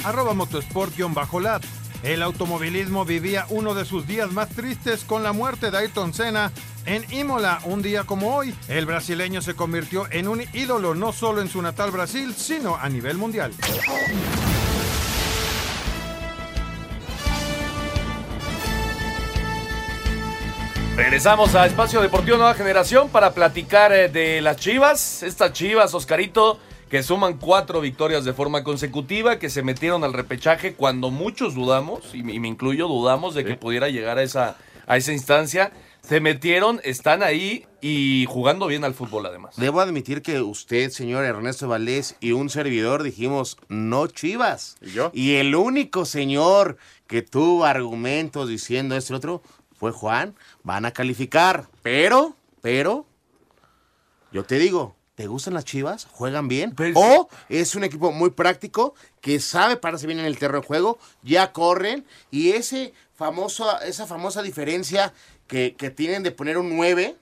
Arroba 0.05 0.35
motosport-lat. 0.35 1.80
El 2.03 2.23
automovilismo 2.23 3.05
vivía 3.05 3.45
uno 3.51 3.75
de 3.75 3.85
sus 3.85 4.07
días 4.07 4.33
más 4.33 4.49
tristes 4.49 5.05
con 5.05 5.23
la 5.23 5.33
muerte 5.33 5.71
de 5.71 5.77
Ayrton 5.77 6.15
Senna 6.15 6.51
en 6.87 7.05
Imola. 7.13 7.61
Un 7.65 7.83
día 7.83 8.05
como 8.05 8.35
hoy, 8.35 8.55
el 8.69 8.87
brasileño 8.87 9.43
se 9.43 9.55
convirtió 9.55 10.11
en 10.11 10.27
un 10.27 10.43
ídolo 10.55 10.95
no 10.95 11.13
solo 11.13 11.43
en 11.43 11.49
su 11.49 11.61
natal 11.61 11.91
Brasil, 11.91 12.35
sino 12.35 12.77
a 12.77 12.89
nivel 12.89 13.19
mundial. 13.19 13.53
Regresamos 20.97 21.55
a 21.55 21.67
Espacio 21.67 22.01
Deportivo 22.01 22.37
Nueva 22.37 22.55
Generación 22.55 23.09
para 23.09 23.33
platicar 23.33 23.93
eh, 23.93 24.09
de 24.09 24.41
las 24.41 24.57
Chivas. 24.57 25.23
Estas 25.23 25.53
Chivas, 25.53 25.95
Oscarito, 25.95 26.59
que 26.91 27.05
suman 27.05 27.39
cuatro 27.39 27.81
victorias 27.81 28.25
de 28.25 28.35
forma 28.35 28.65
consecutiva, 28.65 29.39
que 29.39 29.49
se 29.49 29.63
metieron 29.63 30.03
al 30.03 30.13
repechaje 30.13 30.75
cuando 30.75 31.11
muchos 31.11 31.55
dudamos, 31.55 32.15
y 32.15 32.25
me, 32.25 32.35
y 32.35 32.41
me 32.41 32.49
incluyo, 32.49 32.89
dudamos 32.89 33.35
de 33.35 33.45
que 33.45 33.55
pudiera 33.55 33.89
llegar 33.89 34.19
a 34.19 34.23
esa, 34.25 34.59
a 34.87 34.97
esa 34.97 35.13
instancia. 35.13 35.73
Se 36.03 36.21
metieron, 36.21 36.81
están 36.83 37.23
ahí 37.23 37.67
y 37.81 38.27
jugando 38.29 38.67
bien 38.67 38.83
al 38.83 38.95
fútbol 38.95 39.27
además. 39.27 39.55
Debo 39.57 39.81
admitir 39.81 40.21
que 40.21 40.41
usted, 40.41 40.91
señor 40.91 41.25
Ernesto 41.25 41.69
Valdés, 41.69 42.17
y 42.19 42.33
un 42.33 42.51
servidor 42.51 43.05
dijimos, 43.05 43.57
no 43.69 44.09
chivas. 44.09 44.77
¿Y 44.81 44.91
yo? 44.91 45.13
Y 45.15 45.37
el 45.37 45.55
único 45.55 46.05
señor 46.05 46.77
que 47.07 47.23
tuvo 47.23 47.67
argumentos 47.67 48.49
diciendo 48.49 48.97
esto 48.97 49.13
y 49.13 49.17
otro 49.17 49.43
fue 49.79 49.93
Juan. 49.93 50.35
Van 50.65 50.87
a 50.87 50.91
calificar. 50.91 51.69
Pero, 51.83 52.35
pero, 52.63 53.07
yo 54.33 54.43
te 54.43 54.59
digo, 54.59 54.97
¿te 55.21 55.27
gustan 55.27 55.53
las 55.53 55.67
chivas? 55.67 56.07
¿Juegan 56.13 56.49
bien? 56.49 56.75
Pues- 56.75 56.95
o 56.97 57.29
es 57.51 57.75
un 57.75 57.85
equipo 57.85 58.11
muy 58.11 58.31
práctico 58.31 58.95
que 59.21 59.39
sabe 59.39 59.77
pararse 59.77 60.07
bien 60.07 60.19
en 60.19 60.25
el 60.25 60.39
terreno 60.39 60.63
de 60.63 60.67
juego, 60.67 60.99
ya 61.23 61.53
corren 61.53 62.07
y 62.31 62.53
ese 62.53 62.95
famoso, 63.15 63.79
esa 63.83 64.07
famosa 64.07 64.41
diferencia 64.41 65.13
que, 65.47 65.75
que 65.77 65.91
tienen 65.91 66.23
de 66.23 66.31
poner 66.31 66.57
un 66.57 66.75
9, 66.75 67.17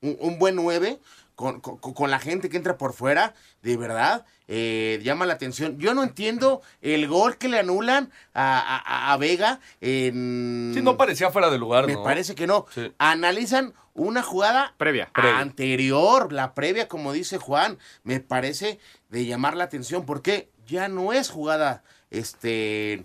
un, 0.00 0.16
un 0.18 0.40
buen 0.40 0.56
9, 0.56 0.98
con, 1.36 1.60
con- 1.60 1.78
con 1.78 2.10
la 2.10 2.18
gente 2.18 2.48
que 2.48 2.56
entra 2.56 2.76
por 2.78 2.92
fuera, 2.94 3.34
de 3.62 3.76
verdad, 3.76 4.24
eh, 4.48 4.98
llama 5.04 5.26
la 5.26 5.34
atención. 5.34 5.78
Yo 5.78 5.94
no 5.94 6.02
entiendo 6.02 6.62
el 6.82 7.06
gol 7.06 7.36
que 7.38 7.48
le 7.48 7.58
anulan 7.60 8.10
a, 8.34 8.58
a- 8.58 9.12
a 9.12 9.16
Vega 9.18 9.60
en... 9.80 10.72
Sí, 10.74 10.82
no 10.82 10.96
parecía 10.96 11.30
fuera 11.30 11.50
de 11.50 11.58
lugar, 11.58 11.86
Me 11.86 11.92
¿no? 11.94 12.02
parece 12.02 12.34
que 12.34 12.46
no. 12.48 12.66
Sí. 12.74 12.92
Analizan 12.98 13.74
una 13.94 14.22
jugada 14.22 14.74
Previa. 14.76 15.10
anterior, 15.14 16.32
la 16.32 16.52
previa, 16.54 16.86
como 16.88 17.12
dice 17.12 17.38
Juan, 17.38 17.78
me 18.02 18.20
parece 18.20 18.78
de 19.10 19.24
llamar 19.26 19.56
la 19.56 19.64
atención 19.64 20.04
porque 20.04 20.50
ya 20.66 20.88
no 20.88 21.12
es 21.14 21.30
jugada 21.30 21.82
este 22.10 23.04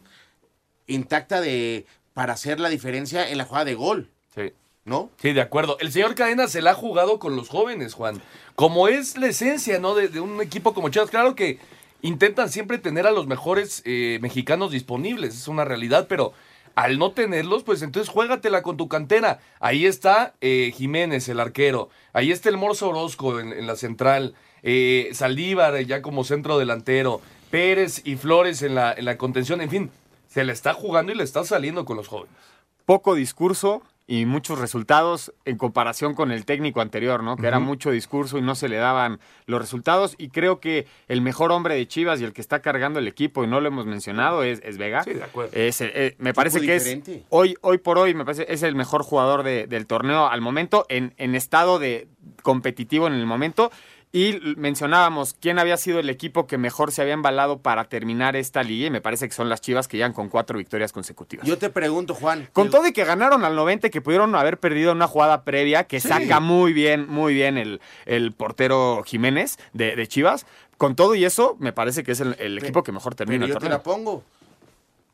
intacta 0.87 1.39
de 1.41 1.85
para 2.13 2.33
hacer 2.33 2.59
la 2.59 2.69
diferencia 2.69 3.29
en 3.29 3.37
la 3.37 3.45
jugada 3.45 3.65
de 3.65 3.75
gol. 3.75 4.10
¿No? 4.85 5.09
Sí, 5.21 5.33
de 5.33 5.41
acuerdo. 5.41 5.77
El 5.79 5.91
señor 5.91 6.15
Cadena 6.15 6.47
se 6.47 6.61
la 6.61 6.71
ha 6.71 6.75
jugado 6.75 7.19
con 7.19 7.35
los 7.35 7.49
jóvenes, 7.49 7.93
Juan. 7.93 8.21
Como 8.55 8.87
es 8.87 9.17
la 9.17 9.27
esencia, 9.27 9.79
¿no? 9.79 9.95
De, 9.95 10.07
de 10.07 10.19
un 10.19 10.41
equipo 10.41 10.73
como 10.73 10.89
Chivas. 10.89 11.09
Claro 11.09 11.35
que 11.35 11.59
intentan 12.01 12.49
siempre 12.49 12.77
tener 12.77 13.05
a 13.05 13.11
los 13.11 13.27
mejores 13.27 13.83
eh, 13.85 14.19
mexicanos 14.21 14.71
disponibles, 14.71 15.35
es 15.35 15.47
una 15.47 15.65
realidad, 15.65 16.07
pero 16.09 16.33
al 16.73 16.97
no 16.97 17.11
tenerlos, 17.11 17.63
pues 17.63 17.81
entonces 17.81 18.11
juégatela 18.11 18.63
con 18.63 18.77
tu 18.77 18.87
cantera. 18.87 19.39
Ahí 19.59 19.85
está 19.85 20.33
eh, 20.41 20.71
Jiménez, 20.75 21.27
el 21.29 21.39
arquero. 21.39 21.89
Ahí 22.13 22.31
está 22.31 22.49
el 22.49 22.57
Morso 22.57 22.89
Orozco 22.89 23.39
en, 23.39 23.51
en 23.53 23.67
la 23.67 23.75
central. 23.75 24.35
Eh, 24.63 25.09
Saldívar 25.13 25.75
eh, 25.75 25.85
ya 25.85 26.01
como 26.01 26.23
centro 26.23 26.57
delantero. 26.57 27.21
Pérez 27.49 28.01
y 28.05 28.15
Flores 28.15 28.61
en 28.61 28.75
la, 28.75 28.93
en 28.93 29.03
la 29.05 29.17
contención. 29.17 29.59
En 29.59 29.69
fin, 29.69 29.91
se 30.29 30.45
le 30.45 30.53
está 30.53 30.73
jugando 30.73 31.11
y 31.11 31.15
le 31.15 31.23
está 31.23 31.43
saliendo 31.43 31.83
con 31.83 31.97
los 31.97 32.07
jóvenes. 32.07 32.33
poco 32.85 33.15
discurso 33.15 33.83
y 34.07 34.25
muchos 34.25 34.59
resultados 34.59 35.31
en 35.45 35.57
comparación 35.57 36.15
con 36.15 36.31
el 36.31 36.43
técnico 36.45 36.81
anterior, 36.81 37.23
¿no? 37.23 37.37
Que 37.37 37.47
era 37.47 37.59
mucho 37.59 37.91
discurso 37.91 38.37
y 38.37 38.41
no 38.41 38.55
se 38.55 38.67
le 38.67 38.75
daban 38.75 39.19
los 39.45 39.61
resultados. 39.61 40.15
Y 40.17 40.29
creo 40.29 40.59
que 40.59 40.85
el 41.07 41.21
mejor 41.21 41.51
hombre 41.53 41.75
de 41.75 41.87
Chivas 41.87 42.19
y 42.19 42.25
el 42.25 42.33
que 42.33 42.41
está 42.41 42.61
cargando 42.61 42.99
el 42.99 43.07
equipo, 43.07 43.43
y 43.43 43.47
no 43.47 43.61
lo 43.61 43.67
hemos 43.69 43.85
mencionado, 43.85 44.43
es, 44.43 44.59
es 44.65 44.77
Vega. 44.77 45.03
Sí, 45.03 45.13
de 45.13 45.23
acuerdo. 45.23 45.51
Es, 45.55 45.79
eh, 45.81 46.15
me 46.17 46.33
parece 46.33 46.59
que 46.59 46.73
diferente. 46.73 47.15
es 47.15 47.21
hoy, 47.29 47.55
hoy 47.61 47.77
por 47.77 47.97
hoy, 47.97 48.13
me 48.13 48.25
parece 48.25 48.45
es 48.49 48.63
el 48.63 48.75
mejor 48.75 49.03
jugador 49.03 49.43
de- 49.43 49.67
del 49.67 49.87
torneo 49.87 50.27
al 50.27 50.41
momento, 50.41 50.85
en, 50.89 51.13
en 51.17 51.35
estado 51.35 51.79
de 51.79 52.07
competitivo 52.43 53.07
en 53.07 53.13
el 53.13 53.25
momento. 53.25 53.71
Y 54.13 54.39
mencionábamos 54.57 55.35
quién 55.39 55.57
había 55.57 55.77
sido 55.77 55.99
el 55.99 56.09
equipo 56.09 56.45
que 56.45 56.57
mejor 56.57 56.91
se 56.91 57.01
había 57.01 57.13
embalado 57.13 57.59
para 57.59 57.85
terminar 57.85 58.35
esta 58.35 58.61
liga, 58.61 58.87
y 58.87 58.89
me 58.89 58.99
parece 58.99 59.27
que 59.27 59.33
son 59.33 59.47
las 59.47 59.61
Chivas 59.61 59.87
que 59.87 59.95
llegan 59.95 60.11
con 60.11 60.27
cuatro 60.27 60.57
victorias 60.57 60.91
consecutivas. 60.91 61.47
Yo 61.47 61.57
te 61.57 61.69
pregunto, 61.69 62.13
Juan, 62.13 62.49
Con 62.51 62.67
¿te- 62.67 62.71
todo 62.71 62.87
y 62.87 62.91
que 62.91 63.05
ganaron 63.05 63.45
al 63.45 63.55
90, 63.55 63.89
que 63.89 64.01
pudieron 64.01 64.35
haber 64.35 64.59
perdido 64.59 64.91
una 64.91 65.07
jugada 65.07 65.43
previa, 65.45 65.85
que 65.85 66.01
saca 66.01 66.41
muy 66.41 66.73
bien, 66.73 67.07
muy 67.07 67.33
bien 67.33 67.57
el, 67.57 67.79
el 68.05 68.33
portero 68.33 69.01
Jiménez 69.05 69.57
de, 69.71 69.95
de 69.95 70.07
Chivas. 70.07 70.45
Con 70.77 70.95
todo 70.97 71.15
y 71.15 71.23
eso, 71.23 71.55
me 71.59 71.71
parece 71.71 72.03
que 72.03 72.11
es 72.11 72.19
el, 72.19 72.35
el 72.39 72.57
equipo 72.57 72.83
que 72.83 72.91
mejor 72.91 73.15
termina 73.15 73.45
pero 73.45 73.53
el 73.53 73.53
yo 73.53 73.59
te 73.65 73.69
la 73.69 73.81
pongo. 73.81 74.23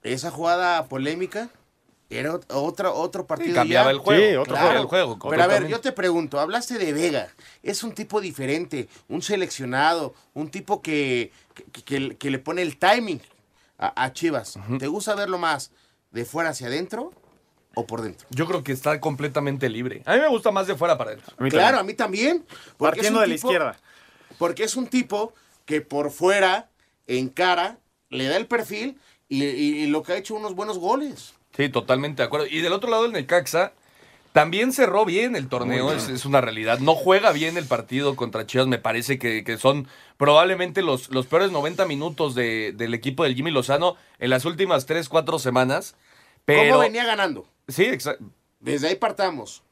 Esa 0.01 0.31
jugada 0.31 0.88
polémica 0.88 1.49
era 2.09 2.33
ot- 2.33 2.45
otro 2.49 2.93
otro 2.93 3.27
partido 3.27 3.55
cambiaba 3.55 3.87
ya. 3.87 3.91
el 3.91 3.97
juego. 3.99 4.21
Sí, 4.21 4.35
otro 4.35 4.53
cambiaba 4.53 4.69
Claro. 4.69 4.81
el 4.81 4.87
juego. 4.87 5.19
Pero 5.29 5.43
a 5.43 5.47
ver, 5.47 5.67
yo 5.67 5.79
te 5.81 5.91
pregunto, 5.91 6.39
hablaste 6.39 6.77
de 6.77 6.93
Vega, 6.93 7.27
es 7.63 7.83
un 7.83 7.93
tipo 7.93 8.21
diferente, 8.21 8.87
un 9.09 9.21
seleccionado, 9.21 10.13
un 10.33 10.49
tipo 10.49 10.81
que, 10.81 11.31
que, 11.53 11.83
que- 11.83 12.17
que 12.17 12.29
le 12.31 12.39
pone 12.39 12.61
el 12.61 12.77
timing 12.77 13.21
a, 13.77 14.03
a 14.05 14.13
Chivas. 14.13 14.57
¿Te 14.79 14.87
gusta 14.87 15.15
verlo 15.15 15.37
más 15.37 15.71
de 16.11 16.23
fuera 16.25 16.51
hacia 16.51 16.67
adentro 16.67 17.11
o 17.75 17.85
por 17.85 18.01
dentro? 18.01 18.25
Yo 18.31 18.45
creo 18.47 18.63
que 18.63 18.71
está 18.71 18.99
completamente 19.01 19.69
libre. 19.69 20.01
A 20.05 20.13
mí 20.15 20.19
me 20.21 20.29
gusta 20.29 20.51
más 20.51 20.65
de 20.67 20.75
fuera 20.75 20.97
para 20.97 21.11
adentro. 21.11 21.35
Claro, 21.35 21.49
también. 21.51 21.75
a 21.79 21.83
mí 21.83 21.93
también. 21.93 22.45
porque 22.77 23.01
es 23.01 23.07
Partiendo 23.07 23.19
un 23.19 23.23
de 23.23 23.27
la 23.27 23.35
tipo- 23.35 23.47
izquierda. 23.49 23.77
Porque 24.37 24.63
es 24.63 24.75
un 24.75 24.87
tipo 24.87 25.33
que 25.65 25.81
por 25.81 26.11
fuera, 26.11 26.69
en 27.07 27.27
cara, 27.29 27.79
le 28.09 28.25
da 28.27 28.37
el 28.37 28.47
perfil 28.47 28.97
y, 29.27 29.43
y- 29.43 29.83
y 29.83 29.87
lo 29.87 30.03
que 30.03 30.13
ha 30.13 30.17
hecho 30.17 30.35
unos 30.35 30.55
buenos 30.55 30.77
goles. 30.77 31.33
Sí, 31.57 31.69
totalmente 31.69 32.21
de 32.21 32.27
acuerdo. 32.27 32.47
Y 32.47 32.61
del 32.61 32.71
otro 32.73 32.89
lado, 32.89 33.05
el 33.05 33.11
Necaxa 33.11 33.73
también 34.31 34.71
cerró 34.71 35.03
bien 35.05 35.35
el 35.35 35.49
torneo, 35.49 35.91
es, 35.91 36.07
es 36.07 36.25
una 36.25 36.39
realidad. 36.41 36.77
No 36.79 36.93
juega 36.93 37.31
bien 37.31 37.57
el 37.57 37.65
partido 37.65 38.15
contra 38.15 38.45
Chivas, 38.45 38.67
me 38.67 38.77
parece 38.77 39.17
que, 39.17 39.43
que 39.43 39.57
son 39.57 39.87
probablemente 40.17 40.83
los, 40.83 41.09
los 41.09 41.25
peores 41.25 41.51
90 41.51 41.85
minutos 41.87 42.35
de- 42.35 42.73
del 42.75 42.93
equipo 42.93 43.23
del 43.23 43.33
Jimmy 43.35 43.49
Lozano 43.49 43.95
en 44.19 44.29
las 44.29 44.45
últimas 44.45 44.85
3, 44.85 45.09
4 45.09 45.39
semanas. 45.39 45.95
Pero, 46.45 46.73
¿Cómo 46.73 46.79
venía 46.83 47.03
ganando? 47.05 47.47
Sí, 47.67 47.85
exacto. 47.85 48.25
Desde 48.59 48.89
ahí 48.89 48.95
partamos. 48.95 49.63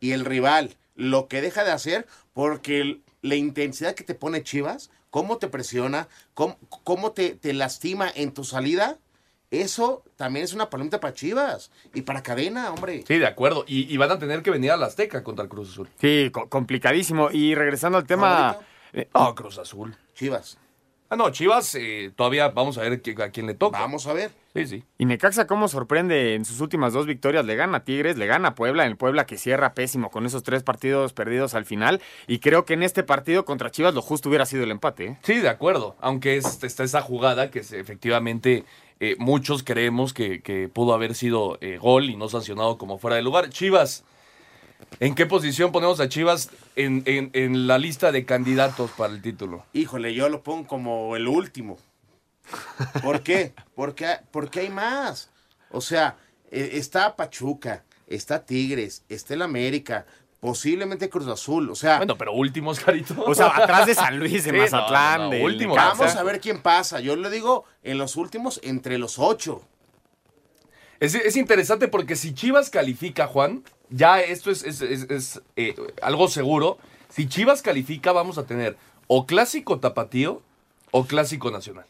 Y 0.00 0.10
el 0.12 0.24
rival, 0.24 0.76
lo 0.96 1.28
que 1.28 1.40
deja 1.40 1.62
de 1.62 1.70
hacer, 1.70 2.08
porque 2.32 2.80
el- 2.80 3.02
la 3.20 3.36
intensidad 3.36 3.94
que 3.94 4.02
te 4.02 4.16
pone 4.16 4.42
Chivas, 4.42 4.90
cómo 5.10 5.38
te 5.38 5.46
presiona, 5.46 6.08
cómo, 6.34 6.58
cómo 6.82 7.12
te, 7.12 7.36
te 7.36 7.52
lastima 7.52 8.10
en 8.12 8.32
tu 8.34 8.42
salida, 8.42 8.98
eso 9.60 10.02
también 10.16 10.44
es 10.44 10.52
una 10.54 10.70
palomita 10.70 10.98
para 10.98 11.14
Chivas 11.14 11.70
y 11.94 12.02
para 12.02 12.22
cadena, 12.22 12.72
hombre. 12.72 13.04
Sí, 13.06 13.18
de 13.18 13.26
acuerdo. 13.26 13.64
Y, 13.68 13.92
y 13.92 13.96
van 13.98 14.10
a 14.10 14.18
tener 14.18 14.42
que 14.42 14.50
venir 14.50 14.70
a 14.72 14.76
la 14.76 14.86
Azteca 14.86 15.22
contra 15.22 15.42
el 15.44 15.48
Cruz 15.50 15.70
Azul. 15.70 15.88
Sí, 16.00 16.30
co- 16.32 16.48
complicadísimo. 16.48 17.30
Y 17.30 17.54
regresando 17.54 17.98
al 17.98 18.06
tema... 18.06 18.54
¿Favorito? 18.54 18.64
eh, 18.94 19.08
Oh, 19.12 19.34
Cruz 19.34 19.58
Azul. 19.58 19.96
Chivas. 20.14 20.58
Ah, 21.12 21.16
no, 21.16 21.28
Chivas 21.28 21.74
eh, 21.74 22.10
todavía 22.16 22.48
vamos 22.48 22.78
a 22.78 22.80
ver 22.80 23.02
a 23.22 23.28
quién 23.30 23.46
le 23.46 23.52
toca. 23.52 23.78
Vamos 23.80 24.06
a 24.06 24.14
ver. 24.14 24.30
Sí, 24.54 24.66
sí. 24.66 24.82
Y 24.96 25.04
Necaxa, 25.04 25.46
¿cómo 25.46 25.68
sorprende 25.68 26.34
en 26.34 26.46
sus 26.46 26.58
últimas 26.62 26.94
dos 26.94 27.04
victorias? 27.04 27.44
Le 27.44 27.54
gana 27.54 27.76
a 27.76 27.84
Tigres, 27.84 28.16
le 28.16 28.24
gana 28.26 28.48
a 28.48 28.54
Puebla, 28.54 28.84
en 28.84 28.92
el 28.92 28.96
Puebla 28.96 29.26
que 29.26 29.36
cierra 29.36 29.74
pésimo 29.74 30.10
con 30.10 30.24
esos 30.24 30.42
tres 30.42 30.62
partidos 30.62 31.12
perdidos 31.12 31.52
al 31.52 31.66
final. 31.66 32.00
Y 32.28 32.38
creo 32.38 32.64
que 32.64 32.72
en 32.72 32.82
este 32.82 33.02
partido 33.02 33.44
contra 33.44 33.70
Chivas 33.70 33.92
lo 33.92 34.00
justo 34.00 34.30
hubiera 34.30 34.46
sido 34.46 34.64
el 34.64 34.70
empate. 34.70 35.04
¿eh? 35.04 35.18
Sí, 35.22 35.34
de 35.36 35.50
acuerdo. 35.50 35.96
Aunque 36.00 36.38
es- 36.38 36.64
está 36.64 36.82
esa 36.82 37.02
jugada 37.02 37.50
que 37.50 37.58
es, 37.58 37.72
efectivamente 37.72 38.64
eh, 38.98 39.16
muchos 39.18 39.62
creemos 39.62 40.14
que, 40.14 40.40
que 40.40 40.70
pudo 40.70 40.94
haber 40.94 41.14
sido 41.14 41.58
eh, 41.60 41.76
gol 41.76 42.08
y 42.08 42.16
no 42.16 42.30
sancionado 42.30 42.78
como 42.78 42.96
fuera 42.96 43.16
de 43.16 43.22
lugar. 43.22 43.50
Chivas, 43.50 44.02
¿en 45.00 45.14
qué 45.14 45.26
posición 45.26 45.72
ponemos 45.72 46.00
a 46.00 46.08
Chivas 46.08 46.50
en, 46.76 47.02
en- 47.06 47.30
en 47.34 47.66
la 47.66 47.78
lista 47.78 48.12
de 48.12 48.24
candidatos 48.24 48.90
para 48.92 49.12
el 49.12 49.22
título? 49.22 49.64
Híjole, 49.72 50.14
yo 50.14 50.28
lo 50.28 50.42
pongo 50.42 50.66
como 50.66 51.16
el 51.16 51.28
último. 51.28 51.78
¿Por 53.02 53.22
qué? 53.22 53.52
Porque, 53.74 54.16
porque 54.30 54.60
hay 54.60 54.70
más. 54.70 55.30
O 55.70 55.80
sea, 55.80 56.16
eh, 56.50 56.70
está 56.74 57.16
Pachuca, 57.16 57.84
está 58.06 58.44
Tigres, 58.44 59.04
está 59.08 59.34
el 59.34 59.42
América, 59.42 60.04
posiblemente 60.40 61.08
Cruz 61.08 61.28
Azul. 61.28 61.70
O 61.70 61.74
sea, 61.74 61.98
Bueno, 61.98 62.16
pero 62.18 62.32
últimos, 62.32 62.80
Carito. 62.80 63.14
O 63.24 63.34
sea, 63.34 63.46
atrás 63.56 63.86
de 63.86 63.94
San 63.94 64.18
Luis, 64.18 64.44
de 64.44 64.50
Sí, 64.52 64.56
Mazatlán, 64.58 65.30
no, 65.30 65.74
vamos 65.74 66.14
a 66.16 66.22
ver 66.22 66.40
quién 66.40 66.60
pasa. 66.60 67.00
Yo 67.00 67.16
le 67.16 67.30
digo, 67.30 67.64
en 67.82 67.96
los 67.98 68.16
últimos, 68.16 68.60
entre 68.62 68.98
los 68.98 69.18
ocho. 69.18 69.62
Es, 71.02 71.16
es 71.16 71.36
interesante 71.36 71.88
porque 71.88 72.14
si 72.14 72.32
Chivas 72.32 72.70
califica, 72.70 73.26
Juan, 73.26 73.64
ya 73.90 74.20
esto 74.20 74.52
es, 74.52 74.62
es- 74.62 74.80
es- 74.82 75.10
es, 75.10 75.40
eh, 75.56 75.74
algo 76.00 76.28
seguro. 76.28 76.78
Si 77.08 77.28
Chivas 77.28 77.60
califica, 77.60 78.12
vamos 78.12 78.38
a 78.38 78.44
tener 78.46 78.76
o 79.08 79.26
clásico 79.26 79.80
tapatío 79.80 80.42
o 80.92 81.04
clásico 81.04 81.50
nacional. 81.50 81.86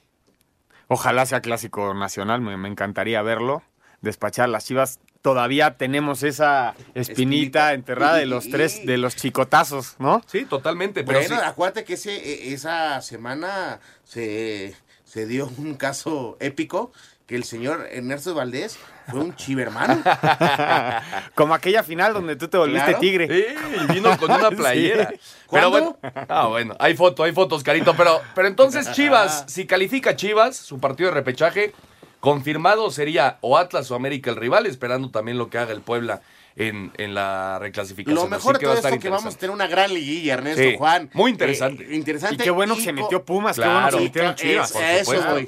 Ojalá 0.88 1.26
sea 1.26 1.42
clásico 1.42 1.92
nacional, 1.92 2.40
me, 2.40 2.56
me 2.56 2.68
encantaría 2.68 3.20
verlo. 3.20 3.62
Despachar 4.00 4.48
las 4.48 4.64
chivas. 4.64 4.98
Todavía 5.20 5.76
tenemos 5.76 6.22
esa 6.22 6.70
espinita 6.94 7.12
Espinita. 7.12 7.72
enterrada 7.74 8.16
de 8.16 8.26
los 8.26 8.48
tres, 8.48 8.84
de 8.86 8.96
los 8.96 9.14
chicotazos, 9.14 9.94
¿no? 9.98 10.22
Sí, 10.26 10.46
totalmente. 10.46 11.04
Pero 11.04 11.20
Bueno, 11.20 11.36
sí- 11.36 11.42
acuérdate 11.44 11.84
que 11.84 11.94
ese, 11.94 12.16
e- 12.16 12.52
esa 12.54 13.00
semana 13.02 13.78
se, 14.04 14.74
se 15.04 15.26
dio 15.26 15.48
un 15.58 15.74
caso 15.74 16.36
épico 16.40 16.92
que 17.32 17.36
el 17.36 17.44
señor 17.44 17.88
Ernesto 17.90 18.34
Valdés 18.34 18.78
fue 19.10 19.20
un 19.20 19.34
chivermano. 19.34 20.02
Como 21.34 21.54
aquella 21.54 21.82
final 21.82 22.12
donde 22.12 22.36
tú 22.36 22.46
te 22.46 22.58
volviste 22.58 22.84
Claro. 22.84 22.98
tigre. 23.00 23.26
Sí, 23.26 23.44
y 23.88 23.92
vino 23.94 24.14
con 24.18 24.30
una 24.30 24.48
Sí. 24.50 24.54
playera. 24.56 25.08
Pero 25.08 25.18
¿Cuándo? 25.46 25.70
bueno, 25.70 25.98
ah, 26.28 26.46
bueno, 26.48 26.76
hay 26.78 26.94
foto, 26.94 27.22
hay 27.24 27.32
fotos, 27.32 27.62
Carito. 27.62 27.94
Pero, 27.96 28.20
pero 28.34 28.48
entonces 28.48 28.90
Chivas, 28.92 29.44
si 29.46 29.66
califica 29.66 30.14
Chivas, 30.14 30.56
su 30.58 30.78
partido 30.78 31.08
de 31.08 31.14
repechaje, 31.14 31.72
confirmado 32.20 32.90
sería 32.90 33.38
o 33.40 33.56
Atlas 33.56 33.90
o 33.90 33.94
América 33.94 34.28
el 34.28 34.36
rival, 34.36 34.66
esperando 34.66 35.10
también 35.10 35.38
lo 35.38 35.48
que 35.48 35.56
haga 35.56 35.72
el 35.72 35.80
Puebla 35.80 36.20
en, 36.54 36.92
en 36.98 37.14
la 37.14 37.58
reclasificación. 37.60 38.14
Lo 38.24 38.28
mejor 38.28 38.58
de 38.58 38.66
todo 38.66 38.74
esto 38.74 38.98
que 38.98 39.08
vamos 39.08 39.34
a 39.34 39.38
tener 39.38 39.54
una 39.54 39.68
gran 39.68 39.94
liguilla, 39.94 40.34
Ernesto 40.34 40.60
Sí, 40.62 40.74
Juan. 40.76 41.08
muy 41.14 41.30
interesante. 41.30 41.84
Eh, 41.84 41.94
interesante. 41.96 42.34
Y 42.34 42.38
qué 42.44 42.50
bueno 42.50 42.76
que 42.76 42.82
se 42.82 42.92
metió 42.92 43.24
Pumas, 43.24 43.56
qué 43.56 43.62
Claro. 43.62 43.80
bueno 43.80 43.86
que 43.90 43.96
se 43.96 44.02
metieron 44.02 44.34
Chivas. 44.34 44.74
es- 44.76 45.08
eso. 45.08 45.38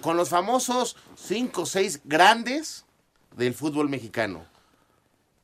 Con 0.00 0.16
los 0.16 0.28
famosos 0.28 0.96
cinco 1.16 1.62
o 1.62 1.66
seis 1.66 2.00
grandes 2.04 2.84
del 3.36 3.54
fútbol 3.54 3.88
mexicano. 3.88 4.44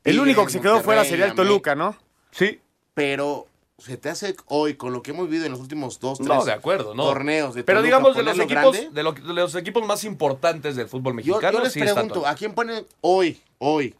El 0.04 0.20
único 0.20 0.44
que 0.46 0.52
se 0.52 0.61
quedó 0.61 0.80
fuera 0.82 1.04
sería 1.04 1.26
el. 1.26 1.35
Toluca, 1.35 1.74
¿no? 1.74 1.96
Sí, 2.30 2.61
Pero 2.94 3.46
se 3.78 3.96
te 3.96 4.09
hace 4.09 4.37
hoy, 4.46 4.74
con 4.74 4.92
lo 4.92 5.02
que 5.02 5.11
hemos 5.11 5.26
vivido 5.28 5.44
en 5.46 5.52
los 5.52 5.61
últimos 5.61 5.98
dos, 6.00 6.18
tres 6.18 6.28
no, 6.28 6.44
de 6.44 6.52
acuerdo, 6.52 6.94
¿no? 6.94 7.02
torneos 7.04 7.54
de 7.54 7.62
Pero 7.64 7.80
Toluca, 7.80 7.87
digamos 7.98 8.16
de 8.16 8.22
los 8.22 8.38
equipos, 8.38 8.72
grande, 8.76 8.90
de, 8.90 9.02
lo- 9.02 9.12
de 9.12 9.35
los 9.35 9.54
equipos 9.54 9.87
más 9.87 10.04
importantes 10.04 10.76
del 10.76 10.88
fútbol 10.88 11.12
Yo, 11.22 11.35
mexicano. 11.35 11.59
yo 11.59 11.64
les 11.64 11.72
sí 11.72 11.80
está 11.80 11.94
pregunto. 11.94 12.26
¿a 12.26 12.35
quién 12.35 12.54
ponen 12.54 12.87
hoy, 13.02 13.40
hoy, 13.59 13.94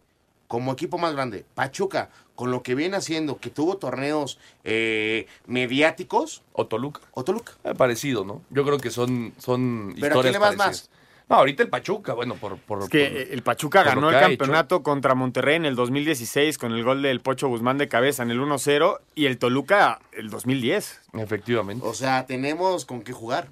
como 0.49 0.73
equipo 0.73 0.99
más 0.99 1.15
grande? 1.15 1.45
Pachuca, 1.55 2.11
con 2.35 2.51
lo 2.51 2.63
que 2.63 2.75
viene 2.75 2.97
haciendo, 2.97 3.39
que 3.39 3.51
tuvo 3.51 3.77
torneos 3.79 4.39
eh, 4.65 5.27
mediáticos, 5.47 6.43
O 6.53 6.67
Toluca. 6.67 7.01
o 7.13 7.25
Toluca. 7.25 7.53
Eh, 7.65 7.75
Parecido, 7.75 8.25
¿no? 8.25 8.43
Yo 8.51 8.65
creo 8.65 8.79
que 8.79 8.91
son, 8.91 9.33
son 9.39 9.95
¿Pero 10.01 10.07
a 10.07 10.09
historias 10.09 10.23
quién 10.23 10.33
le 10.33 10.39
vas 10.39 10.57
parecidas. 10.57 10.91
No, 11.29 11.37
ahorita 11.37 11.65
el 11.65 11.69
Pachuca, 11.71 12.13
bueno, 12.13 12.37
por... 12.37 12.57
por 12.59 12.85
Es 12.85 12.89
que 12.89 13.09
por- 13.09 13.35
el 13.35 13.43
Pachuca 13.43 13.83
ganó 13.83 14.11
el 14.11 14.15
hecho. 14.17 14.27
campeonato 14.29 14.83
contra 14.85 15.17
Monterrey 15.17 15.57
en 15.57 15.65
el 15.67 15.75
2016 15.75 16.57
con 16.57 16.73
el 16.73 16.85
gol 16.85 17.03
del 17.03 17.21
Pocho 17.21 17.49
Guzmán 17.49 17.79
de 17.79 17.89
cabeza 17.89 18.23
en 18.23 18.31
el 18.31 18.39
1-0 18.41 19.01
y 19.17 19.27
el 19.27 19.37
Toluca 19.39 19.99
el 20.13 20.31
2010. 20.31 21.01
Efectivamente. 21.15 21.85
O 21.85 21.95
sea, 21.95 22.27
tenemos 22.27 22.85
con 22.85 23.03
qué 23.03 23.13
jugar. 23.13 23.49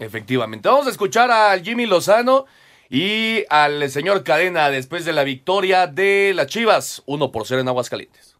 Efectivamente. 0.00 0.68
Vamos 0.68 0.88
a 0.88 0.90
escuchar 0.90 1.30
al 1.30 1.62
Jimmy 1.62 1.86
Lozano 1.86 2.46
y 2.92 3.46
al 3.48 3.90
señor 3.90 4.22
Cadena 4.22 4.68
después 4.68 5.06
de 5.06 5.14
la 5.14 5.24
victoria 5.24 5.86
de 5.86 6.32
las 6.36 6.46
Chivas, 6.46 7.02
1 7.06 7.32
por 7.32 7.46
0 7.46 7.62
en 7.62 7.68
Aguascalientes. 7.68 8.31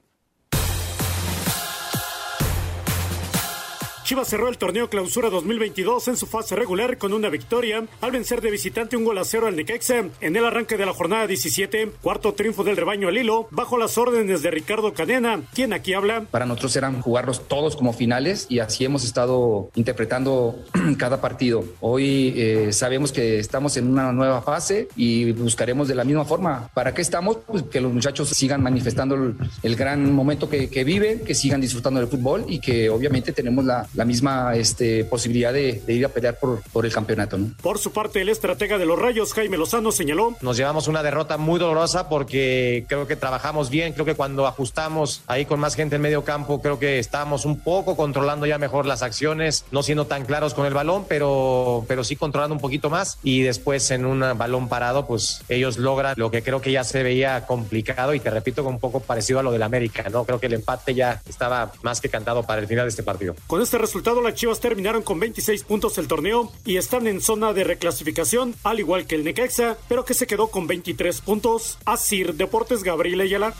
Chivas 4.05 4.27
cerró 4.27 4.49
el 4.49 4.59
torneo 4.59 4.91
Clausura 4.91 5.31
2022 5.31 6.09
en 6.09 6.17
su 6.17 6.27
fase 6.27 6.57
regular 6.57 6.99
con 6.99 7.13
una 7.13 7.29
victoria 7.29 7.85
al 8.01 8.11
vencer 8.11 8.41
de 8.41 8.51
visitante 8.51 8.97
un 8.97 9.05
gol 9.05 9.17
a 9.19 9.25
cero 9.25 9.47
al 9.47 9.55
Necaxa 9.55 10.07
en 10.21 10.37
el 10.37 10.45
arranque 10.45 10.77
de 10.77 10.85
la 10.85 10.93
jornada 10.93 11.29
17, 11.29 11.93
cuarto 12.03 12.35
triunfo 12.35 12.65
del 12.65 12.77
rebaño 12.77 13.09
al 13.09 13.17
hilo, 13.17 13.47
bajo 13.53 13.79
las 13.79 13.97
órdenes 13.99 14.43
de 14.43 14.51
Ricardo 14.51 14.93
Cadena, 14.93 15.43
quien 15.55 15.73
aquí 15.73 15.95
habla. 15.95 16.25
Para 16.33 16.47
nosotros 16.47 16.75
eran 16.75 17.01
jugarlos 17.01 17.47
todos 17.47 17.77
como 17.77 17.93
finales 17.93 18.47
y 18.49 18.59
así 18.59 18.85
hemos 18.85 19.05
estado 19.05 19.71
interpretando 19.77 20.59
cada 20.99 21.21
partido. 21.21 21.65
Hoy 21.81 22.35
eh, 22.37 22.73
sabemos 22.73 23.13
que 23.13 23.39
estamos 23.39 23.77
en 23.77 23.87
una 23.87 24.11
nueva 24.11 24.43
fase 24.43 24.89
y 24.97 25.31
buscaremos 25.31 25.87
de 25.87 25.95
la 25.95 26.03
misma 26.03 26.25
forma. 26.25 26.69
¿Para 26.75 26.93
qué 26.93 27.03
estamos? 27.03 27.39
Pues 27.47 27.63
que 27.63 27.81
los 27.81 27.93
muchachos 27.93 28.31
sigan 28.31 28.65
manifestando 28.65 29.15
el, 29.15 29.37
el 29.63 29.77
gran 29.77 30.13
momento 30.13 30.51
que, 30.51 30.69
que 30.69 30.83
viven, 30.83 31.21
que 31.21 31.37
sigan 31.37 31.61
disfrutando 31.61 32.01
del 32.01 32.09
fútbol 32.09 32.45
y 32.49 32.59
que 32.59 32.91
obviamente 32.91 33.33
tenemos 33.33 33.65
la, 33.65 33.87
la 33.95 34.05
misma 34.05 34.55
este, 34.55 35.05
posibilidad 35.05 35.53
de, 35.53 35.83
de 35.87 35.93
ir 35.93 36.05
a 36.05 36.09
pelear 36.09 36.39
por, 36.39 36.63
por 36.73 36.87
el 36.87 36.93
campeonato. 36.93 37.39
¿no? 37.39 37.51
Por 37.63 37.79
su 37.79 37.93
parte, 37.93 38.21
el 38.21 38.29
estratega 38.29 38.79
de 38.79 38.87
los 38.87 38.99
Rayos, 38.99 39.33
Jaime 39.35 39.57
Lozano, 39.57 39.93
señaló. 39.93 40.37
Nos 40.41 40.57
llevamos 40.57 40.89
una 40.89 41.03
derrota 41.03 41.37
muy 41.37 41.59
dolorosa 41.59 42.09
porque 42.09 42.85
creo 42.89 43.07
que 43.07 43.17
trabajamos 43.17 43.71
bien, 43.71 43.93
creo 43.93 44.07
que 44.07 44.15
cuando 44.15 44.47
ajustamos 44.47 45.23
ahí 45.27 45.45
con 45.45 45.61
más 45.61 45.75
gente 45.75 45.97
en 45.97 46.03
medio 46.03 46.25
campo, 46.25 46.61
creo 46.61 46.79
que 46.79 46.99
estábamos 46.99 47.45
un 47.45 47.61
poco 47.61 47.97
controlando 47.97 48.47
ya 48.47 48.59
mejor 48.59 48.87
las 48.87 49.03
acciones, 49.03 49.65
no 49.71 49.83
siendo 49.83 50.07
tan 50.07 50.25
claros 50.25 50.55
con 50.55 50.67
el 50.67 50.75
balón, 50.75 51.05
pero, 51.09 51.85
pero 51.89 52.05
sí 52.05 52.17
controlando 52.17 52.55
un 52.55 52.61
poquito 52.61 52.91
más 52.91 53.19
y 53.23 53.43
después 53.43 53.91
en 53.91 54.05
un 54.05 54.21
balón 54.37 54.69
parado, 54.69 55.07
pues 55.07 55.43
ellos 55.49 55.79
logran 55.79 56.15
lo 56.17 56.31
que 56.31 56.43
creo 56.43 56.61
que 56.61 56.73
ya 56.73 56.85
se 56.85 57.03
veía 57.03 57.47
complicado 57.47 58.15
y 58.15 58.21
te 58.21 58.31
repito, 58.31 58.65
un 58.65 58.79
poco 58.79 59.01
parecido 59.01 59.41
a 59.41 59.43
lo 59.43 59.53
del 59.53 59.63
América, 59.63 60.09
¿no? 60.11 60.25
Creo 60.25 60.41
que 60.41 60.47
el 60.47 60.55
empate 60.55 60.95
ya 60.95 61.21
estaba 61.29 61.73
más 61.83 62.01
que 62.01 62.09
cantado 62.09 62.43
para 62.43 62.61
el 62.61 62.67
final 62.67 62.85
de 62.85 62.91
este 62.91 63.03
partido. 63.03 63.35
Con 63.47 63.61
este 63.61 63.79
resultado, 63.83 64.23
las 64.23 64.35
Chivas 64.35 64.61
terminaron 64.61 65.03
con 65.03 65.21
26 65.21 65.65
puntos 65.65 65.99
el 65.99 66.09
torneo 66.09 66.51
y 66.65 66.77
están 66.77 67.07
en 67.07 67.21
zona 67.21 67.53
de 67.53 67.65
reclasificación, 67.65 68.55
al 68.63 68.79
igual 68.79 69.07
que 69.07 69.17
el 69.17 69.25
Necaxa, 69.25 69.77
pero 69.89 70.05
que 70.05 70.15
se 70.15 70.27
quedó 70.27 70.47
con 70.47 70.67
23 70.67 71.21
puntos. 71.21 71.79
Asir 71.85 72.35
Deportes 72.35 72.85
Gabriel 72.85 73.21
Ayala. 73.21 73.53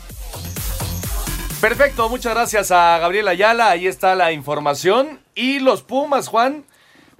Perfecto, 1.59 2.09
muchas 2.09 2.33
gracias 2.33 2.71
a 2.71 2.97
Gabriel 2.99 3.27
Ayala. 3.27 3.69
Ahí 3.69 3.85
está 3.85 4.15
la 4.15 4.31
información. 4.31 5.19
Y 5.35 5.59
los 5.59 5.83
Pumas, 5.83 6.29
Juan, 6.29 6.63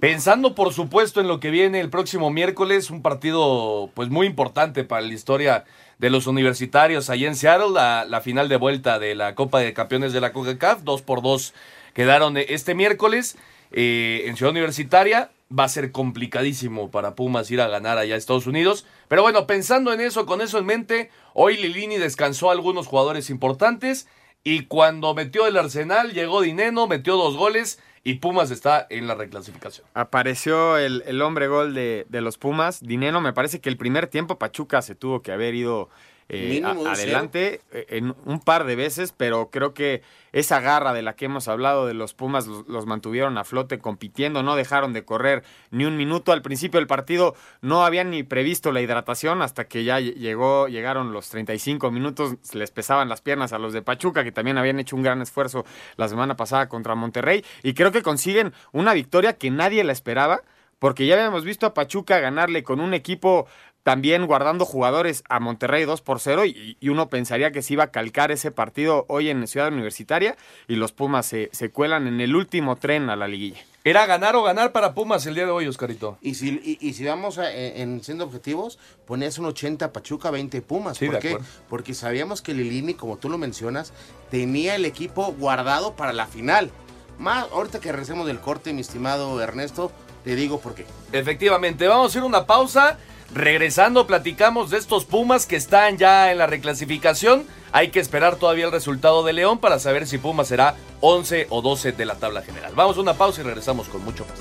pensando 0.00 0.54
por 0.54 0.72
supuesto 0.72 1.20
en 1.20 1.28
lo 1.28 1.40
que 1.40 1.50
viene 1.50 1.80
el 1.80 1.90
próximo 1.90 2.30
miércoles, 2.30 2.90
un 2.90 3.02
partido 3.02 3.90
pues 3.94 4.08
muy 4.08 4.26
importante 4.26 4.82
para 4.82 5.02
la 5.02 5.12
historia 5.12 5.64
de 5.98 6.08
los 6.08 6.26
universitarios 6.26 7.10
allá 7.10 7.28
en 7.28 7.36
Seattle, 7.36 7.70
la, 7.70 8.06
la 8.06 8.22
final 8.22 8.48
de 8.48 8.56
vuelta 8.56 8.98
de 8.98 9.14
la 9.14 9.34
Copa 9.34 9.60
de 9.60 9.74
Campeones 9.74 10.14
de 10.14 10.20
la 10.22 10.32
CONCACAF, 10.32 10.82
dos 10.82 11.02
por 11.02 11.22
dos 11.22 11.54
quedaron 11.94 12.36
este 12.36 12.74
miércoles 12.74 13.36
eh, 13.72 14.24
en 14.26 14.36
Ciudad 14.36 14.50
Universitaria. 14.50 15.30
Va 15.56 15.64
a 15.64 15.68
ser 15.68 15.92
complicadísimo 15.92 16.90
para 16.90 17.14
Pumas 17.14 17.50
ir 17.50 17.60
a 17.60 17.68
ganar 17.68 17.96
allá 17.96 18.14
a 18.14 18.18
Estados 18.18 18.46
Unidos. 18.46 18.86
Pero 19.08 19.22
bueno, 19.22 19.46
pensando 19.46 19.92
en 19.92 20.00
eso, 20.00 20.26
con 20.26 20.40
eso 20.40 20.58
en 20.58 20.66
mente, 20.66 21.10
hoy 21.32 21.56
Lilini 21.56 21.96
descansó 21.96 22.50
algunos 22.50 22.86
jugadores 22.86 23.30
importantes. 23.30 24.08
Y 24.42 24.66
cuando 24.66 25.14
metió 25.14 25.46
el 25.46 25.56
Arsenal, 25.56 26.12
llegó 26.12 26.42
Dineno, 26.42 26.86
metió 26.86 27.16
dos 27.16 27.36
goles 27.36 27.80
y 28.02 28.14
Pumas 28.14 28.50
está 28.50 28.86
en 28.90 29.06
la 29.06 29.14
reclasificación. 29.14 29.86
Apareció 29.94 30.76
el, 30.76 31.02
el 31.06 31.22
hombre 31.22 31.48
gol 31.48 31.72
de, 31.72 32.04
de 32.10 32.20
los 32.20 32.36
Pumas, 32.36 32.80
Dineno. 32.80 33.22
Me 33.22 33.32
parece 33.32 33.60
que 33.60 33.70
el 33.70 33.78
primer 33.78 34.08
tiempo 34.08 34.38
Pachuca 34.38 34.82
se 34.82 34.94
tuvo 34.94 35.22
que 35.22 35.32
haber 35.32 35.54
ido 35.54 35.88
eh, 36.28 36.60
a- 36.64 36.72
adelante 36.92 37.60
eh, 37.72 37.86
en 37.90 38.14
un 38.24 38.40
par 38.40 38.64
de 38.64 38.76
veces, 38.76 39.12
pero 39.16 39.50
creo 39.50 39.74
que 39.74 40.02
esa 40.32 40.58
garra 40.60 40.92
de 40.92 41.02
la 41.02 41.14
que 41.14 41.26
hemos 41.26 41.46
hablado 41.48 41.86
de 41.86 41.94
los 41.94 42.14
Pumas 42.14 42.46
los, 42.46 42.66
los 42.66 42.86
mantuvieron 42.86 43.38
a 43.38 43.44
flote 43.44 43.78
compitiendo, 43.78 44.42
no 44.42 44.56
dejaron 44.56 44.92
de 44.92 45.04
correr 45.04 45.44
ni 45.70 45.84
un 45.84 45.96
minuto. 45.96 46.32
Al 46.32 46.42
principio 46.42 46.80
del 46.80 46.86
partido 46.86 47.34
no 47.60 47.84
habían 47.84 48.10
ni 48.10 48.22
previsto 48.22 48.72
la 48.72 48.80
hidratación 48.80 49.42
hasta 49.42 49.64
que 49.68 49.84
ya 49.84 50.00
lle- 50.00 50.14
llegó, 50.14 50.66
llegaron 50.68 51.12
los 51.12 51.28
35 51.28 51.90
minutos, 51.90 52.36
se 52.42 52.58
les 52.58 52.70
pesaban 52.70 53.08
las 53.08 53.20
piernas 53.20 53.52
a 53.52 53.58
los 53.58 53.72
de 53.72 53.82
Pachuca, 53.82 54.24
que 54.24 54.32
también 54.32 54.58
habían 54.58 54.80
hecho 54.80 54.96
un 54.96 55.02
gran 55.02 55.22
esfuerzo 55.22 55.64
la 55.96 56.08
semana 56.08 56.36
pasada 56.36 56.68
contra 56.68 56.94
Monterrey, 56.94 57.44
y 57.62 57.74
creo 57.74 57.92
que 57.92 58.02
consiguen 58.02 58.52
una 58.72 58.92
victoria 58.94 59.34
que 59.34 59.50
nadie 59.50 59.84
la 59.84 59.92
esperaba 59.92 60.42
porque 60.80 61.06
ya 61.06 61.14
habíamos 61.14 61.44
visto 61.44 61.64
a 61.64 61.72
Pachuca 61.72 62.18
ganarle 62.18 62.62
con 62.62 62.80
un 62.80 62.92
equipo 62.92 63.46
también 63.84 64.26
guardando 64.26 64.64
jugadores 64.64 65.22
a 65.28 65.38
Monterrey 65.38 65.84
2 65.84 66.00
por 66.00 66.18
0 66.18 66.46
y, 66.46 66.76
y 66.80 66.88
uno 66.88 67.08
pensaría 67.08 67.52
que 67.52 67.62
se 67.62 67.74
iba 67.74 67.84
a 67.84 67.90
calcar 67.92 68.32
ese 68.32 68.50
partido 68.50 69.04
hoy 69.08 69.28
en 69.30 69.46
Ciudad 69.46 69.68
Universitaria 69.72 70.36
y 70.66 70.74
los 70.74 70.90
Pumas 70.92 71.26
se, 71.26 71.50
se 71.52 71.70
cuelan 71.70 72.08
en 72.08 72.20
el 72.20 72.34
último 72.34 72.74
tren 72.76 73.10
a 73.10 73.14
la 73.16 73.28
liguilla. 73.28 73.60
Era 73.84 74.06
ganar 74.06 74.34
o 74.36 74.42
ganar 74.42 74.72
para 74.72 74.94
Pumas 74.94 75.26
el 75.26 75.34
día 75.34 75.44
de 75.44 75.50
hoy, 75.50 75.66
Oscarito. 75.68 76.16
Y 76.22 76.34
si, 76.36 76.48
y, 76.64 76.78
y 76.80 76.94
si 76.94 77.04
vamos 77.04 77.36
a- 77.36 77.52
en, 77.54 77.76
en 77.92 78.02
siendo 78.02 78.24
objetivos, 78.24 78.78
ponías 79.06 79.38
un 79.38 79.44
80 79.44 79.92
Pachuca, 79.92 80.30
20 80.30 80.62
Pumas. 80.62 80.96
Sí, 80.96 81.04
¿Por 81.04 81.16
de 81.16 81.20
qué? 81.20 81.28
acuerdo. 81.28 81.46
Porque 81.68 81.92
sabíamos 81.92 82.40
que 82.40 82.54
Lilini, 82.54 82.94
como 82.94 83.18
tú 83.18 83.28
lo 83.28 83.36
mencionas, 83.36 83.92
tenía 84.30 84.74
el 84.76 84.86
equipo 84.86 85.34
guardado 85.38 85.94
para 85.96 86.14
la 86.14 86.26
final. 86.26 86.70
Más 87.18 87.44
ahorita 87.52 87.78
que 87.80 87.92
regresemos 87.92 88.26
del 88.26 88.40
corte, 88.40 88.72
mi 88.72 88.80
estimado 88.80 89.38
Ernesto, 89.42 89.92
te 90.24 90.34
digo 90.34 90.58
por 90.60 90.74
qué. 90.74 90.86
Efectivamente, 91.12 91.86
vamos 91.86 92.06
a 92.06 92.08
hacer 92.08 92.22
una 92.22 92.46
pausa. 92.46 92.98
Regresando, 93.32 94.06
platicamos 94.06 94.70
de 94.70 94.78
estos 94.78 95.04
Pumas 95.04 95.46
que 95.46 95.56
están 95.56 95.98
ya 95.98 96.30
en 96.30 96.38
la 96.38 96.46
reclasificación. 96.46 97.44
Hay 97.72 97.90
que 97.90 98.00
esperar 98.00 98.36
todavía 98.36 98.66
el 98.66 98.72
resultado 98.72 99.24
de 99.24 99.32
León 99.32 99.58
para 99.58 99.78
saber 99.78 100.06
si 100.06 100.18
Pumas 100.18 100.48
será 100.48 100.76
11 101.00 101.48
o 101.50 101.60
12 101.60 101.92
de 101.92 102.04
la 102.04 102.14
tabla 102.14 102.42
general. 102.42 102.72
Vamos 102.76 102.96
a 102.96 103.00
una 103.00 103.14
pausa 103.14 103.40
y 103.40 103.44
regresamos 103.44 103.88
con 103.88 104.04
mucho 104.04 104.24
más. 104.26 104.38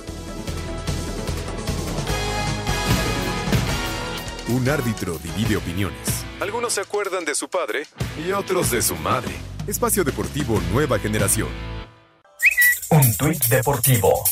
Un 4.50 4.70
árbitro 4.70 5.18
divide 5.18 5.58
opiniones. 5.58 6.24
Algunos 6.40 6.74
se 6.74 6.82
acuerdan 6.82 7.26
de 7.26 7.34
su 7.34 7.50
padre 7.50 7.88
y 8.24 8.32
otros 8.34 8.70
de 8.70 8.82
su 8.82 8.96
madre. 8.98 9.34
Espacio 9.66 10.04
Deportivo 10.04 10.62
Nueva 10.72 11.00
Generación. 11.00 11.50
Un 12.90 13.18
tuit 13.18 13.44
deportivo. 13.46 14.24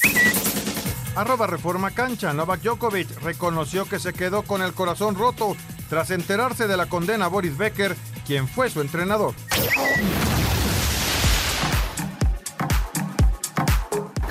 Arroba 1.15 1.45
Reforma 1.45 1.91
Cancha, 1.91 2.32
Novak 2.34 2.62
Djokovic 2.62 3.21
reconoció 3.21 3.86
que 3.86 4.00
se 4.00 4.13
quedó 4.13 4.43
con 4.43 4.62
el 4.62 4.74
corazón 4.74 5.15
roto 5.15 5.56
tras 5.89 6.10
enterarse 6.10 6.67
de 6.67 6.78
la 6.78 6.86
condena 6.86 7.26
a 7.26 7.28
Boris 7.28 7.58
Becker, 7.58 7.97
quien 8.26 8.47
fue 8.47 8.69
su 8.69 8.80
entrenador. 8.80 9.34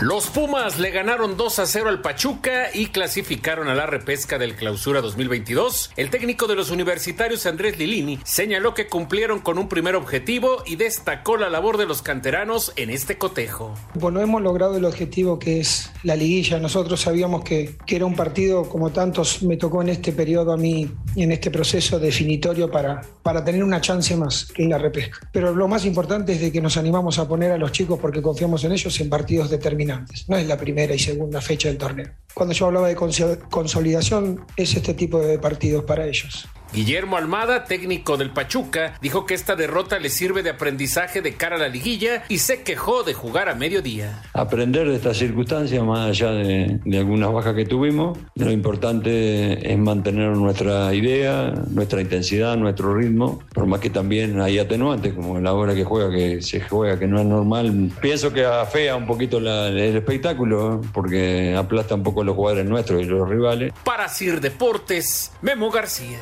Los 0.00 0.28
Pumas 0.28 0.78
le 0.78 0.92
ganaron 0.92 1.36
2 1.36 1.58
a 1.58 1.66
0 1.66 1.90
al 1.90 2.00
Pachuca 2.00 2.70
y 2.72 2.86
clasificaron 2.86 3.68
a 3.68 3.74
la 3.74 3.84
repesca 3.84 4.38
del 4.38 4.54
Clausura 4.54 5.02
2022. 5.02 5.90
El 5.94 6.08
técnico 6.08 6.46
de 6.46 6.54
los 6.54 6.70
universitarios 6.70 7.44
Andrés 7.44 7.78
Lilini 7.78 8.18
señaló 8.24 8.72
que 8.72 8.86
cumplieron 8.86 9.40
con 9.40 9.58
un 9.58 9.68
primer 9.68 9.96
objetivo 9.96 10.62
y 10.64 10.76
destacó 10.76 11.36
la 11.36 11.50
labor 11.50 11.76
de 11.76 11.84
los 11.84 12.00
canteranos 12.00 12.72
en 12.76 12.88
este 12.88 13.18
cotejo. 13.18 13.74
Bueno, 13.92 14.22
hemos 14.22 14.40
logrado 14.40 14.78
el 14.78 14.86
objetivo 14.86 15.38
que 15.38 15.60
es 15.60 15.90
la 16.02 16.16
liguilla. 16.16 16.58
Nosotros 16.58 16.98
sabíamos 17.02 17.44
que, 17.44 17.76
que 17.84 17.96
era 17.96 18.06
un 18.06 18.16
partido 18.16 18.70
como 18.70 18.92
tantos 18.92 19.42
me 19.42 19.58
tocó 19.58 19.82
en 19.82 19.90
este 19.90 20.12
periodo 20.12 20.52
a 20.52 20.56
mí 20.56 20.90
en 21.14 21.30
este 21.30 21.50
proceso 21.50 21.98
definitorio 21.98 22.70
para, 22.70 23.02
para 23.22 23.44
tener 23.44 23.62
una 23.62 23.82
chance 23.82 24.16
más 24.16 24.50
en 24.56 24.70
la 24.70 24.78
repesca. 24.78 25.18
Pero 25.30 25.54
lo 25.54 25.68
más 25.68 25.84
importante 25.84 26.32
es 26.32 26.40
de 26.40 26.50
que 26.50 26.62
nos 26.62 26.78
animamos 26.78 27.18
a 27.18 27.28
poner 27.28 27.52
a 27.52 27.58
los 27.58 27.70
chicos 27.70 27.98
porque 28.00 28.22
confiamos 28.22 28.64
en 28.64 28.72
ellos 28.72 28.98
en 28.98 29.10
partidos 29.10 29.50
determinados. 29.50 29.89
No 30.28 30.36
es 30.36 30.46
la 30.46 30.56
primera 30.56 30.94
y 30.94 30.98
segunda 30.98 31.40
fecha 31.40 31.68
del 31.68 31.78
torneo. 31.78 32.10
Cuando 32.34 32.54
yo 32.54 32.66
hablaba 32.66 32.88
de 32.88 32.96
consolidación, 32.96 34.44
es 34.56 34.76
este 34.76 34.94
tipo 34.94 35.20
de 35.20 35.38
partidos 35.38 35.84
para 35.84 36.06
ellos. 36.06 36.48
Guillermo 36.72 37.16
Almada, 37.16 37.64
técnico 37.64 38.16
del 38.16 38.30
Pachuca, 38.30 38.94
dijo 39.00 39.26
que 39.26 39.34
esta 39.34 39.56
derrota 39.56 39.98
le 39.98 40.08
sirve 40.08 40.42
de 40.42 40.50
aprendizaje 40.50 41.20
de 41.20 41.34
cara 41.34 41.56
a 41.56 41.58
la 41.58 41.68
liguilla 41.68 42.22
y 42.28 42.38
se 42.38 42.62
quejó 42.62 43.02
de 43.02 43.12
jugar 43.12 43.48
a 43.48 43.54
mediodía. 43.54 44.22
Aprender 44.34 44.88
de 44.88 44.94
estas 44.94 45.16
circunstancias, 45.16 45.82
más 45.82 46.10
allá 46.10 46.30
de, 46.30 46.80
de 46.84 46.98
algunas 46.98 47.32
bajas 47.32 47.54
que 47.54 47.64
tuvimos, 47.64 48.18
lo 48.36 48.52
importante 48.52 49.72
es 49.72 49.78
mantener 49.78 50.30
nuestra 50.36 50.94
idea, 50.94 51.52
nuestra 51.70 52.00
intensidad, 52.00 52.56
nuestro 52.56 52.94
ritmo, 52.94 53.42
por 53.52 53.66
más 53.66 53.80
que 53.80 53.90
también 53.90 54.40
hay 54.40 54.58
atenuantes, 54.58 55.14
como 55.14 55.40
la 55.40 55.52
hora 55.52 55.74
que 55.74 55.84
juega, 55.84 56.10
que 56.10 56.40
se 56.40 56.60
juega, 56.60 56.98
que 56.98 57.06
no 57.06 57.20
es 57.20 57.26
normal. 57.26 57.90
Pienso 58.00 58.32
que 58.32 58.44
afea 58.44 58.94
un 58.94 59.06
poquito 59.06 59.40
la, 59.40 59.68
el 59.68 59.96
espectáculo, 59.96 60.80
porque 60.92 61.54
aplasta 61.56 61.96
un 61.96 62.02
poco 62.02 62.22
a 62.22 62.24
los 62.24 62.36
jugadores 62.36 62.66
nuestros 62.66 63.02
y 63.02 63.06
los 63.06 63.28
rivales. 63.28 63.72
Para 63.84 64.08
Sir 64.08 64.40
Deportes, 64.40 65.32
Memo 65.42 65.70
García. 65.70 66.18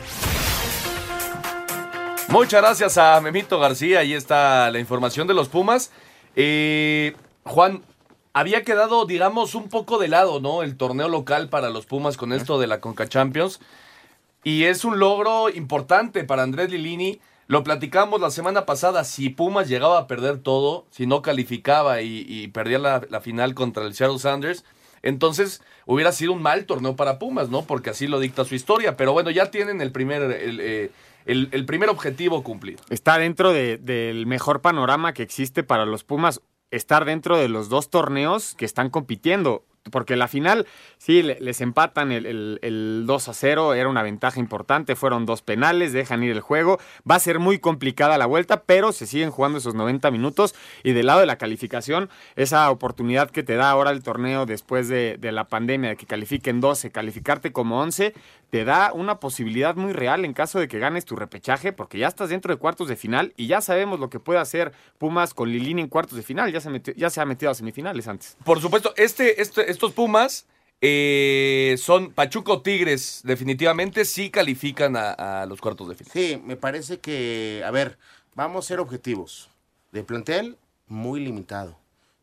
Muchas 2.31 2.61
gracias 2.61 2.99
a 2.99 3.19
Memito 3.23 3.59
García. 3.59 4.01
Ahí 4.01 4.13
está 4.13 4.71
la 4.71 4.79
información 4.79 5.27
de 5.27 5.33
los 5.33 5.49
Pumas. 5.49 5.91
Eh, 6.37 7.17
Juan, 7.45 7.83
había 8.35 8.63
quedado, 8.65 9.07
digamos, 9.07 9.55
un 9.55 9.71
poco 9.71 9.97
de 9.97 10.09
lado, 10.09 10.39
¿no? 10.39 10.63
El 10.63 10.77
torneo 10.77 11.09
local 11.09 11.49
para 11.49 11.71
los 11.71 11.87
Pumas 11.87 12.19
con 12.19 12.35
esto 12.35 12.61
de 12.61 12.67
la 12.67 12.81
Conca 12.81 13.09
Champions. 13.09 13.61
Y 14.45 14.65
es 14.65 14.85
un 14.85 14.99
logro 14.99 15.49
importante 15.49 16.23
para 16.23 16.43
Andrés 16.43 16.71
Lilini. 16.71 17.19
Lo 17.47 17.65
platicamos 17.65 18.21
la 18.21 18.31
semana 18.31 18.67
pasada. 18.67 19.05
Si 19.05 19.31
Pumas 19.31 19.67
llegaba 19.67 19.99
a 19.99 20.07
perder 20.07 20.39
todo, 20.39 20.85
si 20.91 21.07
no 21.07 21.23
calificaba 21.23 22.03
y, 22.03 22.47
perdía 22.49 22.79
la, 22.79 23.21
final 23.23 23.55
contra 23.55 23.85
el 23.85 23.95
Seattle 23.95 24.19
Sanders, 24.19 24.67
entonces 25.01 25.63
hubiera 25.87 26.13
sido 26.13 26.35
un 26.35 26.43
mal 26.43 26.67
torneo 26.67 26.95
para 26.95 27.19
Pumas, 27.19 27.49
¿no? 27.49 27.63
Porque 27.63 27.89
así 27.89 28.07
lo 28.07 28.21
dicta 28.21 28.45
su 28.45 28.55
historia. 28.55 28.99
Pero 28.99 29.15
bueno, 29.15 29.31
ya 29.31 29.51
tienen 29.51 29.81
el 29.81 29.93
primer. 29.93 30.31
Eh, 30.31 30.91
el, 31.29 31.67
primer 31.67 31.91
objetivo 31.91 32.43
cumplido. 32.43 32.81
Está 32.91 33.19
dentro 33.19 33.53
de, 33.53 33.77
del 33.77 34.27
mejor 34.27 34.61
panorama 34.61 35.13
que 35.13 35.23
existe 35.23 35.63
para 35.63 35.85
los 35.85 36.03
Pumas, 36.05 36.41
estar 36.71 37.05
dentro 37.05 37.37
de 37.37 37.49
los 37.49 37.69
dos 37.69 37.91
torneos 37.91 38.55
que 38.55 38.65
están 38.65 38.91
compitiendo. 38.91 39.65
Porque 39.91 40.17
la 40.17 40.29
final, 40.29 40.67
sí, 40.99 41.23
les 41.23 41.61
empatan 41.63 42.13
el, 42.13 42.27
el, 42.27 42.59
el, 42.63 43.05
2 43.07 43.29
a 43.29 43.33
0, 43.33 43.75
era 43.75 43.89
una 43.89 44.03
ventaja 44.03 44.39
importante, 44.39 44.97
fueron 44.97 45.25
dos 45.25 45.41
penales, 45.41 45.95
dejan 45.95 46.23
ir 46.23 46.33
el 46.33 46.41
juego. 46.41 46.79
Va 47.11 47.15
a 47.15 47.21
ser 47.21 47.39
muy 47.39 47.59
complicada 47.59 48.19
la 48.19 48.27
vuelta, 48.27 48.65
pero 48.65 48.93
se 48.93 49.07
siguen 49.07 49.31
jugando 49.31 49.59
esos 49.59 49.75
90 49.75 50.11
minutos. 50.11 50.55
Y 50.83 50.93
del 50.93 51.07
lado 51.07 51.21
de 51.21 51.27
la 51.27 51.39
calificación, 51.39 52.11
esa 52.37 52.71
oportunidad 52.71 53.31
que 53.31 53.43
te 53.43 53.57
da 53.57 53.71
ahora 53.71 53.91
el 53.91 54.03
torneo 54.03 54.45
después 54.45 54.89
de, 54.89 55.17
de 55.19 55.33
la 55.33 55.49
pandemia, 55.49 55.91
de 55.91 55.97
que 55.97 56.07
califiquen 56.07 56.61
12, 56.61 56.91
calificarte 56.91 57.53
como 57.53 57.81
11, 57.81 58.13
te 58.51 58.65
da 58.65 58.93
una 58.93 59.21
posibilidad 59.21 59.77
muy 59.77 59.93
real 59.93 60.25
en 60.25 60.33
caso 60.33 60.59
de 60.59 60.69
que 60.69 60.79
ganes 60.79 61.05
tu 61.05 61.17
repechaje, 61.17 61.73
porque 61.73 61.99
ya 61.99 62.09
estás 62.09 62.31
dentro 62.31 62.53
de 62.53 62.59
cuartos 62.59 62.89
de 62.89 62.97
final 62.97 63.33
y 63.37 63.47
ya 63.47 63.61
sabemos 63.61 64.01
lo 64.01 64.09
que 64.09 64.21
puede 64.21 64.39
hacer 64.39 64.73
Pumas 64.99 65.35
con 65.35 65.51
Lilini 65.51 65.83
en 65.83 65.89
cuartos 65.89 66.17
de 66.17 66.23
final. 66.23 66.53
Ya 66.53 66.61
se, 66.61 66.71
metió, 66.71 66.95
ya 66.95 67.11
se 67.11 67.21
ha 67.21 67.27
metido 67.27 67.51
a 67.51 67.55
semifinales 67.55 68.09
antes. 68.09 68.37
Por 68.45 68.61
supuesto, 68.61 68.95
este, 68.97 69.41
este 69.43 69.71
estos 69.71 69.93
Pumas 69.93 70.47
eh, 70.81 71.77
son 71.79 72.13
Pachuco 72.13 72.63
Tigres, 72.63 73.21
definitivamente 73.25 74.05
sí 74.05 74.31
califican 74.31 74.97
a, 74.97 75.43
a, 75.43 75.47
los 75.47 75.61
cuartos 75.61 75.89
de 75.89 75.95
final. 75.97 76.13
Sí, 76.13 76.41
me 76.45 76.57
parece 76.57 77.01
que, 77.01 77.63
a 77.67 77.71
ver, 77.71 77.99
vamos 78.35 78.65
a 78.65 78.69
ser 78.69 78.81
objetivos. 78.81 79.51
De 79.93 80.05
plantel, 80.05 80.59
muy 80.87 81.21
limitado. 81.21 81.79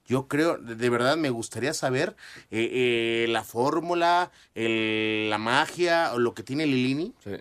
Yo 0.06 0.28
creo, 0.28 0.58
de 0.58 0.90
verdad, 0.90 1.18
me 1.18 1.30
gustaría 1.30 1.74
saber 1.74 2.16
eh, 2.52 2.70
eh, 2.72 3.28
la 3.30 3.44
fórmula, 3.44 4.32
el, 4.54 5.30
la 5.30 5.38
magia 5.38 6.12
o 6.14 6.20
lo 6.20 6.34
que 6.34 6.44
tiene 6.44 6.68
Lilini 6.68 7.14
sí. 7.24 7.32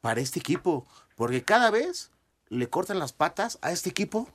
para 0.00 0.20
este 0.20 0.40
equipo. 0.40 0.86
Porque 1.14 1.44
cada 1.44 1.70
vez 1.70 2.10
le 2.48 2.68
cortan 2.68 2.98
las 2.98 3.12
patas 3.12 3.58
a 3.62 3.70
este 3.70 3.90
equipo, 3.90 4.28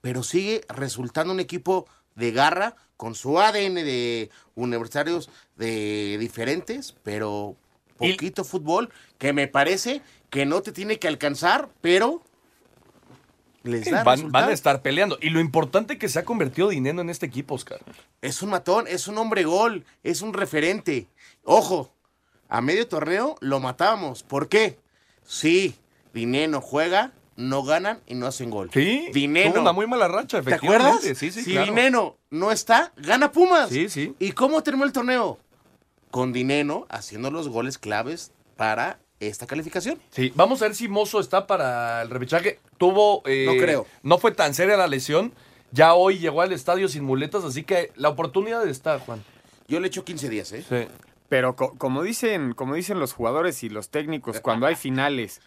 pero 0.00 0.22
sigue 0.22 0.62
resultando 0.68 1.32
un 1.32 1.40
equipo 1.40 1.86
de 2.14 2.32
garra, 2.32 2.76
con 2.96 3.14
su 3.14 3.38
ADN 3.38 3.74
de 3.74 4.30
universitarios 4.54 5.28
de 5.56 6.16
diferentes, 6.18 6.94
pero 7.02 7.56
poquito 7.96 8.42
y... 8.42 8.44
fútbol, 8.44 8.90
que 9.18 9.32
me 9.32 9.48
parece 9.48 10.02
que 10.30 10.46
no 10.46 10.62
te 10.62 10.72
tiene 10.72 10.98
que 10.98 11.08
alcanzar, 11.08 11.68
pero 11.80 12.22
les 13.66 13.90
da 13.90 14.04
van, 14.04 14.30
van, 14.30 14.48
a 14.48 14.52
estar 14.52 14.82
peleando. 14.82 15.18
Y 15.20 15.30
lo 15.30 15.40
importante 15.40 15.98
que 15.98 16.08
se 16.08 16.18
ha 16.18 16.24
convertido 16.24 16.68
Dineno 16.68 17.00
en 17.00 17.10
este 17.10 17.26
equipo, 17.26 17.54
Oscar. 17.54 17.80
Es 18.22 18.42
un 18.42 18.50
matón, 18.50 18.86
es 18.88 19.08
un 19.08 19.18
hombre 19.18 19.44
gol, 19.44 19.84
es 20.02 20.22
un 20.22 20.32
referente. 20.32 21.06
Ojo, 21.44 21.92
a 22.48 22.60
medio 22.60 22.86
torneo 22.88 23.36
lo 23.40 23.60
matamos. 23.60 24.22
¿Por 24.22 24.48
qué? 24.48 24.78
Sí, 25.24 25.74
Dineno 26.14 26.60
juega, 26.60 27.12
no 27.36 27.62
ganan 27.62 28.00
y 28.06 28.14
no 28.14 28.26
hacen 28.26 28.50
gol. 28.50 28.70
Sí, 28.72 29.08
Dineno. 29.12 29.52
Tuvo 29.52 29.62
una 29.62 29.72
muy 29.72 29.86
mala 29.86 30.08
racha, 30.08 30.42
¿Te 30.42 30.54
acuerdas? 30.54 31.00
Sí, 31.02 31.14
sí, 31.14 31.30
si 31.30 31.52
claro. 31.52 31.66
Dineno 31.66 32.16
no 32.30 32.52
está, 32.52 32.92
gana 32.96 33.32
Pumas. 33.32 33.68
Sí, 33.68 33.88
sí. 33.88 34.14
¿Y 34.18 34.32
cómo 34.32 34.62
terminó 34.62 34.84
el 34.84 34.92
torneo? 34.92 35.38
Con 36.10 36.32
Dineno 36.32 36.86
haciendo 36.88 37.30
los 37.30 37.48
goles 37.48 37.78
claves 37.78 38.32
para 38.56 38.98
esta 39.20 39.46
calificación. 39.46 40.00
Sí, 40.10 40.32
vamos 40.34 40.62
a 40.62 40.66
ver 40.66 40.74
si 40.74 40.88
Mozo 40.88 41.20
está 41.20 41.46
para 41.46 42.02
el 42.02 42.10
repechaje. 42.10 42.60
Tuvo. 42.78 43.22
Eh, 43.26 43.44
no 43.46 43.52
creo. 43.54 43.86
No 44.02 44.18
fue 44.18 44.32
tan 44.32 44.54
seria 44.54 44.76
la 44.76 44.86
lesión. 44.86 45.32
Ya 45.72 45.94
hoy 45.94 46.18
llegó 46.18 46.42
al 46.42 46.52
estadio 46.52 46.88
sin 46.88 47.04
muletas, 47.04 47.44
así 47.44 47.64
que 47.64 47.92
la 47.96 48.08
oportunidad 48.08 48.66
está, 48.66 48.98
Juan. 48.98 49.22
Yo 49.68 49.80
le 49.80 49.88
echo 49.88 50.04
15 50.04 50.28
días, 50.28 50.52
¿eh? 50.52 50.64
Sí. 50.68 50.86
Pero 51.28 51.56
co 51.56 51.74
como, 51.76 52.02
dicen, 52.02 52.52
como 52.54 52.74
dicen 52.74 53.00
los 53.00 53.12
jugadores 53.12 53.62
y 53.64 53.68
los 53.68 53.90
técnicos, 53.90 54.40
cuando 54.40 54.66
hay 54.66 54.76
finales, 54.76 55.40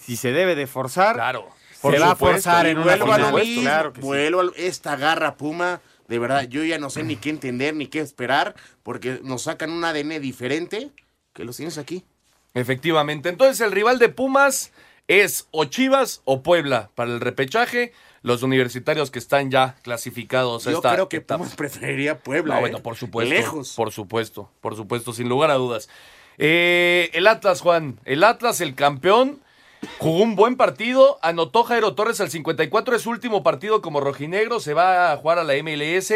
si 0.00 0.16
se 0.16 0.32
debe 0.32 0.56
de 0.56 0.66
forzar, 0.66 1.14
claro. 1.14 1.48
se 1.80 1.98
va 1.98 2.12
a 2.12 2.16
forzar 2.16 2.66
en 2.66 2.78
una 2.78 2.96
final. 2.96 3.34
Mismo, 3.34 3.62
claro 3.62 3.92
vuelvo 4.00 4.40
a 4.40 4.50
esta 4.56 4.96
garra 4.96 5.36
Puma. 5.36 5.80
De 6.08 6.18
verdad, 6.18 6.42
yo 6.48 6.64
ya 6.64 6.78
no 6.78 6.90
sé 6.90 7.04
ni 7.04 7.16
qué 7.16 7.30
entender 7.30 7.74
ni 7.74 7.86
qué 7.86 8.00
esperar, 8.00 8.54
porque 8.82 9.20
nos 9.22 9.42
sacan 9.42 9.70
un 9.70 9.84
ADN 9.84 10.20
diferente 10.20 10.90
que 11.32 11.44
los 11.44 11.56
tienes 11.56 11.78
aquí. 11.78 12.04
Efectivamente. 12.54 13.28
Entonces, 13.28 13.60
el 13.60 13.72
rival 13.72 13.98
de 13.98 14.08
Pumas 14.08 14.72
es 15.08 15.48
o 15.50 15.64
Chivas 15.64 16.22
o 16.24 16.42
Puebla 16.42 16.90
para 16.94 17.10
el 17.10 17.20
repechaje. 17.20 17.92
Los 18.22 18.42
universitarios 18.42 19.10
que 19.10 19.18
están 19.18 19.50
ya 19.50 19.74
clasificados 19.82 20.66
a 20.66 20.70
Yo 20.70 20.76
esta 20.76 20.92
creo 20.94 21.08
que 21.08 21.16
etapa. 21.18 21.38
Pumas 21.38 21.56
preferiría 21.56 22.20
Puebla. 22.20 22.54
No, 22.54 22.58
¿eh? 22.58 22.62
bueno, 22.62 22.82
por 22.82 22.96
supuesto. 22.96 23.34
Lejos. 23.34 23.74
Por 23.74 23.90
supuesto, 23.90 24.50
por 24.60 24.76
supuesto, 24.76 25.12
sin 25.12 25.28
lugar 25.28 25.50
a 25.50 25.54
dudas. 25.54 25.88
Eh, 26.38 27.10
el 27.14 27.26
Atlas, 27.26 27.60
Juan. 27.60 27.98
El 28.04 28.22
Atlas, 28.24 28.60
el 28.60 28.74
campeón. 28.74 29.40
Jugó 29.98 30.22
un 30.22 30.36
buen 30.36 30.56
partido, 30.56 31.18
anotó 31.22 31.64
Jairo 31.64 31.96
Torres 31.96 32.20
al 32.20 32.30
54, 32.30 32.94
es 32.94 33.02
su 33.02 33.10
último 33.10 33.42
partido 33.42 33.82
como 33.82 34.00
rojinegro, 34.00 34.60
se 34.60 34.74
va 34.74 35.10
a 35.10 35.16
jugar 35.16 35.40
a 35.40 35.44
la 35.44 35.54
MLS. 35.60 36.12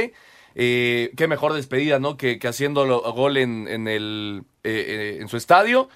Eh, 0.55 1.13
qué 1.17 1.27
mejor 1.27 1.53
despedida, 1.53 1.99
¿no? 1.99 2.17
Que, 2.17 2.39
que 2.39 2.47
haciendo 2.47 2.87
gol 3.13 3.37
en, 3.37 3.67
en, 3.67 3.89
el, 3.89 4.45
eh, 4.63 5.19
en 5.21 5.29
su 5.29 5.37
estadio. 5.37 5.89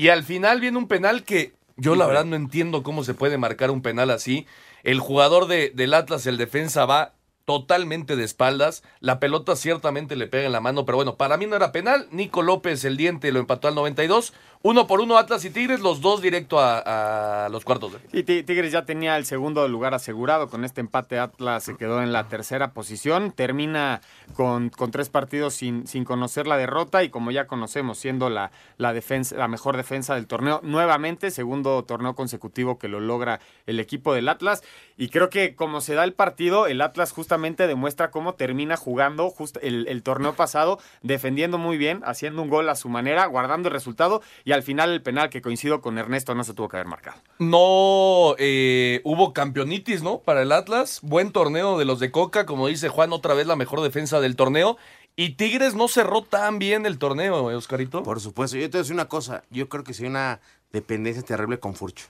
Y 0.00 0.08
al 0.08 0.24
final 0.24 0.62
viene 0.62 0.78
un 0.78 0.88
penal 0.88 1.24
que 1.24 1.52
Yo 1.76 1.94
la 1.94 2.06
verdad 2.06 2.24
no 2.24 2.34
entiendo 2.34 2.82
cómo 2.82 3.04
se 3.04 3.12
puede 3.12 3.36
marcar 3.36 3.70
un 3.70 3.82
penal 3.82 4.08
así. 4.08 4.46
El 4.82 4.98
jugador 4.98 5.46
de, 5.46 5.72
del 5.74 5.92
Atlas, 5.92 6.24
el 6.24 6.38
defensa, 6.38 6.86
va 6.86 7.12
totalmente 7.50 8.14
de 8.14 8.22
espaldas. 8.22 8.84
La 9.00 9.18
pelota 9.18 9.56
ciertamente 9.56 10.14
le 10.14 10.28
pega 10.28 10.46
en 10.46 10.52
la 10.52 10.60
mano, 10.60 10.84
pero 10.84 10.94
bueno, 10.94 11.16
para 11.16 11.36
mí 11.36 11.46
no 11.46 11.56
era 11.56 11.72
penal. 11.72 12.06
Nico 12.12 12.42
López, 12.42 12.84
el 12.84 12.96
diente, 12.96 13.32
lo 13.32 13.40
empató 13.40 13.66
al 13.66 13.74
92. 13.74 14.32
Uno 14.62 14.86
por 14.86 15.00
uno 15.00 15.16
Atlas 15.16 15.44
y 15.46 15.50
Tigres, 15.50 15.80
los 15.80 16.00
dos 16.00 16.20
directo 16.22 16.58
a, 16.60 17.48
los 17.50 17.64
cuartos 17.64 17.94
de. 17.94 17.98
Y 18.12 18.22
Ti- 18.22 18.44
Tigres 18.44 18.70
ya 18.70 18.84
tenía 18.84 19.16
el 19.16 19.24
segundo 19.24 19.66
lugar 19.66 19.94
asegurado. 19.94 20.48
Con 20.48 20.64
este 20.64 20.80
empate 20.80 21.18
Atlas 21.18 21.64
se 21.64 21.76
quedó 21.76 22.02
en 22.02 22.12
la 22.12 22.28
tercera 22.28 22.72
posición. 22.72 23.32
Termina 23.32 24.00
con, 24.36 24.68
con 24.68 24.92
tres 24.92 25.08
partidos 25.08 25.54
sin, 25.54 25.88
sin 25.88 26.04
conocer 26.04 26.46
la 26.46 26.56
derrota 26.56 27.02
y 27.02 27.08
como 27.08 27.32
ya 27.32 27.48
conocemos, 27.48 27.98
siendo 27.98 28.30
la, 28.30 28.52
la, 28.76 28.92
defensa, 28.92 29.34
la 29.36 29.48
mejor 29.48 29.76
defensa 29.76 30.14
del 30.14 30.26
torneo. 30.28 30.60
Nuevamente, 30.62 31.32
segundo 31.32 31.82
torneo 31.84 32.14
consecutivo 32.14 32.78
que 32.78 32.86
lo 32.86 33.00
logra 33.00 33.40
el 33.66 33.80
equipo 33.80 34.14
del 34.14 34.28
Atlas. 34.28 34.62
Y 34.98 35.08
creo 35.08 35.30
que 35.30 35.56
como 35.56 35.80
se 35.80 35.94
da 35.94 36.04
el 36.04 36.12
partido, 36.12 36.66
el 36.66 36.82
Atlas 36.82 37.12
justamente 37.12 37.39
demuestra 37.40 38.10
cómo 38.10 38.34
termina 38.34 38.76
jugando 38.76 39.30
just- 39.30 39.58
el, 39.62 39.86
el 39.88 40.02
torneo 40.02 40.34
pasado, 40.34 40.78
defendiendo 41.02 41.58
muy 41.58 41.76
bien, 41.78 42.02
haciendo 42.04 42.42
un 42.42 42.48
gol 42.48 42.68
a 42.68 42.74
su 42.74 42.88
manera, 42.88 43.26
guardando 43.26 43.68
el 43.68 43.72
resultado. 43.74 44.22
Y 44.44 44.52
al 44.52 44.62
final 44.62 44.90
el 44.92 45.02
penal 45.02 45.30
que 45.30 45.42
coincido 45.42 45.80
con 45.80 45.98
Ernesto 45.98 46.34
no 46.34 46.44
se 46.44 46.54
tuvo 46.54 46.68
que 46.68 46.76
haber 46.76 46.86
marcado. 46.86 47.18
No 47.38 48.34
eh, 48.38 49.00
hubo 49.04 49.32
campeonitis, 49.32 50.02
¿no? 50.02 50.18
Para 50.18 50.42
el 50.42 50.52
Atlas. 50.52 51.00
Buen 51.02 51.32
torneo 51.32 51.78
de 51.78 51.84
los 51.84 51.98
de 52.00 52.10
Coca, 52.10 52.46
como 52.46 52.66
dice 52.68 52.88
Juan, 52.88 53.12
otra 53.12 53.34
vez 53.34 53.46
la 53.46 53.56
mejor 53.56 53.80
defensa 53.80 54.20
del 54.20 54.36
torneo. 54.36 54.76
Y 55.16 55.30
Tigres 55.30 55.74
no 55.74 55.88
cerró 55.88 56.22
tan 56.22 56.58
bien 56.58 56.86
el 56.86 56.98
torneo, 56.98 57.50
¿eh, 57.50 57.54
Oscarito. 57.56 58.02
Por 58.02 58.20
supuesto. 58.20 58.56
Yo 58.56 58.62
te 58.70 58.76
voy 58.76 58.78
a 58.78 58.82
decir 58.82 58.94
una 58.94 59.08
cosa. 59.08 59.42
Yo 59.50 59.68
creo 59.68 59.84
que 59.84 59.92
sí 59.92 60.04
hay 60.04 60.08
una 60.10 60.40
dependencia 60.72 61.22
terrible 61.22 61.58
con 61.58 61.74
Furcho. 61.74 62.06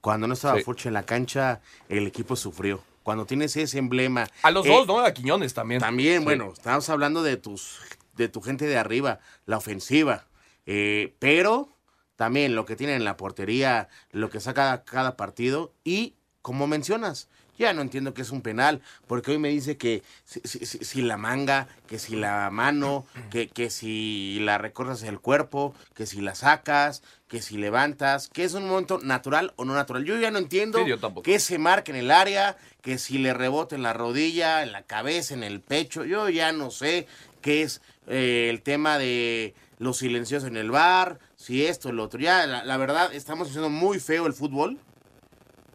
Cuando 0.00 0.26
no 0.28 0.34
estaba 0.34 0.56
Sí. 0.58 0.62
Furcho 0.64 0.88
en 0.88 0.94
la 0.94 1.02
cancha, 1.02 1.60
el 1.88 2.06
equipo 2.06 2.36
sufrió. 2.36 2.80
Cuando 3.08 3.24
tienes 3.24 3.56
ese 3.56 3.78
emblema. 3.78 4.28
A 4.42 4.50
los 4.50 4.66
eh, 4.66 4.68
dos, 4.68 4.86
¿no? 4.86 4.98
A 4.98 5.14
Quiñones 5.14 5.54
también. 5.54 5.80
También, 5.80 6.18
Sí. 6.18 6.24
bueno, 6.24 6.52
estamos 6.52 6.90
hablando 6.90 7.22
de 7.22 7.38
tus, 7.38 7.78
de 8.18 8.28
tu 8.28 8.42
gente 8.42 8.66
de 8.66 8.76
arriba, 8.76 9.18
la 9.46 9.56
ofensiva. 9.56 10.26
Eh, 10.66 11.14
pero 11.18 11.70
también 12.16 12.54
lo 12.54 12.66
que 12.66 12.76
tienen 12.76 12.96
en 12.96 13.04
la 13.06 13.16
portería, 13.16 13.88
lo 14.10 14.28
que 14.28 14.40
saca 14.40 14.84
cada 14.84 15.16
partido 15.16 15.72
y, 15.84 16.16
como 16.42 16.66
mencionas, 16.66 17.30
ya 17.58 17.72
no 17.72 17.80
entiendo 17.80 18.12
que 18.12 18.20
es 18.20 18.30
un 18.30 18.42
penal, 18.42 18.82
porque 19.06 19.30
hoy 19.30 19.38
me 19.38 19.48
dice 19.48 19.78
que 19.78 20.02
si, 20.26 20.40
si- 20.44 20.66
si- 20.66 20.84
si 20.84 21.00
la 21.00 21.16
manga, 21.16 21.66
que 21.86 21.98
si 21.98 22.14
la 22.14 22.50
mano, 22.50 23.06
que, 23.30 23.48
que 23.48 23.70
si 23.70 24.38
la 24.42 24.58
recorres 24.58 25.02
el 25.02 25.18
cuerpo, 25.18 25.74
que 25.94 26.04
si 26.04 26.20
la 26.20 26.34
sacas, 26.34 27.02
que 27.28 27.42
si 27.42 27.58
levantas, 27.58 28.28
que 28.28 28.44
es 28.44 28.54
un 28.54 28.66
momento 28.66 28.98
natural 29.02 29.52
o 29.56 29.64
no 29.64 29.74
natural. 29.74 30.04
Yo 30.04 30.18
ya 30.18 30.30
no 30.30 30.38
entiendo 30.38 30.78
Sí, 30.84 30.92
que 31.22 31.38
se 31.38 31.58
marque 31.58 31.90
en 31.92 31.98
el 31.98 32.10
área, 32.10 32.56
que 32.80 32.98
si 32.98 33.18
le 33.18 33.34
rebota 33.34 33.76
en 33.76 33.82
la 33.82 33.92
rodilla, 33.92 34.62
en 34.62 34.72
la 34.72 34.82
cabeza, 34.82 35.34
en 35.34 35.42
el 35.44 35.60
pecho. 35.60 36.04
Yo 36.04 36.28
ya 36.30 36.52
no 36.52 36.70
sé 36.70 37.06
qué 37.42 37.62
es 37.62 37.82
eh, 38.06 38.48
el 38.50 38.62
tema 38.62 38.98
de 38.98 39.54
los 39.78 39.98
silenciosos 39.98 40.48
en 40.48 40.56
el 40.56 40.70
bar, 40.70 41.18
si 41.36 41.66
esto, 41.66 41.92
lo 41.92 42.04
otro. 42.04 42.18
Ya, 42.18 42.46
la, 42.46 42.64
la 42.64 42.76
verdad, 42.78 43.12
estamos 43.12 43.48
haciendo 43.48 43.68
muy 43.68 44.00
feo 44.00 44.26
el 44.26 44.32
fútbol 44.32 44.78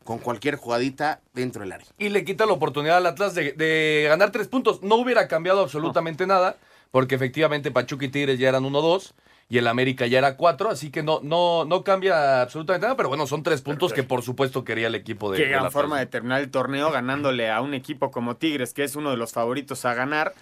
con 0.03 0.19
cualquier 0.19 0.57
jugadita 0.57 1.21
dentro 1.33 1.61
del 1.61 1.71
área. 1.71 1.87
y 1.97 2.09
le 2.09 2.25
quita 2.25 2.45
la 2.45 2.51
oportunidad 2.53 2.97
al 2.97 3.05
Atlas 3.05 3.35
de, 3.35 3.53
de 3.53 4.05
ganar 4.09 4.31
tres 4.31 4.47
puntos. 4.49 4.81
No 4.81 4.95
hubiera 4.95 5.27
cambiado 5.29 5.61
absolutamente 5.61 6.27
nada, 6.27 6.57
porque 6.91 7.15
efectivamente 7.15 7.71
Pachuca 7.71 8.05
y 8.05 8.09
Tigres 8.09 8.37
ya 8.39 8.49
eran 8.49 8.63
1-2 8.63 9.13
y 9.53 9.59
el 9.59 9.67
América 9.67 10.07
ya 10.07 10.17
era 10.17 10.35
4, 10.35 10.71
así 10.71 10.89
que 10.89 11.03
no, 11.03 11.19
no, 11.21 11.63
no 11.63 11.83
cambia 11.83 12.41
absolutamente 12.41 12.85
nada, 12.87 12.97
pero 12.97 13.09
bueno, 13.09 13.27
son 13.27 13.43
tres 13.43 13.61
puntos 13.61 13.93
que 13.93 14.01
por 14.01 14.23
supuesto 14.23 14.63
quería 14.63 14.87
el 14.87 14.95
equipo 14.95 15.31
de 15.31 15.37
Qué 15.37 15.45
gran 15.45 15.59
Atlas. 15.59 15.73
forma 15.73 15.99
de 15.99 16.07
terminar 16.07 16.41
el 16.41 16.49
torneo 16.49 16.89
ganándole 16.91 17.51
a 17.51 17.61
un 17.61 17.75
equipo 17.75 18.09
como 18.09 18.35
Tigres, 18.35 18.73
que 18.73 18.83
es 18.83 18.95
uno 18.95 19.11
de 19.11 19.17
los 19.17 19.31
favoritos 19.31 19.85
a 19.85 19.93
ganar. 19.93 20.33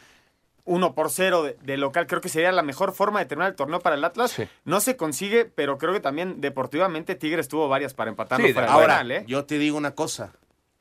1 0.63 0.93
por 0.95 1.09
0 1.09 1.43
de, 1.43 1.57
de 1.61 1.75
local, 1.75 2.07
creo 2.07 2.21
que 2.21 2.29
sería 2.29 2.53
la 2.53 2.61
mejor 2.63 2.93
forma 2.93 3.19
de 3.19 3.25
terminar 3.25 3.49
el 3.49 3.55
torneo 3.57 3.81
para 3.81 3.97
el 3.97 4.05
Atlas. 4.05 4.41
No 4.63 4.79
se 4.79 4.95
consigue, 4.95 5.43
pero 5.43 5.77
creo 5.77 5.91
que 5.91 5.99
también 5.99 6.39
deportivamente 6.39 7.15
Tigres 7.15 7.49
tuvo 7.49 7.67
varias 7.67 7.93
para 7.93 8.11
empatarlo 8.11 8.47
Sí, 8.47 8.53
fuera 8.53 8.67
del 8.67 8.75
ahora, 8.75 9.01
¿eh? 9.17 9.25
yo 9.27 9.43
te 9.43 9.57
digo 9.57 9.75
una 9.77 9.91
cosa, 9.93 10.31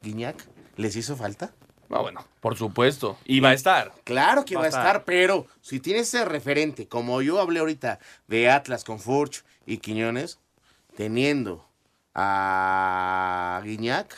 Guiñac, 0.02 0.36
¿les 0.76 0.94
hizo 0.94 1.16
falta? 1.16 1.50
Ah, 1.90 2.00
bueno, 2.00 2.24
por 2.40 2.56
supuesto. 2.56 3.18
Y 3.24 3.40
va 3.40 3.50
a 3.50 3.54
estar. 3.54 3.92
Claro 4.04 4.44
que 4.44 4.54
Va 4.56 4.64
a 4.64 4.68
estar, 4.68 5.04
pero 5.04 5.46
si 5.60 5.80
tienes 5.80 6.08
ese 6.14 6.24
referente, 6.24 6.86
como 6.86 7.20
yo 7.22 7.40
hablé 7.40 7.60
ahorita 7.60 7.98
de 8.28 8.48
Atlas 8.50 8.84
con 8.84 9.00
Furch 9.00 9.44
y 9.66 9.78
Quiñones, 9.78 10.38
teniendo 10.96 11.66
a 12.14 13.60
Guiñac, 13.64 14.14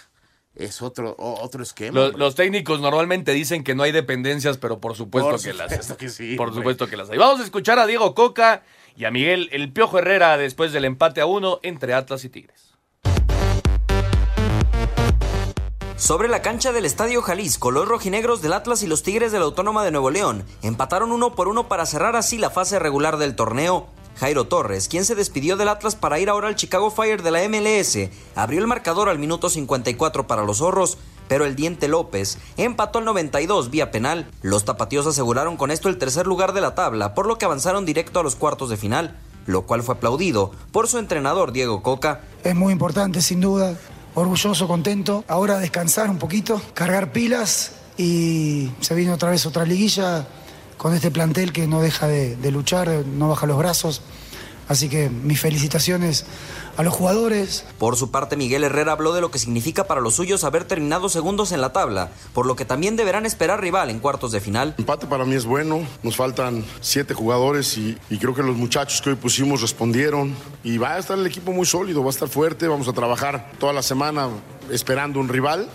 es 0.54 0.82
otro, 0.82 1.14
o- 1.18 1.40
otro 1.42 1.62
esquema. 1.62 1.98
Los, 1.98 2.12
hombre. 2.14 2.30
técnicos 2.34 2.80
normalmente 2.80 3.32
dicen 3.32 3.64
que 3.64 3.74
no 3.74 3.82
hay 3.84 3.92
dependencias, 3.92 4.58
pero 4.58 4.80
por 4.80 4.94
supuesto 4.94 5.30
Por 5.30 5.42
que 5.42 5.54
las 5.54 5.70
supuesto 5.70 5.96
que 5.96 6.08
sí, 6.10 6.36
Por 6.36 6.48
hombre. 6.48 6.60
supuesto 6.60 6.86
que 6.88 6.96
las 6.96 7.08
hay. 7.10 7.16
Vamos 7.18 7.40
a 7.40 7.44
escuchar 7.44 7.78
a 7.78 7.86
Diego 7.86 8.14
Coca 8.14 8.62
y 8.96 9.06
a 9.06 9.10
Miguel 9.10 9.48
El 9.52 9.72
Piojo 9.72 9.98
Herrera 9.98 10.36
después 10.36 10.72
del 10.72 10.84
empate 10.84 11.22
a 11.22 11.26
uno 11.26 11.58
entre 11.62 11.94
Atlas 11.94 12.24
y 12.24 12.28
Tigres. 12.28 12.71
Sobre 16.02 16.26
la 16.26 16.42
cancha 16.42 16.72
del 16.72 16.84
Estadio 16.84 17.22
Jalisco, 17.22 17.70
los 17.70 17.86
rojinegros 17.86 18.42
del 18.42 18.54
Atlas 18.54 18.82
y 18.82 18.88
los 18.88 19.04
Tigres 19.04 19.30
de 19.30 19.38
la 19.38 19.44
Autónoma 19.44 19.84
de 19.84 19.92
Nuevo 19.92 20.10
León 20.10 20.42
empataron 20.60 21.12
uno 21.12 21.36
por 21.36 21.46
uno 21.46 21.68
para 21.68 21.86
cerrar 21.86 22.16
así 22.16 22.38
la 22.38 22.50
fase 22.50 22.80
regular 22.80 23.18
del 23.18 23.36
torneo. 23.36 23.86
Jairo 24.16 24.48
Torres, 24.48 24.88
quien 24.88 25.04
se 25.04 25.14
despidió 25.14 25.56
del 25.56 25.68
Atlas 25.68 25.94
para 25.94 26.18
ir 26.18 26.28
ahora 26.28 26.48
al 26.48 26.56
Chicago 26.56 26.90
Fire 26.90 27.22
de 27.22 27.30
la 27.30 27.48
MLS, 27.48 28.10
abrió 28.34 28.58
el 28.58 28.66
marcador 28.66 29.08
al 29.08 29.20
minuto 29.20 29.48
54 29.48 30.26
para 30.26 30.42
los 30.42 30.58
zorros, 30.58 30.98
pero 31.28 31.44
el 31.44 31.54
Diente 31.54 31.86
López 31.86 32.36
empató 32.56 32.98
al 32.98 33.04
92 33.04 33.70
vía 33.70 33.92
penal. 33.92 34.28
Los 34.42 34.64
tapatíos 34.64 35.06
aseguraron 35.06 35.56
con 35.56 35.70
esto 35.70 35.88
el 35.88 35.98
tercer 35.98 36.26
lugar 36.26 36.52
de 36.52 36.62
la 36.62 36.74
tabla, 36.74 37.14
por 37.14 37.26
lo 37.26 37.38
que 37.38 37.44
avanzaron 37.44 37.86
directo 37.86 38.18
a 38.18 38.24
los 38.24 38.34
cuartos 38.34 38.70
de 38.70 38.76
final, 38.76 39.20
lo 39.46 39.66
cual 39.66 39.84
fue 39.84 39.94
aplaudido 39.94 40.50
por 40.72 40.88
su 40.88 40.98
entrenador 40.98 41.52
Diego 41.52 41.80
Coca. 41.80 42.22
Es 42.42 42.56
muy 42.56 42.72
importante, 42.72 43.22
sin 43.22 43.40
duda. 43.40 43.78
Orgulloso, 44.14 44.68
contento. 44.68 45.24
Ahora 45.26 45.58
descansar 45.58 46.10
un 46.10 46.18
poquito, 46.18 46.60
cargar 46.74 47.12
pilas 47.12 47.72
y 47.96 48.70
se 48.80 48.94
viene 48.94 49.12
otra 49.12 49.30
vez 49.30 49.46
otra 49.46 49.64
liguilla 49.64 50.26
con 50.76 50.94
este 50.94 51.10
plantel 51.10 51.52
que 51.52 51.66
no 51.66 51.80
deja 51.80 52.08
de, 52.08 52.36
de 52.36 52.50
luchar, 52.50 52.88
no 53.06 53.28
baja 53.28 53.46
los 53.46 53.56
brazos. 53.56 54.02
Así 54.68 54.88
que 54.88 55.08
mis 55.08 55.40
felicitaciones 55.40 56.26
a 56.76 56.82
los 56.82 56.94
jugadores. 56.94 57.64
Por 57.78 57.96
su 57.96 58.10
parte, 58.10 58.36
Miguel 58.36 58.64
Herrera 58.64 58.92
habló 58.92 59.12
de 59.12 59.20
lo 59.20 59.30
que 59.30 59.38
significa 59.38 59.84
para 59.84 60.00
los 60.00 60.14
suyos 60.14 60.44
haber 60.44 60.64
terminado 60.64 61.08
segundos 61.08 61.52
en 61.52 61.60
la 61.60 61.72
tabla, 61.72 62.10
por 62.32 62.46
lo 62.46 62.56
que 62.56 62.64
también 62.64 62.96
deberán 62.96 63.26
esperar 63.26 63.60
rival 63.60 63.90
en 63.90 63.98
cuartos 63.98 64.32
de 64.32 64.40
final. 64.40 64.74
Empate 64.78 65.06
para 65.06 65.24
mí 65.24 65.34
es 65.34 65.44
bueno, 65.44 65.86
nos 66.02 66.16
faltan 66.16 66.64
siete 66.80 67.14
jugadores 67.14 67.76
y, 67.78 67.98
y 68.10 68.18
creo 68.18 68.34
que 68.34 68.42
los 68.42 68.56
muchachos 68.56 69.02
que 69.02 69.10
hoy 69.10 69.16
pusimos 69.16 69.60
respondieron 69.60 70.34
y 70.64 70.78
va 70.78 70.94
a 70.94 70.98
estar 70.98 71.18
el 71.18 71.26
equipo 71.26 71.52
muy 71.52 71.66
sólido, 71.66 72.02
va 72.02 72.08
a 72.08 72.10
estar 72.10 72.28
fuerte, 72.28 72.68
vamos 72.68 72.88
a 72.88 72.92
trabajar 72.92 73.52
toda 73.58 73.72
la 73.72 73.82
semana 73.82 74.28
esperando 74.70 75.20
un 75.20 75.28
rival 75.28 75.68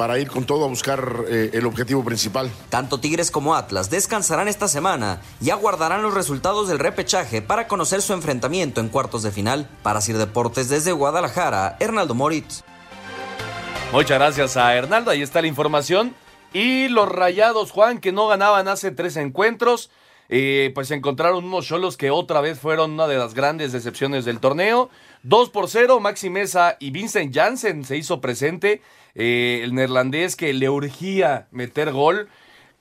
para 0.00 0.18
ir 0.18 0.30
con 0.30 0.46
todo 0.46 0.64
a 0.64 0.68
buscar 0.68 1.26
eh, 1.28 1.50
el 1.52 1.66
objetivo 1.66 2.02
principal. 2.02 2.50
Tanto 2.70 3.00
Tigres 3.00 3.30
como 3.30 3.54
Atlas 3.54 3.90
descansarán 3.90 4.48
esta 4.48 4.66
semana 4.66 5.20
y 5.42 5.50
aguardarán 5.50 6.00
los 6.00 6.14
resultados 6.14 6.68
del 6.68 6.78
repechaje 6.78 7.42
para 7.42 7.68
conocer 7.68 8.00
su 8.00 8.14
enfrentamiento 8.14 8.80
en 8.80 8.88
cuartos 8.88 9.22
de 9.22 9.30
final. 9.30 9.68
Para 9.82 10.00
Sir 10.00 10.16
Deportes 10.16 10.70
desde 10.70 10.92
Guadalajara, 10.92 11.76
Hernaldo 11.80 12.14
Moritz. 12.14 12.64
Muchas 13.92 14.18
gracias 14.18 14.56
a 14.56 14.74
Hernaldo, 14.74 15.10
ahí 15.10 15.20
está 15.20 15.42
la 15.42 15.48
información. 15.48 16.14
Y 16.54 16.88
los 16.88 17.06
rayados, 17.06 17.70
Juan, 17.70 17.98
que 17.98 18.10
no 18.10 18.26
ganaban 18.26 18.68
hace 18.68 18.92
tres 18.92 19.18
encuentros, 19.18 19.90
eh, 20.30 20.72
pues 20.74 20.90
encontraron 20.92 21.44
unos 21.44 21.66
cholos 21.66 21.98
que 21.98 22.10
otra 22.10 22.40
vez 22.40 22.58
fueron 22.58 22.92
una 22.92 23.06
de 23.06 23.18
las 23.18 23.34
grandes 23.34 23.72
decepciones 23.72 24.24
del 24.24 24.40
torneo. 24.40 24.88
2 25.24 25.50
por 25.50 25.68
0, 25.68 26.00
Maxi 26.00 26.30
Mesa 26.30 26.78
y 26.80 26.90
Vincent 26.90 27.34
Janssen 27.34 27.84
se 27.84 27.98
hizo 27.98 28.22
presente. 28.22 28.80
Eh, 29.14 29.60
el 29.62 29.74
neerlandés 29.74 30.36
que 30.36 30.52
le 30.52 30.68
urgía 30.68 31.48
meter 31.50 31.92
gol, 31.92 32.28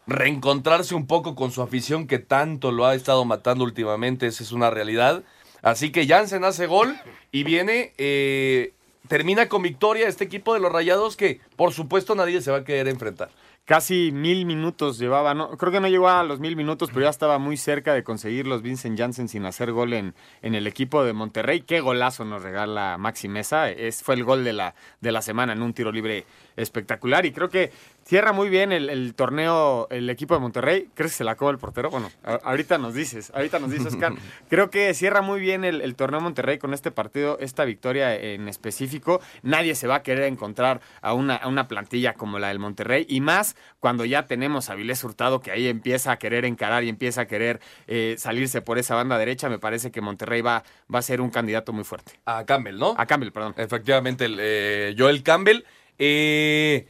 reencontrarse 0.08 0.96
un 0.96 1.08
poco 1.08 1.36
con 1.36 1.52
su 1.52 1.62
afición 1.62 2.08
que 2.08 2.20
tanto 2.20 2.72
lo 2.72 2.86
ha 2.86 2.96
estado 2.96 3.26
matando 3.26 3.64
últimamente, 3.64 4.28
esa 4.28 4.44
es 4.44 4.52
una 4.52 4.70
realidad. 4.70 5.24
Así 5.62 5.92
que 5.92 6.08
Janssen 6.08 6.44
hace 6.44 6.68
gol 6.68 6.96
y 7.32 7.44
viene, 7.44 7.94
eh, 7.98 8.74
termina 9.08 9.50
con 9.50 9.62
victoria 9.62 10.08
este 10.08 10.24
equipo 10.24 10.54
de 10.54 10.60
los 10.60 10.72
Rayados 10.72 11.16
que 11.16 11.42
por 11.56 11.74
supuesto 11.74 12.16
nadie 12.16 12.42
se 12.42 12.52
va 12.52 12.58
a 12.58 12.64
querer 12.64 12.88
enfrentar. 12.88 13.30
Casi 13.66 14.12
mil 14.12 14.48
minutos 14.48 14.98
llevaba, 14.98 15.36
no, 15.36 15.56
creo 15.56 15.72
que 15.72 15.80
no 15.80 15.88
llegó 15.88 16.10
a 16.10 16.24
los 16.24 16.40
mil 16.40 16.56
minutos, 16.56 16.90
pero 16.92 17.02
ya 17.02 17.10
estaba 17.10 17.38
muy 17.38 17.56
cerca 17.56 17.94
de 17.94 18.04
conseguir 18.04 18.48
los 18.48 18.64
Vincent 18.64 18.98
Janssen 18.98 19.28
sin 19.28 19.46
hacer 19.46 19.72
gol 19.72 19.94
en, 19.94 20.16
en 20.42 20.56
el 20.56 20.66
equipo 20.66 21.04
de 21.04 21.14
Monterrey. 21.14 21.62
Qué 21.62 21.80
golazo 21.80 22.26
nos 22.26 22.42
regala 22.42 22.98
Maxi 22.98 23.28
Mesa. 23.28 23.70
Es, 23.70 24.02
fue 24.02 24.16
el 24.16 24.24
gol 24.24 24.44
de 24.44 24.54
la, 24.54 24.74
de 25.02 25.12
la 25.12 25.22
semana 25.22 25.54
en 25.54 25.62
un 25.62 25.74
tiro 25.74 25.92
libre 25.92 26.26
espectacular. 26.56 27.28
Y 27.28 27.32
creo 27.32 27.50
que 27.50 27.72
Cierra 28.06 28.32
muy 28.34 28.50
bien 28.50 28.72
el, 28.72 28.90
el 28.90 29.14
torneo 29.14 29.88
el 29.92 30.10
equipo 30.10 30.34
de 30.34 30.40
Monterrey. 30.40 30.90
¿Crees 30.96 31.12
que 31.12 31.18
se 31.20 31.24
la 31.24 31.32
acabó 31.32 31.52
el 31.52 31.60
portero? 31.60 31.92
Bueno, 31.92 32.10
a- 32.24 32.40
ahorita 32.44 32.80
nos 32.80 32.96
dices, 32.96 33.32
ahorita 33.36 33.60
nos 33.60 33.70
dices, 33.70 33.94
Oscar. 33.94 34.14
Creo 34.50 34.72
que 34.72 34.92
cierra 34.96 35.22
muy 35.22 35.40
bien 35.40 35.64
el, 35.64 35.82
el 35.82 35.96
torneo 35.96 36.20
Monterrey 36.20 36.58
con 36.58 36.74
este 36.74 36.90
partido, 36.90 37.38
esta 37.40 37.66
victoria 37.66 38.16
en 38.16 38.48
específico. 38.48 39.22
Nadie 39.44 39.76
se 39.76 39.86
va 39.86 39.96
a 39.96 40.04
querer 40.04 40.24
encontrar 40.24 40.82
a 41.02 41.14
una, 41.14 41.36
a 41.36 41.48
una 41.48 41.68
plantilla 41.68 42.14
como 42.16 42.40
la 42.40 42.48
del 42.48 42.58
Monterrey 42.58 43.06
y 43.08 43.22
más 43.22 43.56
cuando 43.80 44.06
ya 44.06 44.26
tenemos 44.26 44.72
a 44.72 44.76
Vilés 44.76 45.04
Hurtado 45.04 45.40
que 45.40 45.52
ahí 45.52 45.68
empieza 45.68 46.12
a 46.12 46.18
querer 46.18 46.46
encarar 46.46 46.84
y 46.84 46.90
empieza 46.90 47.22
a 47.22 47.28
querer 47.28 47.60
eh, 47.86 48.16
salirse 48.18 48.62
por 48.64 48.80
esa 48.80 48.96
banda 48.96 49.20
derecha. 49.20 49.50
Me 49.50 49.60
parece 49.60 49.92
que 49.92 50.02
Monterrey 50.02 50.42
va, 50.42 50.64
va 50.94 50.98
a 51.00 51.04
ser 51.04 51.22
un 51.22 51.30
candidato 51.30 51.74
muy 51.74 51.84
fuerte. 51.84 52.14
A 52.26 52.44
Campbell, 52.44 52.78
¿no? 52.80 52.96
A 52.98 53.06
Campbell, 53.06 53.32
perdón. 53.32 53.54
Efectivamente, 53.56 54.26
el, 54.26 54.38
eh, 54.40 54.96
Joel 54.98 55.22
Campbell. 55.22 55.64
Eh, 56.00 56.88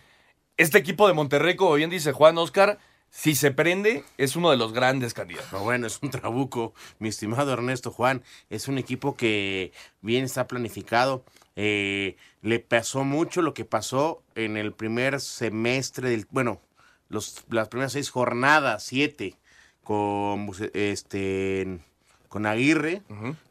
este 0.60 0.78
equipo 0.78 1.07
de 1.07 1.14
Monterrey, 1.14 1.55
como 1.55 1.74
bien 1.76 1.89
dice 1.89 2.12
Juan 2.12 2.38
Oscar, 2.38 2.80
si 3.10 3.34
se 3.34 3.51
prende, 3.51 4.03
es 4.18 4.36
uno 4.36 4.51
de 4.51 4.57
los 4.57 4.74
grandes 4.74 5.14
candidatos. 5.14 5.53
No, 5.53 5.64
bueno, 5.64 5.88
es 5.88 5.99
un 6.01 6.10
trabuco, 6.10 6.74
mi 6.99 7.07
estimado 7.07 7.53
Ernesto 7.53 7.91
Juan. 7.91 8.24
Es 8.49 8.68
un 8.68 8.78
equipo 8.78 9.16
que 9.16 9.72
bien 10.01 10.26
está 10.26 10.47
planificado. 10.47 11.24
Eh, 11.55 12.18
le 12.41 12.60
pasó 12.60 13.05
mucho 13.05 13.41
lo 13.41 13.53
que 13.53 13.64
pasó 13.64 14.22
en 14.36 14.57
el 14.57 14.74
primer 14.74 15.22
semestre 15.22 16.10
del, 16.10 16.28
bueno, 16.30 16.60
los, 17.07 17.45
las 17.49 17.70
primeras 17.70 17.93
seis 17.93 18.10
jornadas, 18.10 18.84
siete, 18.84 19.36
con 19.82 20.51
este 20.74 21.80
con 22.28 22.45
Aguirre 22.45 23.01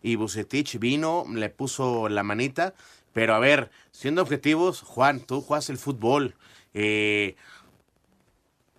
y 0.03 0.15
Bucetich 0.17 0.79
vino, 0.79 1.25
le 1.33 1.49
puso 1.49 2.11
la 2.11 2.23
manita. 2.23 2.75
Pero 3.15 3.35
a 3.35 3.39
ver, 3.39 3.71
siendo 3.93 4.23
objetivos, 4.23 4.83
Juan, 4.83 5.21
tú 5.21 5.41
juegas 5.41 5.71
el 5.71 5.79
fútbol. 5.79 6.37
Eh, 6.75 7.37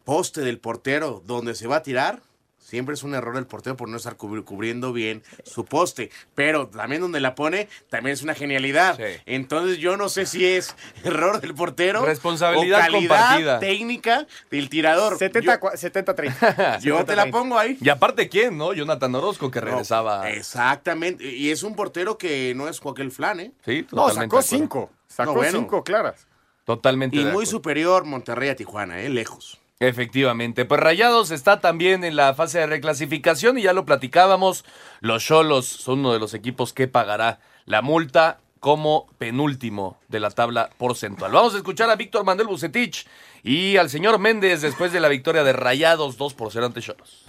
poste 0.03 0.41
del 0.41 0.59
portero 0.59 1.21
donde 1.25 1.53
se 1.55 1.67
va 1.67 1.77
a 1.77 1.83
tirar, 1.83 2.21
siempre 2.57 2.93
es 2.93 3.01
un 3.03 3.15
error 3.15 3.35
del 3.35 3.47
portero 3.47 3.75
por 3.75 3.89
no 3.89 3.97
estar 3.97 4.15
cubri- 4.17 4.43
cubriendo 4.43 4.91
bien 4.93 5.23
su 5.43 5.65
poste. 5.65 6.09
Pero 6.35 6.67
también 6.67 7.01
donde 7.01 7.19
la 7.19 7.33
pone, 7.35 7.67
también 7.89 8.13
es 8.13 8.21
una 8.23 8.33
genialidad. 8.35 8.99
Entonces 9.25 9.77
yo 9.79 9.97
no 9.97 10.07
sé 10.09 10.25
si 10.25 10.45
es 10.45 10.75
error 11.03 11.41
del 11.41 11.53
portero 11.55 12.05
Responsabilidad 12.05 12.79
o 12.79 12.81
calidad 12.91 13.17
compartida. 13.17 13.59
técnica 13.59 14.27
del 14.51 14.69
tirador. 14.69 15.17
70, 15.17 15.59
70-30. 15.59 16.79
Yo 16.81 17.03
te 17.05 17.15
la 17.15 17.27
pongo 17.31 17.57
ahí. 17.57 17.77
Y 17.81 17.89
aparte, 17.89 18.29
¿quién, 18.29 18.57
no? 18.57 18.73
Jonathan 18.73 19.13
Orozco, 19.15 19.49
que 19.51 19.61
regresaba. 19.61 20.29
Exactamente. 20.31 21.23
Y 21.25 21.49
es 21.51 21.61
un 21.63 21.75
portero 21.75 22.17
que 22.17 22.53
no 22.55 22.67
es 22.67 22.79
cualquier 22.79 23.11
flan, 23.11 23.39
¿eh? 23.39 23.51
Sí, 23.65 23.85
No, 23.91 24.09
sacó 24.11 24.41
cinco. 24.41 24.91
Sacó 25.07 25.31
No, 25.31 25.37
bueno. 25.37 25.57
cinco 25.59 25.83
claras. 25.83 26.27
Totalmente. 26.69 27.17
Y 27.17 27.23
de 27.23 27.31
muy 27.31 27.47
superior 27.47 28.05
Monterrey 28.05 28.49
a 28.49 28.55
Tijuana, 28.55 29.01
¿eh? 29.01 29.09
Lejos. 29.09 29.57
Efectivamente, 29.79 30.65
pues 30.65 30.79
Rayados 30.79 31.31
está 31.31 31.61
también 31.61 32.03
en 32.03 32.15
la 32.15 32.35
fase 32.35 32.59
de 32.59 32.67
reclasificación 32.67 33.57
y 33.57 33.63
ya 33.63 33.73
lo 33.73 33.85
platicábamos, 33.85 34.65
los 34.99 35.25
Cholos 35.25 35.65
son 35.65 36.01
uno 36.01 36.13
de 36.13 36.19
los 36.19 36.35
equipos 36.35 36.71
que 36.71 36.87
pagará 36.87 37.39
la 37.65 37.81
multa 37.81 38.37
como 38.59 39.07
penúltimo 39.17 39.97
de 40.09 40.19
la 40.19 40.29
tabla 40.29 40.69
porcentual. 40.77 41.31
Vamos 41.31 41.55
a 41.55 41.57
escuchar 41.57 41.89
a 41.89 41.95
Víctor 41.95 42.23
Manuel 42.23 42.49
Bucetich 42.49 43.07
y 43.41 43.77
al 43.77 43.89
señor 43.89 44.19
Méndez 44.19 44.61
después 44.61 44.93
de 44.93 44.99
la 44.99 45.07
victoria 45.07 45.43
de 45.43 45.53
Rayados 45.53 46.17
2 46.17 46.35
por 46.35 46.51
0 46.51 46.67
ante 46.67 46.81
Cholos. 46.81 47.25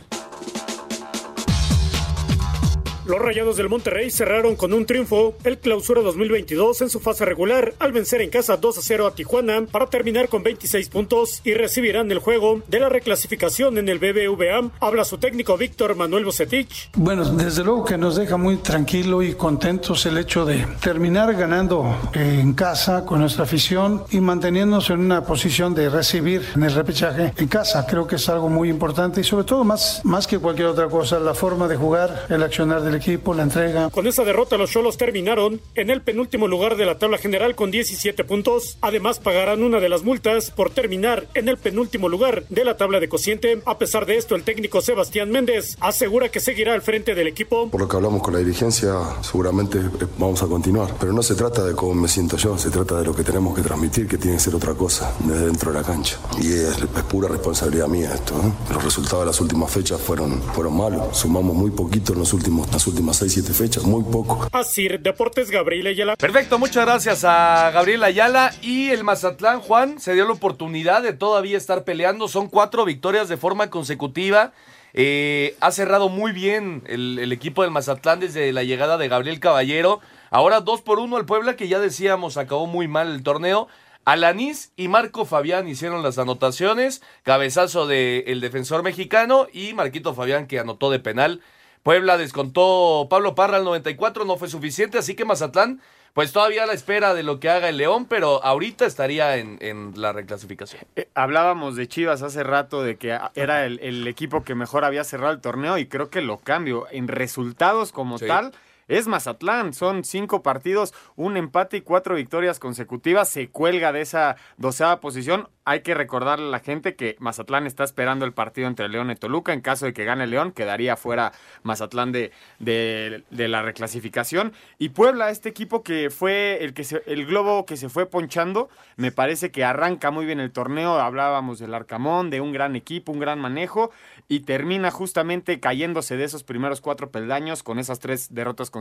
Los 3.10 3.18
Rayados 3.18 3.56
del 3.56 3.68
Monterrey 3.68 4.08
cerraron 4.08 4.54
con 4.54 4.72
un 4.72 4.86
triunfo 4.86 5.34
el 5.42 5.58
clausura 5.58 6.00
2022 6.00 6.82
en 6.82 6.90
su 6.90 7.00
fase 7.00 7.24
regular 7.24 7.74
al 7.80 7.90
vencer 7.90 8.20
en 8.20 8.30
casa 8.30 8.56
2 8.56 8.78
a 8.78 8.80
0 8.80 9.08
a 9.08 9.14
Tijuana 9.16 9.66
para 9.68 9.88
terminar 9.88 10.28
con 10.28 10.44
26 10.44 10.88
puntos 10.90 11.40
y 11.42 11.54
recibirán 11.54 12.08
el 12.12 12.20
juego 12.20 12.62
de 12.68 12.78
la 12.78 12.88
reclasificación 12.88 13.78
en 13.78 13.88
el 13.88 13.98
BBVA. 13.98 14.70
Habla 14.78 15.04
su 15.04 15.18
técnico 15.18 15.58
Víctor 15.58 15.96
Manuel 15.96 16.24
Bucetich. 16.24 16.90
Bueno, 16.94 17.24
desde 17.24 17.64
luego 17.64 17.84
que 17.84 17.98
nos 17.98 18.14
deja 18.14 18.36
muy 18.36 18.58
tranquilo 18.58 19.24
y 19.24 19.34
contentos 19.34 20.06
el 20.06 20.16
hecho 20.16 20.44
de 20.44 20.64
terminar 20.80 21.34
ganando 21.34 21.92
eh, 22.14 22.38
en 22.40 22.52
casa 22.52 23.04
con 23.04 23.18
nuestra 23.18 23.42
afición 23.42 24.04
y 24.12 24.20
manteniéndonos 24.20 24.88
en 24.90 25.00
una 25.00 25.24
posición 25.24 25.74
de 25.74 25.90
recibir 25.90 26.42
en 26.54 26.62
el 26.62 26.74
repechaje 26.74 27.32
en 27.36 27.48
casa. 27.48 27.84
Creo 27.88 28.06
que 28.06 28.14
es 28.14 28.28
algo 28.28 28.48
muy 28.48 28.68
importante 28.68 29.20
y 29.20 29.24
sobre 29.24 29.42
todo 29.42 29.64
más, 29.64 30.00
más 30.04 30.28
que 30.28 30.38
cualquier 30.38 30.68
otra 30.68 30.88
cosa, 30.88 31.18
la 31.18 31.34
forma 31.34 31.66
de 31.66 31.74
jugar, 31.74 32.26
el 32.28 32.44
accionar 32.44 32.82
del 32.82 32.99
equipo, 33.00 33.34
la 33.34 33.42
entrega. 33.42 33.90
Con 33.90 34.06
esa 34.06 34.24
derrota 34.24 34.56
los 34.56 34.70
Cholos 34.70 34.98
terminaron 34.98 35.60
en 35.74 35.90
el 35.90 36.02
penúltimo 36.02 36.46
lugar 36.46 36.76
de 36.76 36.86
la 36.86 36.98
tabla 36.98 37.18
general 37.18 37.54
con 37.54 37.70
17 37.70 38.24
puntos. 38.24 38.76
Además 38.82 39.18
pagarán 39.18 39.62
una 39.62 39.80
de 39.80 39.88
las 39.88 40.02
multas 40.02 40.50
por 40.50 40.70
terminar 40.70 41.26
en 41.34 41.48
el 41.48 41.56
penúltimo 41.56 42.08
lugar 42.08 42.44
de 42.48 42.64
la 42.64 42.76
tabla 42.76 43.00
de 43.00 43.08
cociente. 43.08 43.62
A 43.64 43.78
pesar 43.78 44.06
de 44.06 44.16
esto, 44.16 44.36
el 44.36 44.44
técnico 44.44 44.80
Sebastián 44.82 45.30
Méndez 45.30 45.76
asegura 45.80 46.28
que 46.28 46.40
seguirá 46.40 46.74
al 46.74 46.82
frente 46.82 47.14
del 47.14 47.26
equipo. 47.26 47.70
Por 47.70 47.80
lo 47.80 47.88
que 47.88 47.96
hablamos 47.96 48.22
con 48.22 48.34
la 48.34 48.40
dirigencia, 48.40 48.94
seguramente 49.22 49.78
eh, 49.78 50.06
vamos 50.18 50.42
a 50.42 50.46
continuar. 50.46 50.94
Pero 51.00 51.12
no 51.12 51.22
se 51.22 51.34
trata 51.34 51.64
de 51.64 51.74
cómo 51.74 51.94
me 51.94 52.08
siento 52.08 52.36
yo, 52.36 52.58
se 52.58 52.70
trata 52.70 52.98
de 52.98 53.06
lo 53.06 53.14
que 53.14 53.24
tenemos 53.24 53.56
que 53.56 53.62
transmitir, 53.62 54.06
que 54.06 54.18
tiene 54.18 54.36
que 54.36 54.42
ser 54.42 54.54
otra 54.54 54.74
cosa, 54.74 55.14
desde 55.20 55.46
dentro 55.46 55.72
de 55.72 55.78
la 55.78 55.84
cancha. 55.84 56.18
Y 56.40 56.52
es, 56.52 56.76
es 56.78 57.02
pura 57.08 57.28
responsabilidad 57.28 57.88
mía 57.88 58.12
esto. 58.14 58.34
¿eh? 58.34 58.72
Los 58.74 58.84
resultados 58.84 59.20
de 59.20 59.26
las 59.26 59.40
últimas 59.40 59.70
fechas 59.70 60.00
fueron, 60.00 60.42
fueron 60.54 60.76
malos. 60.76 61.16
Sumamos 61.16 61.56
muy 61.56 61.70
poquito 61.70 62.12
en 62.12 62.20
los 62.20 62.32
últimos, 62.32 62.70
las 62.72 62.86
últimas 62.90 63.16
6, 63.16 63.32
7 63.32 63.52
fechas, 63.52 63.84
muy 63.84 64.02
poco. 64.02 64.48
Así, 64.52 64.88
Deportes 64.88 65.50
Gabriel 65.50 65.86
Ayala. 65.86 66.16
Perfecto, 66.16 66.58
muchas 66.58 66.84
gracias 66.84 67.24
a 67.24 67.70
Gabriel 67.72 68.04
Ayala 68.04 68.52
y 68.62 68.90
el 68.90 69.04
Mazatlán, 69.04 69.60
Juan, 69.60 69.98
se 70.00 70.14
dio 70.14 70.26
la 70.26 70.32
oportunidad 70.32 71.02
de 71.02 71.12
todavía 71.12 71.56
estar 71.56 71.84
peleando. 71.84 72.28
Son 72.28 72.48
cuatro 72.48 72.84
victorias 72.84 73.28
de 73.28 73.36
forma 73.36 73.70
consecutiva. 73.70 74.52
Eh, 74.92 75.56
ha 75.60 75.70
cerrado 75.70 76.08
muy 76.08 76.32
bien 76.32 76.82
el, 76.86 77.18
el 77.18 77.32
equipo 77.32 77.62
del 77.62 77.70
Mazatlán 77.70 78.20
desde 78.20 78.52
la 78.52 78.64
llegada 78.64 78.98
de 78.98 79.08
Gabriel 79.08 79.40
Caballero. 79.40 80.00
Ahora 80.30 80.60
dos 80.60 80.82
por 80.82 80.98
uno 80.98 81.16
al 81.16 81.26
Puebla, 81.26 81.56
que 81.56 81.68
ya 81.68 81.80
decíamos 81.80 82.36
acabó 82.36 82.66
muy 82.66 82.88
mal 82.88 83.12
el 83.12 83.22
torneo. 83.22 83.68
Alanís 84.04 84.72
y 84.76 84.88
Marco 84.88 85.24
Fabián 85.24 85.68
hicieron 85.68 86.02
las 86.02 86.18
anotaciones. 86.18 87.02
Cabezazo 87.22 87.86
del 87.86 88.40
defensor 88.40 88.82
mexicano 88.82 89.46
y 89.52 89.74
Marquito 89.74 90.14
Fabián 90.14 90.46
que 90.46 90.58
anotó 90.58 90.90
de 90.90 91.00
penal. 91.00 91.42
Puebla 91.82 92.18
descontó 92.18 93.06
Pablo 93.08 93.34
Parra 93.34 93.56
al 93.56 93.64
94, 93.64 94.24
no 94.24 94.36
fue 94.36 94.48
suficiente, 94.48 94.98
así 94.98 95.14
que 95.14 95.24
Mazatlán, 95.24 95.80
pues 96.12 96.32
todavía 96.32 96.64
a 96.64 96.66
la 96.66 96.72
espera 96.74 97.14
de 97.14 97.22
lo 97.22 97.40
que 97.40 97.48
haga 97.48 97.68
el 97.68 97.76
León, 97.76 98.04
pero 98.06 98.44
ahorita 98.44 98.84
estaría 98.84 99.36
en, 99.36 99.58
en 99.60 99.92
la 99.96 100.12
reclasificación. 100.12 100.82
Eh, 100.96 101.08
hablábamos 101.14 101.76
de 101.76 101.86
Chivas 101.88 102.22
hace 102.22 102.42
rato, 102.42 102.82
de 102.82 102.96
que 102.96 103.16
era 103.34 103.64
el, 103.64 103.78
el 103.80 104.06
equipo 104.08 104.42
que 104.44 104.54
mejor 104.54 104.84
había 104.84 105.04
cerrado 105.04 105.32
el 105.32 105.40
torneo 105.40 105.78
y 105.78 105.86
creo 105.86 106.10
que 106.10 106.20
lo 106.20 106.38
cambio. 106.38 106.86
En 106.90 107.08
resultados 107.08 107.92
como 107.92 108.18
Sí. 108.18 108.26
tal, 108.26 108.52
es 108.90 109.06
Mazatlán. 109.06 109.72
Son 109.72 110.04
cinco 110.04 110.42
partidos, 110.42 110.92
un 111.16 111.36
empate 111.36 111.78
y 111.78 111.80
cuatro 111.80 112.14
victorias 112.16 112.58
consecutivas. 112.58 113.28
Se 113.28 113.48
cuelga 113.48 113.92
de 113.92 114.02
esa 114.02 114.36
doceava 114.58 115.00
posición. 115.00 115.48
Hay 115.64 115.82
que 115.82 115.94
recordarle 115.94 116.46
a 116.46 116.50
la 116.50 116.58
gente 116.58 116.96
que 116.96 117.16
Mazatlán 117.20 117.66
está 117.66 117.84
esperando 117.84 118.24
el 118.24 118.32
partido 118.32 118.66
entre 118.66 118.88
León 118.88 119.10
y 119.10 119.14
Toluca. 119.14 119.52
En 119.52 119.60
caso 119.60 119.86
de 119.86 119.92
que 119.92 120.04
gane 120.04 120.26
León, 120.26 120.50
quedaría 120.52 120.96
fuera 120.96 121.32
Mazatlán 121.62 122.10
de, 122.12 122.32
de- 122.58 123.48
la 123.48 123.62
reclasificación. 123.62 124.52
Y 124.78 124.88
Puebla, 124.88 125.30
este 125.30 125.48
equipo 125.48 125.82
que 125.82 126.10
fue 126.10 126.58
el, 126.64 126.74
que 126.74 126.82
se- 126.84 127.02
el 127.06 127.24
globo 127.26 127.66
que 127.66 127.76
se 127.76 127.88
fue 127.88 128.06
ponchando, 128.06 128.68
me 128.96 129.12
parece 129.12 129.50
que 129.52 129.64
arranca 129.64 130.10
muy 130.10 130.26
bien 130.26 130.40
el 130.40 130.50
torneo. 130.50 130.98
Hablábamos 130.98 131.58
del 131.60 131.74
Arcamón, 131.74 132.30
de 132.30 132.40
un 132.40 132.52
gran 132.52 132.74
equipo, 132.74 133.12
un 133.12 133.20
gran 133.20 133.38
manejo. 133.40 133.92
Y 134.28 134.40
termina 134.40 134.90
justamente 134.90 135.60
cayéndose 135.60 136.16
de 136.16 136.24
esos 136.24 136.42
primeros 136.42 136.80
cuatro 136.80 137.10
peldaños 137.10 137.62
con 137.62 137.78
esas 137.78 138.00
tres 138.00 138.34
derrotas 138.34 138.70
consecutivas 138.70 138.79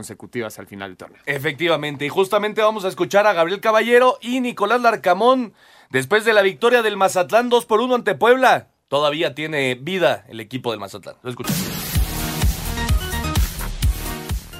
al 0.58 0.66
final 0.66 0.90
del 0.90 0.96
torneo. 0.96 1.22
Efectivamente, 1.26 2.06
y 2.06 2.08
justamente 2.08 2.62
vamos 2.62 2.84
a 2.84 2.88
escuchar 2.88 3.26
a 3.26 3.32
Gabriel 3.32 3.60
Caballero 3.60 4.18
y 4.20 4.40
Nicolás 4.40 4.80
Larcamón 4.80 5.52
después 5.90 6.24
de 6.24 6.32
la 6.32 6.42
victoria 6.42 6.82
del 6.82 6.96
Mazatlán 6.96 7.48
2 7.48 7.66
por 7.66 7.80
1 7.80 7.94
ante 7.94 8.14
Puebla. 8.14 8.68
Todavía 8.88 9.34
tiene 9.34 9.74
vida 9.74 10.24
el 10.28 10.40
equipo 10.40 10.70
del 10.70 10.80
Mazatlán. 10.80 11.16
Lo 11.22 11.30
escuchamos. 11.30 11.60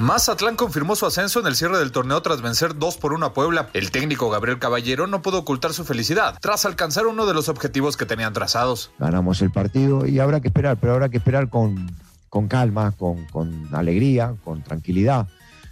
Mazatlán 0.00 0.56
confirmó 0.56 0.96
su 0.96 1.04
ascenso 1.04 1.40
en 1.40 1.46
el 1.46 1.56
cierre 1.56 1.78
del 1.78 1.92
torneo 1.92 2.22
tras 2.22 2.40
vencer 2.40 2.78
2 2.78 2.96
por 2.96 3.12
1 3.12 3.26
a 3.26 3.34
Puebla. 3.34 3.68
El 3.74 3.90
técnico 3.90 4.30
Gabriel 4.30 4.58
Caballero 4.58 5.06
no 5.06 5.20
pudo 5.20 5.40
ocultar 5.40 5.74
su 5.74 5.84
felicidad 5.84 6.38
tras 6.40 6.64
alcanzar 6.64 7.06
uno 7.06 7.26
de 7.26 7.34
los 7.34 7.50
objetivos 7.50 7.98
que 7.98 8.06
tenían 8.06 8.32
trazados. 8.32 8.92
ganamos 8.98 9.42
el 9.42 9.50
partido 9.50 10.06
y 10.06 10.18
habrá 10.18 10.40
que 10.40 10.48
esperar, 10.48 10.78
pero 10.80 10.94
habrá 10.94 11.10
que 11.10 11.18
esperar 11.18 11.50
con, 11.50 11.94
con 12.30 12.48
calma, 12.48 12.92
con, 12.92 13.26
con 13.26 13.68
alegría, 13.72 14.34
con 14.44 14.62
tranquilidad. 14.62 15.26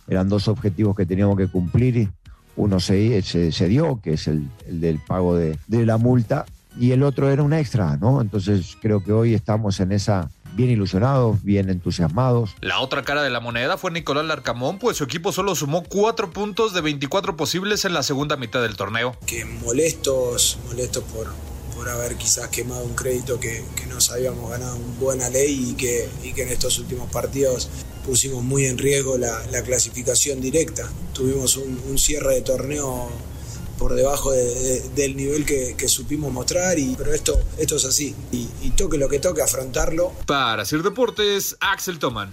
Eran 0.08 0.28
dos 0.28 0.48
objetivos 0.48 0.96
que 0.96 1.06
teníamos 1.06 1.38
que 1.38 1.48
cumplir. 1.48 1.96
y 1.96 2.08
Uno 2.56 2.80
se, 2.80 3.22
se, 3.22 3.52
se 3.52 3.68
dio, 3.68 4.00
que 4.02 4.14
es 4.14 4.26
el, 4.26 4.48
el 4.66 4.80
del 4.80 4.98
pago 4.98 5.36
de, 5.36 5.56
de 5.68 5.86
la 5.86 5.96
multa, 5.96 6.44
y 6.78 6.90
el 6.90 7.02
otro 7.02 7.30
era 7.30 7.42
un 7.42 7.52
extra, 7.52 7.96
¿no? 7.96 8.20
Entonces 8.20 8.76
creo 8.80 9.02
que 9.02 9.12
hoy 9.12 9.34
estamos 9.34 9.80
en 9.80 9.92
esa 9.92 10.30
bien 10.54 10.70
ilusionados, 10.70 11.42
bien 11.44 11.70
entusiasmados. 11.70 12.56
La 12.60 12.80
otra 12.80 13.02
cara 13.02 13.22
de 13.22 13.30
la 13.30 13.40
moneda 13.40 13.76
fue 13.76 13.90
Nicolás 13.90 14.24
Larcamón, 14.24 14.78
pues 14.78 14.96
su 14.96 15.04
equipo 15.04 15.30
solo 15.30 15.54
sumó 15.54 15.84
4 15.84 16.30
puntos 16.30 16.74
de 16.74 16.80
24 16.80 17.36
posibles 17.36 17.84
en 17.84 17.92
la 17.94 18.02
segunda 18.02 18.36
mitad 18.36 18.60
del 18.60 18.76
torneo. 18.76 19.16
que 19.26 19.44
molestos, 19.44 20.58
molestos 20.66 21.04
por, 21.04 21.28
por 21.78 21.88
haber 21.88 22.16
quizás 22.16 22.48
quemado 22.48 22.84
un 22.84 22.96
crédito 22.96 23.38
que, 23.38 23.62
que 23.76 23.86
nos 23.86 24.10
habíamos 24.10 24.50
ganado 24.50 24.74
en 24.74 24.98
buena 24.98 25.30
ley 25.30 25.70
y 25.70 25.74
que, 25.74 26.08
y 26.24 26.32
que 26.32 26.42
en 26.42 26.48
estos 26.48 26.76
últimos 26.80 27.08
partidos 27.08 27.68
pusimos 28.04 28.42
muy 28.42 28.66
en 28.66 28.78
riesgo 28.78 29.16
la, 29.16 29.46
la 29.52 29.62
clasificación 29.62 30.40
directa. 30.40 30.90
Tuvimos 31.12 31.56
un, 31.56 31.80
un 31.88 31.96
cierre 31.96 32.34
de 32.34 32.40
torneo 32.40 33.08
por 33.78 33.94
debajo 33.94 34.32
de, 34.32 34.44
de, 34.44 34.88
del 34.96 35.16
nivel 35.16 35.46
que, 35.46 35.76
que, 35.78 35.86
supimos 35.86 36.32
mostrar, 36.32 36.80
y, 36.80 36.96
pero 36.98 37.14
esto, 37.14 37.40
esto 37.58 37.76
es 37.76 37.84
así. 37.84 38.12
Y, 38.32 38.48
y 38.60 38.70
toque 38.70 38.98
lo 38.98 39.08
que 39.08 39.20
toque, 39.20 39.40
afrontarlo. 39.40 40.10
Para 40.26 40.62
hacer 40.62 40.82
deportes, 40.82 41.56
Axel 41.60 42.00
Toman. 42.00 42.32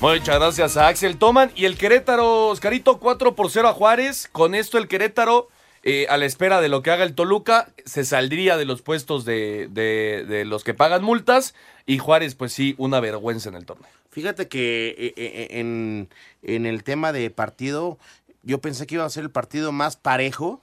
Muchas 0.00 0.36
gracias 0.36 0.76
a 0.76 0.86
Axel 0.86 1.18
Toman. 1.18 1.50
Y 1.56 1.64
el 1.64 1.76
Querétaro, 1.76 2.46
Oscarito, 2.46 3.00
4 3.00 3.34
por 3.34 3.50
0 3.50 3.66
a 3.66 3.72
Juárez. 3.72 4.28
Con 4.30 4.54
esto 4.54 4.78
el 4.78 4.86
Querétaro, 4.86 5.48
eh, 5.88 6.06
a 6.08 6.16
la 6.16 6.26
espera 6.26 6.60
de 6.60 6.68
lo 6.68 6.82
que 6.82 6.90
haga 6.90 7.04
el 7.04 7.14
Toluca, 7.14 7.72
se 7.84 8.04
saldría 8.04 8.56
de 8.56 8.64
los 8.64 8.82
puestos 8.82 9.24
de, 9.24 9.68
de, 9.70 10.24
de, 10.26 10.44
los 10.44 10.64
que 10.64 10.74
pagan 10.74 11.04
multas. 11.04 11.54
Y 11.86 11.98
Juárez, 11.98 12.34
pues 12.34 12.52
sí, 12.52 12.74
una 12.76 12.98
vergüenza 12.98 13.48
en 13.48 13.54
el 13.54 13.64
torneo. 13.64 13.88
Fíjate 14.10 14.48
que 14.48 14.88
eh, 14.98 15.14
eh, 15.16 15.48
en, 15.60 16.08
en 16.42 16.66
el 16.66 16.82
tema 16.82 17.12
de 17.12 17.30
partido, 17.30 17.98
yo 18.42 18.60
pensé 18.60 18.86
que 18.86 18.96
iba 18.96 19.04
a 19.04 19.10
ser 19.10 19.22
el 19.22 19.30
partido 19.30 19.70
más 19.70 19.96
parejo, 19.96 20.60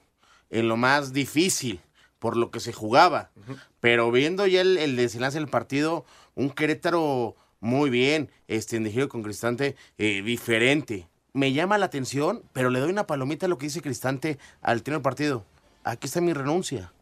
en 0.50 0.68
lo 0.68 0.76
más 0.76 1.14
difícil, 1.14 1.80
por 2.18 2.36
lo 2.36 2.50
que 2.50 2.60
se 2.60 2.74
jugaba. 2.74 3.30
Uh 3.34 3.52
-huh. 3.52 3.58
Pero 3.80 4.10
viendo 4.10 4.46
ya 4.46 4.60
el, 4.60 4.76
el 4.76 4.94
desenlace 4.94 5.38
del 5.38 5.48
partido, 5.48 6.04
un 6.34 6.50
Querétaro 6.50 7.34
muy 7.60 7.88
bien, 7.88 8.28
este, 8.46 8.76
en 8.76 8.90
giro 8.90 9.08
con 9.08 9.22
Cristante, 9.22 9.74
eh, 9.96 10.20
diferente. 10.22 11.08
Me 11.34 11.52
llama 11.52 11.78
la 11.78 11.86
atención, 11.86 12.42
pero 12.52 12.70
le 12.70 12.78
doy 12.78 12.90
una 12.90 13.06
palomita 13.08 13.46
a 13.46 13.48
lo 13.48 13.58
que 13.58 13.66
dice 13.66 13.82
Cristante 13.82 14.38
al 14.62 14.82
término 14.84 14.98
del 15.00 15.02
partido. 15.02 15.44
Aquí 15.82 16.06
está 16.06 16.20
mi 16.20 16.32
renuncia. 16.32 16.92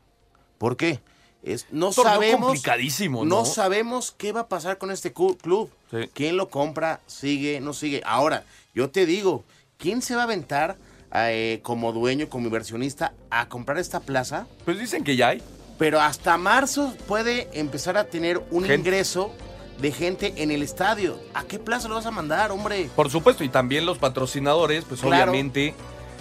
¿Por 0.57 0.76
qué? 0.78 1.01
Es, 1.43 1.66
no 1.70 1.91
Torneo 1.91 2.14
sabemos. 2.14 2.47
complicadísimo, 2.47 3.24
¿no? 3.26 3.41
No 3.41 3.45
sabemos 3.45 4.14
qué 4.16 4.33
va 4.33 4.41
a 4.41 4.49
pasar 4.49 4.78
con 4.78 4.91
este 4.91 5.12
club. 5.12 5.70
Sí. 5.91 6.09
¿Quién 6.14 6.37
lo 6.39 6.49
compra? 6.49 7.01
¿Sigue? 7.07 7.61
¿No 7.61 7.74
sigue? 7.74 8.01
Ahora, 8.07 8.45
yo 8.74 8.89
te 8.91 9.05
digo, 9.05 9.45
¿quién 9.76 10.01
se 10.01 10.14
va 10.14 10.22
a 10.22 10.24
aventar 10.24 10.78
eh, 11.14 11.61
como 11.62 11.93
dueño, 11.93 12.30
como 12.30 12.47
inversionista, 12.47 13.12
a 13.28 13.49
comprar 13.51 13.76
esta 13.78 14.01
plaza? 14.01 14.47
Pues 14.64 14.78
dicen 14.78 15.05
que 15.05 15.16
ya 15.16 15.28
hay. 15.28 15.43
Pero 15.78 16.01
hasta 16.01 16.39
marzo 16.39 16.97
puede 17.07 17.49
empezar 17.53 17.99
a 17.99 18.05
tener 18.05 18.39
un 18.51 18.62
Gente. 18.64 18.76
ingreso 18.76 19.30
de 19.79 19.93
gente 19.93 20.35
en 20.37 20.51
el 20.51 20.62
estadio. 20.62 21.18
¿A 21.35 21.45
qué 21.45 21.59
plaza 21.59 21.89
lo 21.89 21.97
vas 21.97 22.07
a 22.07 22.11
mandar, 22.11 22.51
hombre? 22.51 22.89
Por 22.95 23.11
supuesto, 23.11 23.45
y 23.45 23.49
también 23.49 23.87
los 23.87 23.99
patrocinadores, 23.99 24.85
pues 24.85 25.01
claro. 25.01 25.31
obviamente, 25.31 25.75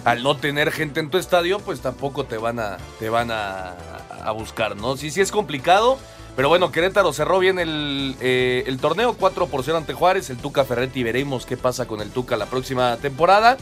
al 0.04 0.22
no 0.22 0.36
tener 0.36 0.72
gente 0.72 1.00
en 1.00 1.10
tu 1.10 1.18
estadio, 1.18 1.58
pues 1.60 1.80
tampoco 1.80 2.24
te 2.24 2.36
van 2.36 2.58
a, 2.58 2.78
te 2.98 3.08
van 3.08 3.30
a, 3.30 3.74
a 4.24 4.30
buscar, 4.32 4.76
¿no? 4.76 4.96
Sí, 4.96 5.10
sí 5.10 5.20
es 5.20 5.30
complicado. 5.30 5.98
Pero 6.34 6.48
bueno, 6.48 6.72
Querétaro 6.72 7.12
cerró 7.12 7.38
bien 7.38 7.58
el, 7.58 8.16
eh, 8.20 8.64
el, 8.66 8.78
torneo, 8.78 9.14
4 9.14 9.48
por 9.48 9.62
0 9.62 9.76
ante 9.76 9.92
Juárez, 9.92 10.30
el 10.30 10.38
Tuca 10.38 10.64
Ferretti, 10.64 11.02
veremos 11.02 11.44
qué 11.44 11.58
pasa 11.58 11.86
con 11.86 12.00
el 12.00 12.10
Tuca 12.10 12.36
la 12.36 12.46
próxima 12.46 12.96
temporada. 12.96 13.58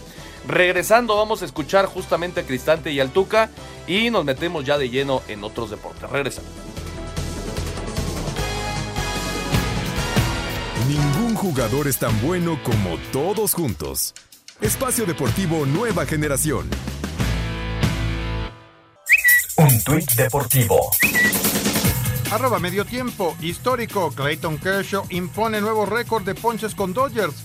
Regresando 0.47 1.16
vamos 1.16 1.43
a 1.43 1.47
escuchar 1.47 1.86
justamente 1.86 2.41
a 2.41 2.43
Cristante 2.45 2.93
y 2.93 3.01
al 3.01 3.11
Tuca 3.11 3.51
y 3.88 4.11
nos 4.11 4.24
metemos 4.24 4.64
ya 4.64 4.78
de 4.78 4.88
lleno 4.88 5.20
en 5.26 5.43
otros 5.43 5.70
deportes. 5.70 6.09
Regresamos. 6.09 6.51
Ningún 10.91 11.36
jugador 11.36 11.86
es 11.86 11.99
tan 11.99 12.20
bueno 12.20 12.59
como 12.64 12.99
todos 13.12 13.55
juntos. 13.55 14.12
Espacio 14.61 15.07
Deportivo 15.07 15.64
Nueva 15.64 16.05
Generación. 16.05 16.68
Un 19.57 19.84
tuit 19.84 20.11
deportivo. 20.14 20.91
Arroba 22.32 22.59
medio 22.59 22.84
tiempo. 22.84 23.36
Histórico. 23.41 24.11
Clayton 24.11 24.59
Kershaw 24.59 25.07
impone 25.11 25.61
nuevo 25.61 25.86
récord 25.86 26.24
de 26.24 26.34
ponches 26.34 26.74
con 26.74 26.93
Dodgers. 26.93 27.36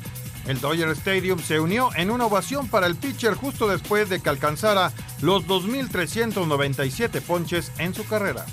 El 0.48 0.60
Dodger 0.60 0.90
Stadium 0.90 1.40
se 1.40 1.60
unió 1.60 1.92
en 1.96 2.10
una 2.10 2.26
ovación 2.26 2.68
para 2.68 2.88
el 2.88 2.96
pitcher 2.96 3.36
justo 3.36 3.68
después 3.68 4.10
de 4.10 4.22
que 4.22 4.30
alcanzara 4.30 4.92
los 5.22 5.46
2.397 5.46 7.22
ponches 7.22 7.72
en 7.78 7.94
su 7.94 8.08
carrera. 8.08 8.44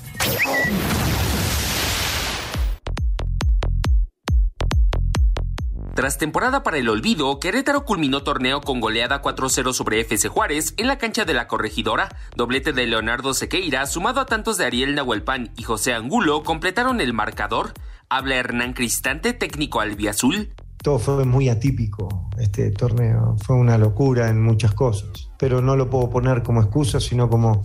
Tras 5.94 6.16
temporada 6.16 6.62
para 6.62 6.78
el 6.78 6.88
olvido, 6.88 7.38
Querétaro 7.38 7.84
culminó 7.84 8.22
torneo 8.22 8.62
con 8.62 8.80
goleada 8.80 9.20
4-0 9.20 9.74
sobre 9.74 10.00
FC 10.00 10.30
Juárez 10.30 10.72
en 10.78 10.86
la 10.86 10.96
cancha 10.96 11.26
de 11.26 11.34
la 11.34 11.46
corregidora. 11.46 12.16
Doblete 12.34 12.72
de 12.72 12.86
Leonardo 12.86 13.34
Sequeira, 13.34 13.84
sumado 13.84 14.22
a 14.22 14.24
tantos 14.24 14.56
de 14.56 14.64
Ariel 14.64 14.94
Nahuelpan 14.94 15.52
y 15.54 15.64
José 15.64 15.92
Angulo, 15.92 16.44
completaron 16.44 17.02
el 17.02 17.12
marcador. 17.12 17.74
Habla 18.08 18.36
Hernán 18.36 18.72
Cristante, 18.72 19.34
técnico 19.34 19.80
albiazul. 19.80 20.54
Todo 20.82 20.98
fue 20.98 21.26
muy 21.26 21.50
atípico 21.50 22.30
este 22.38 22.70
torneo, 22.70 23.36
fue 23.44 23.56
una 23.56 23.76
locura 23.76 24.30
en 24.30 24.42
muchas 24.42 24.72
cosas, 24.72 25.28
pero 25.38 25.60
no 25.60 25.76
lo 25.76 25.90
puedo 25.90 26.08
poner 26.08 26.42
como 26.42 26.62
excusa, 26.62 27.00
sino 27.00 27.28
como 27.28 27.64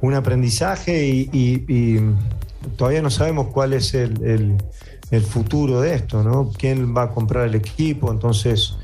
un 0.00 0.14
aprendizaje 0.14 1.06
y, 1.06 2.00
todavía 2.76 3.00
no 3.00 3.10
sabemos 3.10 3.48
cuál 3.52 3.74
es 3.74 3.94
el 3.94 4.56
el 5.14 5.22
futuro 5.22 5.80
de 5.80 5.94
esto, 5.94 6.22
¿no? 6.22 6.50
¿Quién 6.56 6.94
va 6.96 7.04
a 7.04 7.10
comprar 7.10 7.46
el 7.46 7.54
equipo? 7.54 8.10
Entonces, 8.10 8.76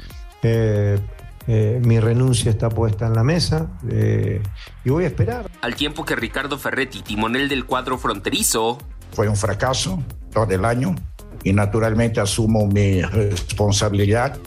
eh, 0.42 0.98
eh, 1.46 1.80
mi 1.84 1.98
renuncia 1.98 2.50
está 2.50 2.68
puesta 2.68 3.06
en 3.06 3.14
la 3.14 3.24
mesa 3.24 3.68
eh, 3.88 4.42
y 4.84 4.90
voy 4.90 5.04
a 5.04 5.08
esperar. 5.08 5.50
Al 5.62 5.74
tiempo 5.74 6.04
que 6.04 6.14
Ricardo 6.14 6.58
Ferretti, 6.58 7.02
timonel 7.02 7.48
del 7.48 7.66
cuadro 7.66 7.98
fronterizo. 7.98 8.78
Fue 9.12 9.28
un 9.28 9.36
fracaso 9.36 10.02
todo 10.32 10.50
el 10.52 10.64
año 10.64 10.94
y 11.42 11.52
naturalmente 11.52 12.20
asumo 12.20 12.66
mi 12.66 13.02
responsabilidad. 13.02 14.38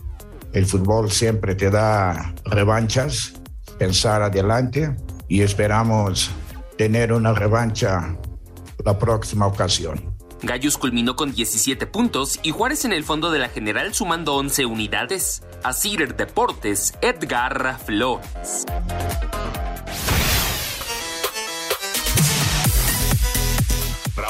El 0.54 0.66
fútbol 0.66 1.12
siempre 1.12 1.56
te 1.56 1.70
da 1.70 2.34
revanchas, 2.46 3.34
pensar 3.78 4.22
adelante 4.22 4.96
y 5.28 5.42
esperamos 5.42 6.32
tener 6.78 7.12
una 7.12 7.34
revancha 7.34 8.16
la 8.86 8.98
próxima 8.98 9.48
ocasión. 9.48 10.13
Gallos 10.44 10.78
culminó 10.78 11.16
con 11.16 11.32
17 11.34 11.88
puntos 11.88 12.38
y 12.44 12.52
Juárez 12.52 12.84
en 12.84 12.92
el 12.92 13.06
fondo 13.06 13.32
de 13.32 13.40
la 13.40 13.48
general 13.48 13.94
sumando 13.94 14.36
11 14.36 14.66
unidades. 14.66 15.42
A 15.64 15.72
Cider 15.72 16.18
Deportes, 16.18 16.94
Edgar 17.02 17.80
Flores. 17.86 18.66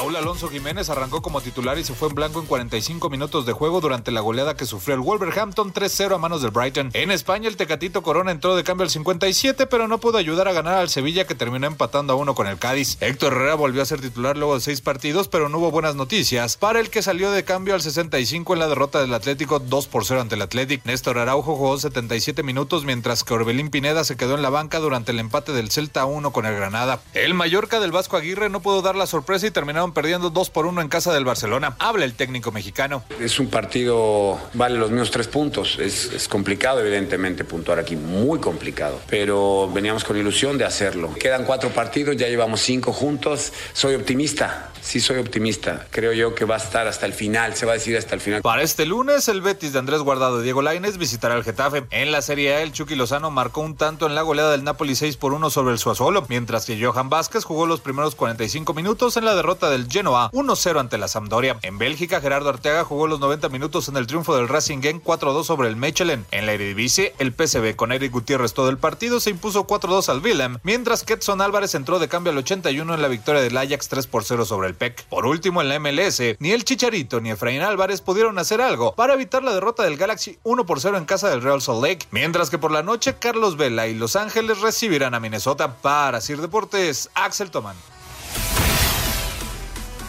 Raúl 0.04 0.16
Alonso 0.16 0.50
Jiménez 0.50 0.90
arrancó 0.90 1.22
como 1.22 1.40
titular 1.40 1.78
y 1.78 1.84
se 1.84 1.94
fue 1.94 2.10
en 2.10 2.14
blanco 2.14 2.38
en 2.38 2.44
45 2.44 3.08
minutos 3.08 3.46
de 3.46 3.54
juego 3.54 3.80
durante 3.80 4.10
la 4.10 4.20
goleada 4.20 4.54
que 4.54 4.66
sufrió 4.66 4.94
el 4.94 5.00
Wolverhampton 5.00 5.72
3-0 5.72 6.16
a 6.16 6.18
manos 6.18 6.42
del 6.42 6.50
Brighton. 6.50 6.90
En 6.92 7.10
España, 7.10 7.48
el 7.48 7.56
Tecatito 7.56 8.02
Corona 8.02 8.30
entró 8.30 8.54
de 8.54 8.64
cambio 8.64 8.84
al 8.84 8.90
57, 8.90 9.66
pero 9.66 9.88
no 9.88 10.00
pudo 10.00 10.18
ayudar 10.18 10.46
a 10.46 10.52
ganar 10.52 10.74
al 10.74 10.90
Sevilla 10.90 11.26
que 11.26 11.34
terminó 11.34 11.66
empatando 11.66 12.12
a 12.12 12.16
uno 12.16 12.34
con 12.34 12.46
el 12.46 12.58
Cádiz. 12.58 12.98
Héctor 13.00 13.32
Herrera 13.32 13.54
volvió 13.54 13.80
a 13.80 13.86
ser 13.86 14.02
titular 14.02 14.36
luego 14.36 14.56
de 14.56 14.60
seis 14.60 14.82
partidos, 14.82 15.28
pero 15.28 15.48
no 15.48 15.56
hubo 15.56 15.70
buenas 15.70 15.94
noticias 15.94 16.58
para 16.58 16.80
el 16.80 16.90
que 16.90 17.00
salió 17.00 17.30
de 17.30 17.44
cambio 17.44 17.72
al 17.72 17.80
65 17.80 18.52
en 18.52 18.58
la 18.58 18.68
derrota 18.68 19.00
del 19.00 19.14
Atlético 19.14 19.58
2 19.58 19.86
por 19.86 20.04
0 20.04 20.20
ante 20.20 20.34
el 20.34 20.42
Athletic. 20.42 20.84
Néstor 20.84 21.16
Araujo 21.16 21.56
jugó 21.56 21.78
77 21.78 22.42
minutos, 22.42 22.84
mientras 22.84 23.24
que 23.24 23.32
Orbelín 23.32 23.70
Pineda 23.70 24.04
se 24.04 24.18
quedó 24.18 24.34
en 24.34 24.42
la 24.42 24.50
banca 24.50 24.80
durante 24.80 25.12
el 25.12 25.18
empate 25.18 25.52
del 25.52 25.70
Celta 25.70 26.04
1 26.04 26.30
con 26.30 26.44
el 26.44 26.54
Granada. 26.54 27.00
El 27.14 27.32
Mallorca 27.32 27.80
del 27.80 27.90
Vasco 27.90 28.18
Aguirre 28.18 28.50
no 28.50 28.60
pudo 28.60 28.82
dar 28.82 28.96
la 28.96 29.06
sorpresa 29.06 29.46
y 29.46 29.50
terminaron 29.50 29.93
perdiendo 29.94 30.30
2 30.30 30.50
por 30.50 30.66
1 30.66 30.80
en 30.80 30.88
casa 30.88 31.12
del 31.14 31.24
Barcelona. 31.24 31.76
Habla 31.78 32.04
el 32.04 32.14
técnico 32.14 32.52
mexicano. 32.52 33.04
Es 33.20 33.40
un 33.40 33.48
partido, 33.48 34.38
vale 34.52 34.78
los 34.78 34.90
mismos 34.90 35.10
tres 35.10 35.28
puntos. 35.28 35.78
Es, 35.78 36.12
es, 36.12 36.28
complicado, 36.28 36.80
evidentemente, 36.80 37.44
puntuar 37.44 37.78
aquí, 37.78 37.96
muy 37.96 38.38
complicado. 38.40 39.00
Pero 39.08 39.70
veníamos 39.72 40.04
con 40.04 40.16
ilusión 40.16 40.58
de 40.58 40.64
hacerlo. 40.64 41.14
Quedan 41.14 41.44
cuatro 41.44 41.70
partidos, 41.70 42.16
ya 42.16 42.28
llevamos 42.28 42.60
cinco 42.60 42.92
juntos. 42.92 43.52
Soy 43.72 43.94
optimista, 43.94 44.70
sí 44.84 45.00
soy 45.00 45.18
optimista. 45.18 45.86
Creo 45.90 46.12
yo 46.12 46.34
que 46.34 46.44
va 46.44 46.56
a 46.56 46.58
estar 46.58 46.86
hasta 46.86 47.06
el 47.06 47.12
final, 47.12 47.54
se 47.54 47.66
va 47.66 47.72
a 47.72 47.74
decir 47.74 47.96
hasta 47.96 48.14
el 48.14 48.20
final. 48.20 48.42
Para 48.42 48.62
este 48.62 48.86
lunes, 48.86 49.28
el 49.28 49.40
Betis 49.40 49.72
de 49.72 49.78
Andrés 49.78 50.00
Guardado 50.00 50.40
y 50.40 50.44
Diego 50.44 50.62
Lainez 50.62 50.98
visitará 50.98 51.34
el 51.36 51.44
Getafe. 51.44 51.84
En 51.90 52.12
la 52.12 52.22
Serie 52.22 52.54
A, 52.54 52.62
el 52.62 52.72
Chucky 52.72 52.94
Lozano 52.94 53.30
marcó 53.30 53.60
un 53.60 53.76
tanto 53.76 54.06
en 54.06 54.14
la 54.14 54.22
goleada 54.22 54.52
del 54.52 54.64
Napoli 54.64 54.94
6 54.94 55.16
por 55.16 55.32
1 55.32 55.50
sobre 55.50 55.72
el 55.72 55.78
Suazolo, 55.78 56.24
mientras 56.28 56.66
que 56.66 56.82
Johan 56.82 57.08
Vázquez 57.08 57.44
jugó 57.44 57.66
los 57.66 57.80
primeros 57.80 58.14
45 58.14 58.74
minutos 58.74 59.16
en 59.16 59.24
la 59.24 59.34
derrota 59.34 59.70
del 59.70 59.83
Genoa 59.88 60.30
1-0 60.32 60.80
ante 60.80 60.98
la 60.98 61.08
Sampdoria. 61.08 61.58
En 61.62 61.78
Bélgica, 61.78 62.20
Gerardo 62.20 62.48
Arteaga 62.48 62.84
jugó 62.84 63.06
los 63.06 63.20
90 63.20 63.48
minutos 63.48 63.88
en 63.88 63.96
el 63.96 64.06
triunfo 64.06 64.36
del 64.36 64.48
Racing 64.48 64.80
Gang 64.80 65.02
4-2 65.02 65.44
sobre 65.44 65.68
el 65.68 65.76
Mechelen. 65.76 66.26
En 66.30 66.46
la 66.46 66.52
Eredivisie, 66.52 67.14
el 67.18 67.32
PSV 67.32 67.76
con 67.76 67.92
Eric 67.92 68.12
Gutiérrez 68.12 68.54
todo 68.54 68.68
el 68.70 68.78
partido 68.78 69.20
se 69.20 69.30
impuso 69.30 69.66
4-2 69.66 70.08
al 70.08 70.20
Willem, 70.20 70.58
mientras 70.62 71.02
que 71.02 71.14
Edson 71.14 71.40
Álvarez 71.40 71.74
entró 71.74 71.98
de 71.98 72.08
cambio 72.08 72.32
al 72.32 72.38
81 72.38 72.94
en 72.94 73.02
la 73.02 73.08
victoria 73.08 73.42
del 73.42 73.56
Ajax 73.56 73.90
3-0 73.90 74.44
sobre 74.44 74.68
el 74.68 74.74
PEC. 74.74 75.04
Por 75.06 75.26
último, 75.26 75.60
en 75.62 75.68
la 75.68 75.78
MLS, 75.78 76.20
ni 76.38 76.50
el 76.52 76.64
Chicharito 76.64 77.20
ni 77.20 77.30
Efraín 77.30 77.62
Álvarez 77.62 78.00
pudieron 78.00 78.38
hacer 78.38 78.60
algo 78.60 78.94
para 78.94 79.14
evitar 79.14 79.42
la 79.42 79.54
derrota 79.54 79.82
del 79.82 79.96
Galaxy 79.96 80.38
1-0 80.44 80.96
en 80.96 81.04
casa 81.04 81.28
del 81.28 81.42
Real 81.42 81.62
Salt 81.62 81.82
Lake, 81.82 82.06
mientras 82.10 82.50
que 82.50 82.58
por 82.58 82.70
la 82.70 82.82
noche 82.82 83.16
Carlos 83.18 83.56
Vela 83.56 83.86
y 83.86 83.94
Los 83.94 84.16
Ángeles 84.16 84.60
recibirán 84.60 85.14
a 85.14 85.20
Minnesota. 85.20 85.76
Para 85.76 86.20
Sir 86.20 86.40
Deportes, 86.40 87.10
Axel 87.14 87.50
Tomán. 87.50 87.76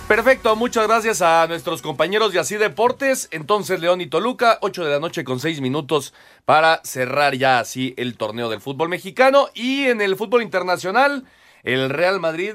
Perfecto, 0.08 0.56
muchas 0.56 0.86
gracias 0.88 1.24
a 1.24 1.48
nuestros 1.48 1.82
compañeros 1.82 2.32
de 2.32 2.40
Así 2.40 2.58
Deportes. 2.58 3.28
Entonces, 3.32 3.80
León 3.80 4.02
y 4.02 4.08
Toluca, 4.08 4.60
8 4.62 4.86
de 4.86 4.92
la 4.92 5.00
noche 5.00 5.24
con 5.24 5.40
6 5.40 5.62
minutos 5.62 6.14
para 6.46 6.80
cerrar 6.84 7.34
ya 7.36 7.58
así 7.60 7.96
el 7.98 8.16
torneo 8.16 8.48
del 8.50 8.62
fútbol 8.62 8.88
mexicano. 8.88 9.48
Y 9.56 9.86
en 9.86 10.02
el 10.02 10.16
fútbol 10.16 10.44
internacional, 10.44 11.24
el 11.64 11.90
Real 11.90 12.20
Madrid 12.20 12.54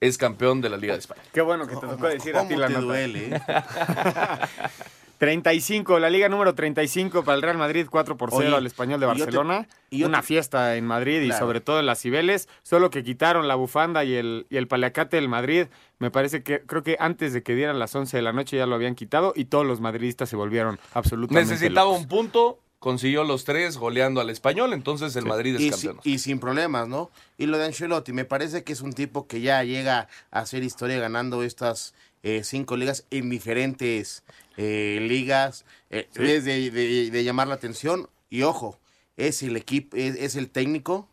es 0.00 0.18
campeón 0.18 0.60
de 0.60 0.68
la 0.70 0.76
Liga 0.76 0.92
de 0.92 1.00
España. 1.00 1.22
Qué 1.32 1.40
bueno 1.40 1.66
que 1.66 1.74
te 1.74 1.80
tocó 1.84 2.06
decir 2.06 2.36
a 2.36 2.42
ti 2.46 2.54
¿Cómo 2.54 2.60
la 2.60 2.66
te 2.68 2.72
nota. 2.74 2.84
duele? 2.86 3.34
eh? 3.34 3.40
35, 5.18 5.98
la 5.98 6.10
liga 6.10 6.28
número 6.28 6.54
35 6.54 7.24
para 7.24 7.36
el 7.36 7.42
Real 7.42 7.58
Madrid, 7.58 7.86
4 7.90 8.16
por 8.16 8.30
0 8.30 8.44
Oye, 8.46 8.56
al 8.56 8.66
Español 8.66 9.00
de 9.00 9.06
y 9.06 9.08
yo 9.10 9.14
te- 9.14 9.20
Barcelona. 9.22 9.68
y 9.90 10.04
Una 10.04 10.20
te- 10.20 10.26
fiesta 10.28 10.76
en 10.76 10.86
Madrid 10.86 11.20
y 11.22 11.32
sobre 11.32 11.60
todo 11.60 11.80
en 11.80 11.86
las 11.86 12.00
Cibeles. 12.00 12.48
Solo 12.62 12.90
que 12.90 13.02
quitaron 13.02 13.48
la 13.48 13.56
bufanda 13.56 14.04
y 14.04 14.14
el, 14.14 14.46
y 14.48 14.56
el 14.56 14.68
paliacate 14.68 15.16
del 15.16 15.28
Madrid. 15.28 15.66
Me 15.98 16.10
parece 16.10 16.42
que 16.42 16.60
creo 16.60 16.82
que 16.82 16.96
antes 17.00 17.32
de 17.32 17.42
que 17.42 17.54
dieran 17.54 17.78
las 17.78 17.94
11 17.94 18.16
de 18.16 18.22
la 18.22 18.32
noche 18.32 18.56
ya 18.56 18.66
lo 18.66 18.76
habían 18.76 18.94
quitado 18.94 19.32
y 19.34 19.46
todos 19.46 19.66
los 19.66 19.80
madridistas 19.80 20.28
se 20.28 20.36
volvieron 20.36 20.78
absolutamente 20.94 21.50
Necesitaba 21.52 21.86
locos. 21.88 22.02
un 22.02 22.08
punto, 22.08 22.60
consiguió 22.78 23.24
los 23.24 23.44
tres 23.44 23.76
goleando 23.76 24.20
al 24.20 24.30
español, 24.30 24.72
entonces 24.72 25.16
el 25.16 25.26
Madrid 25.26 25.56
es 25.56 25.60
y, 25.62 25.70
campeón. 25.70 25.98
si- 26.04 26.10
y 26.12 26.18
sin 26.20 26.38
problemas, 26.38 26.86
¿no? 26.86 27.10
Y 27.36 27.46
lo 27.46 27.58
de 27.58 27.64
Ancelotti, 27.64 28.12
me 28.12 28.24
parece 28.24 28.62
que 28.62 28.72
es 28.72 28.80
un 28.82 28.92
tipo 28.92 29.26
que 29.26 29.40
ya 29.40 29.64
llega 29.64 30.06
a 30.30 30.38
hacer 30.38 30.62
historia 30.62 31.00
ganando 31.00 31.42
estas 31.42 31.92
eh, 32.22 32.42
cinco 32.44 32.76
ligas 32.76 33.04
en 33.12 33.30
diferentes 33.30 34.24
eh, 34.58 34.98
ligas. 35.00 35.64
Eh, 35.88 36.06
Sí. 36.14 36.22
Es 36.30 36.44
de, 36.44 36.70
de- 36.70 37.10
de 37.10 37.24
llamar 37.24 37.48
la 37.48 37.54
atención. 37.54 38.10
Y 38.28 38.42
ojo, 38.42 38.78
es 39.16 39.42
el 39.42 39.56
equipo, 39.56 39.96
es, 39.96 40.16
es 40.16 40.36
el 40.36 40.50
técnico 40.50 41.08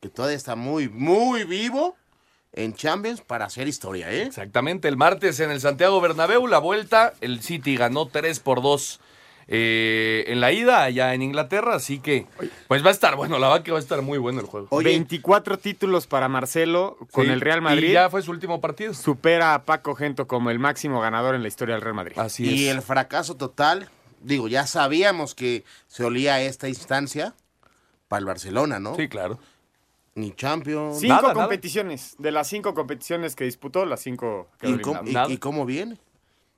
que 0.00 0.08
todavía 0.08 0.36
está 0.36 0.56
muy, 0.56 0.88
muy 0.88 1.44
vivo 1.44 1.96
en 2.52 2.72
Champions 2.74 3.20
para 3.20 3.46
hacer 3.46 3.66
historia, 3.68 4.10
¿eh? 4.12 4.22
Exactamente, 4.22 4.86
el 4.88 4.96
martes 4.96 5.40
en 5.40 5.50
el 5.50 5.60
Santiago 5.60 6.00
Bernabéu, 6.00 6.46
la 6.46 6.58
vuelta, 6.58 7.12
el 7.20 7.42
City 7.42 7.76
ganó 7.76 8.06
3 8.06 8.38
por 8.40 8.62
2 8.62 9.00
eh, 9.48 10.24
en 10.28 10.40
la 10.40 10.52
ida 10.52 10.82
allá 10.82 11.14
en 11.14 11.22
Inglaterra, 11.22 11.74
así 11.74 11.98
que 11.98 12.26
pues 12.68 12.84
va 12.84 12.88
a 12.88 12.92
estar 12.92 13.16
bueno, 13.16 13.38
la 13.38 13.48
verdad 13.48 13.62
que 13.64 13.70
va 13.72 13.78
a 13.78 13.80
estar 13.80 14.00
muy 14.02 14.18
bueno 14.18 14.40
el 14.40 14.46
juego. 14.46 14.68
24 14.70 15.58
títulos 15.58 16.06
para 16.06 16.28
Marcelo 16.28 16.96
con 17.12 17.26
Sí, 17.26 17.30
el 17.32 17.40
Real 17.40 17.60
Madrid. 17.62 17.88
Y 17.90 17.92
ya 17.92 18.10
fue 18.10 18.22
su 18.22 18.30
último 18.30 18.60
partido. 18.60 18.94
Supera 18.94 19.54
a 19.54 19.64
Paco 19.64 19.94
Gento 19.94 20.26
como 20.26 20.50
el 20.50 20.58
máximo 20.58 21.00
ganador 21.00 21.34
en 21.34 21.42
la 21.42 21.48
historia 21.48 21.74
del 21.74 21.82
Real 21.82 21.94
Madrid. 21.94 22.18
Así 22.18 22.44
y 22.48 22.68
el 22.68 22.80
fracaso 22.82 23.36
total, 23.36 23.88
digo, 24.20 24.48
ya 24.48 24.66
sabíamos 24.66 25.34
que 25.34 25.64
se 25.88 26.04
olía 26.04 26.34
a 26.34 26.40
esta 26.42 26.68
instancia 26.68 27.34
para 28.08 28.18
el 28.20 28.26
Barcelona, 28.26 28.78
¿no? 28.78 28.94
Sí, 28.96 29.08
claro. 29.08 29.38
Ni 30.16 30.30
Champions. 30.32 31.00
Cinco 31.00 31.32
competiciones. 31.34 32.14
De 32.18 32.30
las 32.30 32.46
cinco 32.48 32.72
competiciones 32.72 33.34
que 33.34 33.44
disputó, 33.44 33.84
las 33.84 34.00
cinco 34.00 34.48
¿Y 34.62 34.78
cómo, 34.78 35.00
y- 35.04 35.32
y 35.32 35.38
cómo 35.38 35.66
viene? 35.66 35.98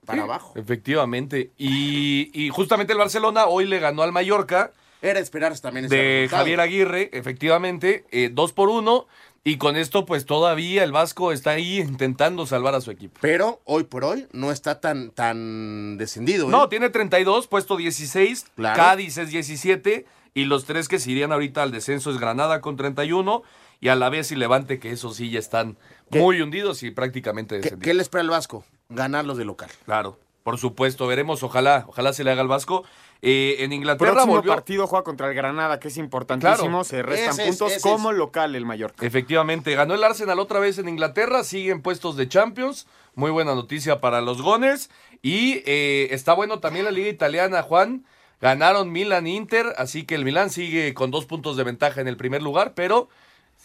Para 0.06 0.22
abajo. 0.22 0.52
Efectivamente. 0.56 1.50
Y, 1.58 2.30
y 2.32 2.48
justamente 2.48 2.92
el 2.92 2.98
Barcelona 2.98 3.46
hoy 3.46 3.66
le 3.66 3.78
ganó 3.78 4.02
al 4.02 4.12
Mallorca. 4.12 4.72
Era 5.02 5.20
esperarse 5.20 5.60
también 5.60 5.86
ese 5.86 5.94
De 5.94 6.02
resultado. 6.22 6.40
Javier 6.42 6.60
Aguirre, 6.60 7.10
efectivamente, 7.12 8.04
eh, 8.10 8.30
dos 8.32 8.52
por 8.52 8.68
uno. 8.68 9.06
Y 9.44 9.58
con 9.58 9.76
esto, 9.76 10.06
pues 10.06 10.26
todavía 10.26 10.82
el 10.82 10.90
Vasco 10.90 11.30
está 11.30 11.50
ahí 11.50 11.78
intentando 11.78 12.46
salvar 12.46 12.74
a 12.74 12.80
su 12.80 12.90
equipo. 12.90 13.18
Pero 13.20 13.60
hoy 13.64 13.84
por 13.84 14.04
hoy 14.04 14.26
no 14.32 14.50
está 14.50 14.80
tan, 14.80 15.10
tan 15.10 15.98
descendido. 15.98 16.48
¿eh? 16.48 16.50
No, 16.50 16.68
tiene 16.68 16.90
32, 16.90 17.46
puesto 17.46 17.76
16. 17.76 18.46
Claro. 18.56 18.76
Cádiz 18.76 19.18
es 19.18 19.30
17. 19.30 20.06
Y 20.34 20.44
los 20.46 20.64
tres 20.64 20.88
que 20.88 20.98
se 20.98 21.12
irían 21.12 21.30
ahorita 21.30 21.62
al 21.62 21.70
descenso 21.70 22.10
es 22.10 22.18
Granada 22.18 22.60
con 22.60 22.76
31. 22.76 23.42
Y 23.80 23.88
a 23.88 23.94
la 23.94 24.08
vez 24.08 24.32
y 24.32 24.34
Levante, 24.36 24.80
que 24.80 24.90
esos 24.90 25.14
sí 25.16 25.30
ya 25.30 25.38
están 25.38 25.76
muy 26.10 26.40
hundidos 26.40 26.82
y 26.82 26.90
prácticamente 26.90 27.54
¿Qué, 27.56 27.60
descendidos. 27.62 27.84
qué 27.84 27.94
le 27.94 28.02
espera 28.02 28.22
al 28.22 28.30
Vasco? 28.30 28.64
Ganarlos 28.88 29.36
de 29.36 29.44
local. 29.44 29.70
Claro, 29.84 30.18
por 30.42 30.58
supuesto, 30.58 31.06
veremos, 31.06 31.42
ojalá, 31.42 31.84
ojalá 31.88 32.12
se 32.12 32.22
le 32.22 32.30
haga 32.30 32.40
al 32.40 32.48
Vasco. 32.48 32.84
Eh, 33.22 33.56
en 33.60 33.72
Inglaterra 33.72 34.12
Próximo 34.12 34.34
volvió. 34.34 34.52
partido 34.52 34.86
juega 34.86 35.02
contra 35.02 35.28
el 35.28 35.34
Granada, 35.34 35.80
que 35.80 35.88
es 35.88 35.96
importantísimo. 35.96 36.68
Claro. 36.68 36.84
Se 36.84 37.02
restan 37.02 37.40
Ese 37.40 37.46
puntos 37.46 37.82
como 37.82 38.12
local 38.12 38.54
el 38.54 38.64
Mallorca. 38.64 39.04
Efectivamente, 39.04 39.74
ganó 39.74 39.94
el 39.94 40.04
Arsenal 40.04 40.38
otra 40.38 40.60
vez 40.60 40.78
en 40.78 40.88
Inglaterra, 40.88 41.42
sigue 41.42 41.72
en 41.72 41.82
puestos 41.82 42.16
de 42.16 42.28
Champions, 42.28 42.86
muy 43.14 43.30
buena 43.30 43.54
noticia 43.54 44.00
para 44.00 44.20
los 44.20 44.42
Gunners. 44.42 44.90
Y 45.22 45.62
eh, 45.66 46.08
está 46.10 46.34
bueno 46.34 46.60
también 46.60 46.84
la 46.84 46.90
Liga 46.92 47.08
Italiana, 47.08 47.62
Juan. 47.62 48.04
Ganaron 48.40 48.92
Milan 48.92 49.26
e 49.26 49.30
Inter, 49.30 49.72
así 49.78 50.04
que 50.04 50.14
el 50.14 50.24
Milan 50.24 50.50
sigue 50.50 50.92
con 50.92 51.10
dos 51.10 51.24
puntos 51.24 51.56
de 51.56 51.64
ventaja 51.64 52.02
en 52.02 52.08
el 52.08 52.18
primer 52.18 52.42
lugar, 52.42 52.74
pero 52.74 53.08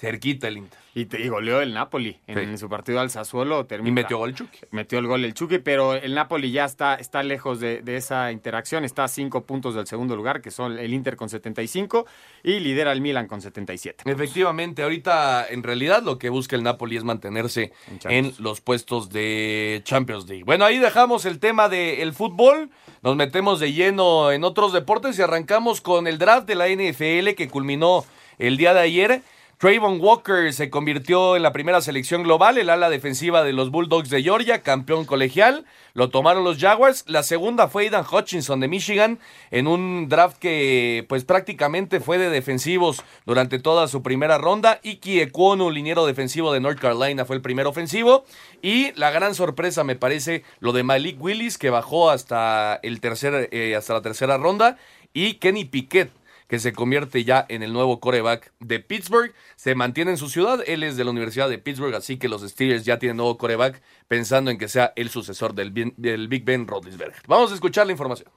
cerquita 0.02 0.48
el 0.48 0.58
Inter. 0.58 0.80
Y, 0.94 1.06
te, 1.06 1.22
y 1.22 1.30
goleó 1.30 1.62
el 1.62 1.74
Napoli 1.74 2.18
en, 2.28 2.58
su 2.58 2.68
partido 2.68 3.00
al 3.00 3.12
Sassuolo. 3.12 3.66
Termina, 3.66 3.90
Y 3.90 4.04
metió 4.04 4.18
gol 4.18 4.34
Chucky. 4.34 4.60
Metió 4.72 5.00
el 5.00 5.08
gol 5.08 5.24
el 5.24 5.34
Chucky, 5.34 5.60
pero 5.60 5.94
el 5.94 6.16
Napoli 6.16 6.52
ya 6.52 6.66
está, 6.66 6.96
está 6.96 7.24
lejos 7.24 7.60
de, 7.62 7.82
de 7.82 7.96
esa 7.96 8.32
interacción. 8.32 8.84
Está 8.84 9.06
a 9.06 9.08
cinco 9.08 9.46
puntos 9.46 9.76
del 9.76 9.88
segundo 9.88 10.16
lugar, 10.16 10.42
que 10.42 10.52
son 10.52 10.78
el 10.78 10.94
Inter 10.94 11.16
con 11.16 11.30
75 11.30 12.08
y 12.44 12.60
lidera 12.60 12.92
el 12.92 13.00
Milan 13.00 13.28
con 13.28 13.42
77. 13.42 14.04
Efectivamente, 14.06 14.84
ahorita 14.84 15.48
en 15.48 15.64
realidad 15.64 16.04
lo 16.04 16.18
que 16.18 16.30
busca 16.30 16.56
el 16.56 16.64
Napoli 16.64 16.98
es 16.98 17.04
mantenerse 17.04 17.72
en, 18.06 18.34
los 18.40 18.60
puestos 18.60 19.10
de 19.10 19.82
Champions 19.86 20.28
League. 20.28 20.44
Bueno, 20.44 20.66
ahí 20.66 20.80
dejamos 20.80 21.26
el 21.26 21.40
tema 21.40 21.70
del 21.70 22.12
fútbol, 22.14 22.70
nos 23.02 23.16
metemos 23.16 23.60
de 23.60 23.72
lleno 23.72 24.32
en 24.32 24.44
otros 24.44 24.74
deportes 24.74 25.18
y 25.20 25.22
arrancamos 25.22 25.80
con 25.80 26.08
el 26.08 26.18
draft 26.18 26.48
de 26.48 26.56
la 26.56 26.68
NFL 26.68 27.36
que 27.38 27.48
culminó 27.50 28.04
el 28.40 28.58
día 28.58 28.74
de 28.74 28.80
ayer. 28.80 29.22
Trayvon 29.62 30.02
Walker 30.02 30.52
se 30.54 30.72
convirtió 30.72 31.36
en 31.36 31.44
la 31.44 31.54
primera 31.54 31.82
selección 31.82 32.24
global, 32.24 32.58
el 32.58 32.72
ala 32.72 32.90
defensiva 32.90 33.44
de 33.44 33.54
los 33.54 33.70
Bulldogs 33.70 34.10
de 34.10 34.24
Georgia, 34.24 34.64
campeón 34.64 35.06
colegial. 35.06 35.68
Lo 35.94 36.10
tomaron 36.10 36.44
los 36.44 36.58
Jaguars. 36.58 37.04
La 37.06 37.22
segunda 37.22 37.68
fue 37.68 37.84
Aidan 37.84 38.04
Hutchinson 38.12 38.60
de 38.60 38.68
Michigan 38.68 39.20
en 39.52 39.68
un 39.68 40.10
draft 40.10 40.40
que 40.40 41.06
pues 41.08 41.26
prácticamente 41.26 42.00
fue 42.00 42.18
de 42.18 42.32
defensivos 42.32 43.04
durante 43.28 43.60
toda 43.60 43.88
su 43.88 44.02
primera 44.02 44.40
ronda. 44.40 44.80
Iki 44.82 45.22
Ekwonu, 45.22 45.70
liniero 45.70 46.08
defensivo 46.08 46.52
de 46.52 46.60
North 46.60 46.80
Carolina, 46.80 47.26
fue 47.26 47.36
el 47.36 47.44
primer 47.44 47.68
ofensivo. 47.68 48.26
Y 48.64 48.94
la 48.94 49.12
gran 49.12 49.36
sorpresa 49.36 49.84
me 49.84 49.96
parece 49.96 50.44
lo 50.60 50.72
de 50.72 50.82
Malik 50.82 51.22
Willis 51.22 51.60
que 51.60 51.70
bajó 51.70 52.10
hasta, 52.10 52.80
el 52.82 53.00
tercer, 53.00 53.48
eh, 53.52 53.76
hasta 53.76 53.94
la 53.94 54.02
tercera 54.02 54.40
ronda. 54.40 54.78
Y 55.14 55.36
Kenny 55.36 55.66
Piquet 55.66 56.10
que 56.52 56.60
se 56.60 56.74
convierte 56.74 57.24
ya 57.24 57.46
en 57.48 57.64
el 57.64 57.72
nuevo 57.72 58.02
coreback 58.02 58.52
de 58.60 58.82
Pittsburgh. 58.82 59.34
Se 59.56 59.74
mantiene 59.74 60.12
en 60.12 60.18
su 60.18 60.28
ciudad, 60.28 60.62
él 60.68 60.84
es 60.84 60.98
de 60.98 61.06
la 61.06 61.12
Universidad 61.12 61.48
de 61.48 61.58
Pittsburgh, 61.58 61.96
así 61.96 62.18
que 62.18 62.28
los 62.28 62.42
Steelers 62.42 62.84
ya 62.84 63.00
tienen 63.00 63.16
nuevo 63.16 63.38
coreback 63.38 63.82
pensando 64.10 64.52
en 64.52 64.58
que 64.58 64.68
sea 64.68 64.92
el 64.98 65.10
sucesor 65.10 65.56
del, 65.56 65.94
del 65.96 66.28
Big 66.28 66.44
Ben 66.44 66.68
Roethlisberger. 66.68 67.22
Vamos 67.26 67.54
a 67.54 67.56
escuchar 67.56 67.86
la 67.86 67.94
información. 67.94 68.30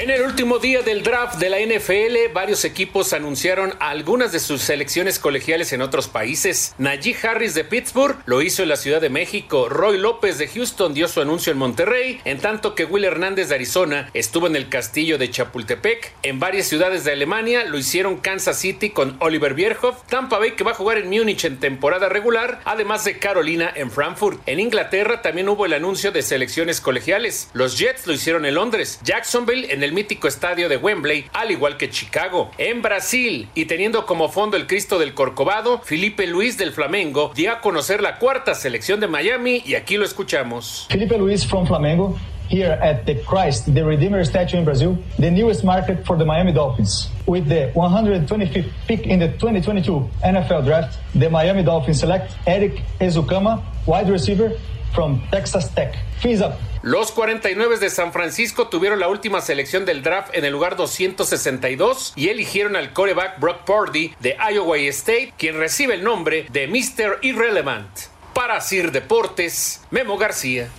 En 0.00 0.08
el 0.08 0.22
último 0.22 0.58
día 0.58 0.80
del 0.80 1.02
draft 1.02 1.36
de 1.36 1.50
la 1.50 1.58
NFL, 1.60 2.32
varios 2.32 2.64
equipos 2.64 3.12
anunciaron 3.12 3.74
algunas 3.80 4.32
de 4.32 4.40
sus 4.40 4.62
selecciones 4.62 5.18
colegiales 5.18 5.74
en 5.74 5.82
otros 5.82 6.08
países. 6.08 6.74
Najee 6.78 7.14
Harris 7.22 7.52
de 7.52 7.64
Pittsburgh 7.64 8.16
lo 8.24 8.40
hizo 8.40 8.62
en 8.62 8.70
la 8.70 8.76
Ciudad 8.76 9.02
de 9.02 9.10
México. 9.10 9.68
Roy 9.68 9.98
López 9.98 10.38
de 10.38 10.48
Houston 10.48 10.94
dio 10.94 11.06
su 11.06 11.20
anuncio 11.20 11.52
en 11.52 11.58
Monterrey, 11.58 12.18
en 12.24 12.38
tanto 12.38 12.74
que 12.74 12.86
Will 12.86 13.04
Hernández 13.04 13.50
de 13.50 13.56
Arizona 13.56 14.08
estuvo 14.14 14.46
en 14.46 14.56
el 14.56 14.70
castillo 14.70 15.18
de 15.18 15.30
Chapultepec. 15.30 16.14
En 16.22 16.40
varias 16.40 16.66
ciudades 16.66 17.04
de 17.04 17.12
Alemania 17.12 17.66
lo 17.66 17.76
hicieron 17.76 18.16
Kansas 18.16 18.58
City 18.58 18.88
con 18.88 19.18
Oliver 19.20 19.52
Bierhoff, 19.52 20.06
Tampa 20.08 20.38
Bay 20.38 20.52
que 20.52 20.64
va 20.64 20.70
a 20.70 20.76
jugar 20.76 20.96
en 20.96 21.10
Múnich 21.10 21.44
en 21.44 21.60
temporada 21.60 22.08
regular, 22.08 22.62
además 22.64 23.04
de 23.04 23.18
Carolina 23.18 23.70
en 23.76 23.90
Frankfurt. 23.90 24.40
En 24.46 24.60
Inglaterra 24.60 25.20
también 25.20 25.50
hubo 25.50 25.66
el 25.66 25.74
anuncio 25.74 26.10
de 26.10 26.22
selecciones 26.22 26.80
colegiales. 26.80 27.50
Los 27.52 27.78
Jets 27.78 28.06
lo 28.06 28.14
hicieron 28.14 28.46
en 28.46 28.54
Londres, 28.54 28.98
Jacksonville 29.04 29.70
en 29.70 29.82
el 29.82 29.89
mítico 29.92 30.28
estadio 30.28 30.68
de 30.68 30.76
Wembley, 30.76 31.26
al 31.32 31.50
igual 31.50 31.76
que 31.76 31.90
Chicago. 31.90 32.50
En 32.58 32.82
Brasil, 32.82 33.48
y 33.54 33.66
teniendo 33.66 34.06
como 34.06 34.28
fondo 34.28 34.56
el 34.56 34.66
Cristo 34.66 34.98
del 34.98 35.14
Corcovado, 35.14 35.80
Felipe 35.80 36.26
Luis 36.26 36.58
del 36.58 36.72
Flamengo 36.72 37.32
dio 37.34 37.52
a 37.52 37.60
conocer 37.60 38.02
la 38.02 38.18
cuarta 38.18 38.54
selección 38.54 39.00
de 39.00 39.08
Miami 39.08 39.62
y 39.64 39.74
aquí 39.74 39.96
lo 39.96 40.04
escuchamos. 40.04 40.86
Felipe 40.90 41.16
Luis 41.18 41.46
from 41.46 41.66
Flamengo, 41.66 42.16
here 42.50 42.72
at 42.82 43.06
the 43.06 43.14
Christ, 43.24 43.72
the 43.72 43.84
Redeemer 43.84 44.24
statue 44.24 44.58
in 44.58 44.64
Brazil, 44.64 44.98
the 45.18 45.30
newest 45.30 45.64
market 45.64 46.04
for 46.04 46.16
the 46.18 46.24
Miami 46.24 46.52
Dolphins. 46.52 47.08
With 47.26 47.48
the 47.48 47.70
125th 47.74 48.70
pick 48.88 49.06
in 49.06 49.20
the 49.20 49.28
2022 49.28 50.10
NFL 50.24 50.64
Draft, 50.64 50.98
the 51.14 51.30
Miami 51.30 51.62
Dolphins 51.62 52.00
select 52.00 52.36
Eric 52.46 52.82
Ezukama, 53.00 53.62
wide 53.86 54.10
receiver 54.10 54.52
from 54.92 55.22
Texas 55.30 55.68
Tech. 55.68 55.94
Fees 56.20 56.42
up. 56.42 56.58
Los 56.82 57.12
49 57.12 57.76
de 57.76 57.90
San 57.90 58.10
Francisco 58.10 58.68
tuvieron 58.68 59.00
la 59.00 59.08
última 59.08 59.42
selección 59.42 59.84
del 59.84 60.02
draft 60.02 60.34
en 60.34 60.46
el 60.46 60.52
lugar 60.52 60.76
262 60.76 62.14
y 62.16 62.30
eligieron 62.30 62.74
al 62.74 62.94
coreback 62.94 63.38
Brock 63.38 63.64
Purdy 63.66 64.14
de 64.18 64.38
Iowa 64.50 64.78
State, 64.78 65.34
quien 65.36 65.58
recibe 65.58 65.92
el 65.92 66.02
nombre 66.02 66.46
de 66.50 66.66
Mr. 66.68 67.18
Irrelevant. 67.20 67.86
Para 68.32 68.62
Sir 68.62 68.92
Deportes, 68.92 69.82
Memo 69.90 70.16
García. 70.16 70.70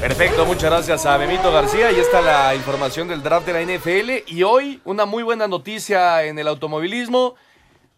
Perfecto, 0.00 0.44
muchas 0.44 0.64
gracias 0.70 1.06
a 1.06 1.16
Memito 1.16 1.52
García. 1.52 1.92
Y 1.92 2.00
está 2.00 2.20
la 2.20 2.52
información 2.56 3.06
del 3.06 3.22
draft 3.22 3.46
de 3.46 3.52
la 3.52 3.62
NFL. 3.62 4.24
Y 4.32 4.42
hoy, 4.42 4.80
una 4.84 5.06
muy 5.06 5.22
buena 5.22 5.46
noticia 5.46 6.24
en 6.24 6.40
el 6.40 6.48
automovilismo. 6.48 7.36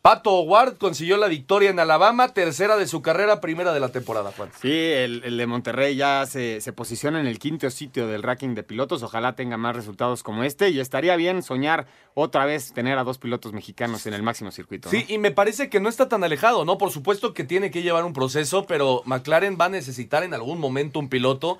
Pato 0.09 0.40
Ward 0.40 0.78
consiguió 0.78 1.18
la 1.18 1.28
victoria 1.28 1.68
en 1.68 1.78
Alabama, 1.78 2.32
tercera 2.32 2.78
de 2.78 2.86
su 2.86 3.02
carrera, 3.02 3.42
primera 3.42 3.74
de 3.74 3.80
la 3.80 3.90
temporada, 3.90 4.32
Juan. 4.34 4.48
Sí, 4.59 4.72
el, 4.72 5.22
el 5.22 5.36
de 5.36 5.46
Monterrey 5.46 5.96
ya 5.96 6.24
se, 6.24 6.62
se, 6.62 6.72
posiciona 6.72 7.20
en 7.20 7.26
el 7.26 7.38
quinto 7.38 7.68
sitio 7.68 8.06
del 8.06 8.22
ranking 8.22 8.54
de 8.54 8.62
pilotos. 8.62 9.02
Ojalá 9.02 9.34
tenga 9.36 9.59
más 9.59 9.76
resultados 9.76 10.22
como 10.22 10.44
este. 10.44 10.70
Y 10.70 10.80
estaría 10.80 11.14
bien 11.16 11.42
soñar 11.42 11.88
otra 12.14 12.46
vez 12.46 12.72
tener 12.72 12.96
a 12.96 13.04
dos 13.04 13.18
pilotos 13.18 13.52
mexicanos 13.52 14.06
en 14.06 14.14
el 14.14 14.22
máximo 14.22 14.50
circuito. 14.50 14.88
Sí, 14.88 15.04
y 15.09 15.18
me 15.18 15.30
parece 15.30 15.68
que 15.68 15.78
no 15.78 15.90
está 15.90 16.09
tan 16.09 16.24
alejado, 16.24 16.64
¿no? 16.64 16.78
Por 16.78 16.90
supuesto 16.90 17.34
que 17.34 17.44
tiene 17.44 17.70
que 17.70 17.82
llevar 17.82 18.06
un 18.06 18.14
proceso, 18.14 18.64
pero 18.64 19.02
McLaren 19.04 19.59
va 19.61 19.66
a 19.66 19.68
necesitar 19.68 20.22
en 20.22 20.32
algún 20.32 20.59
momento 20.59 21.00
un 21.00 21.11
piloto 21.11 21.59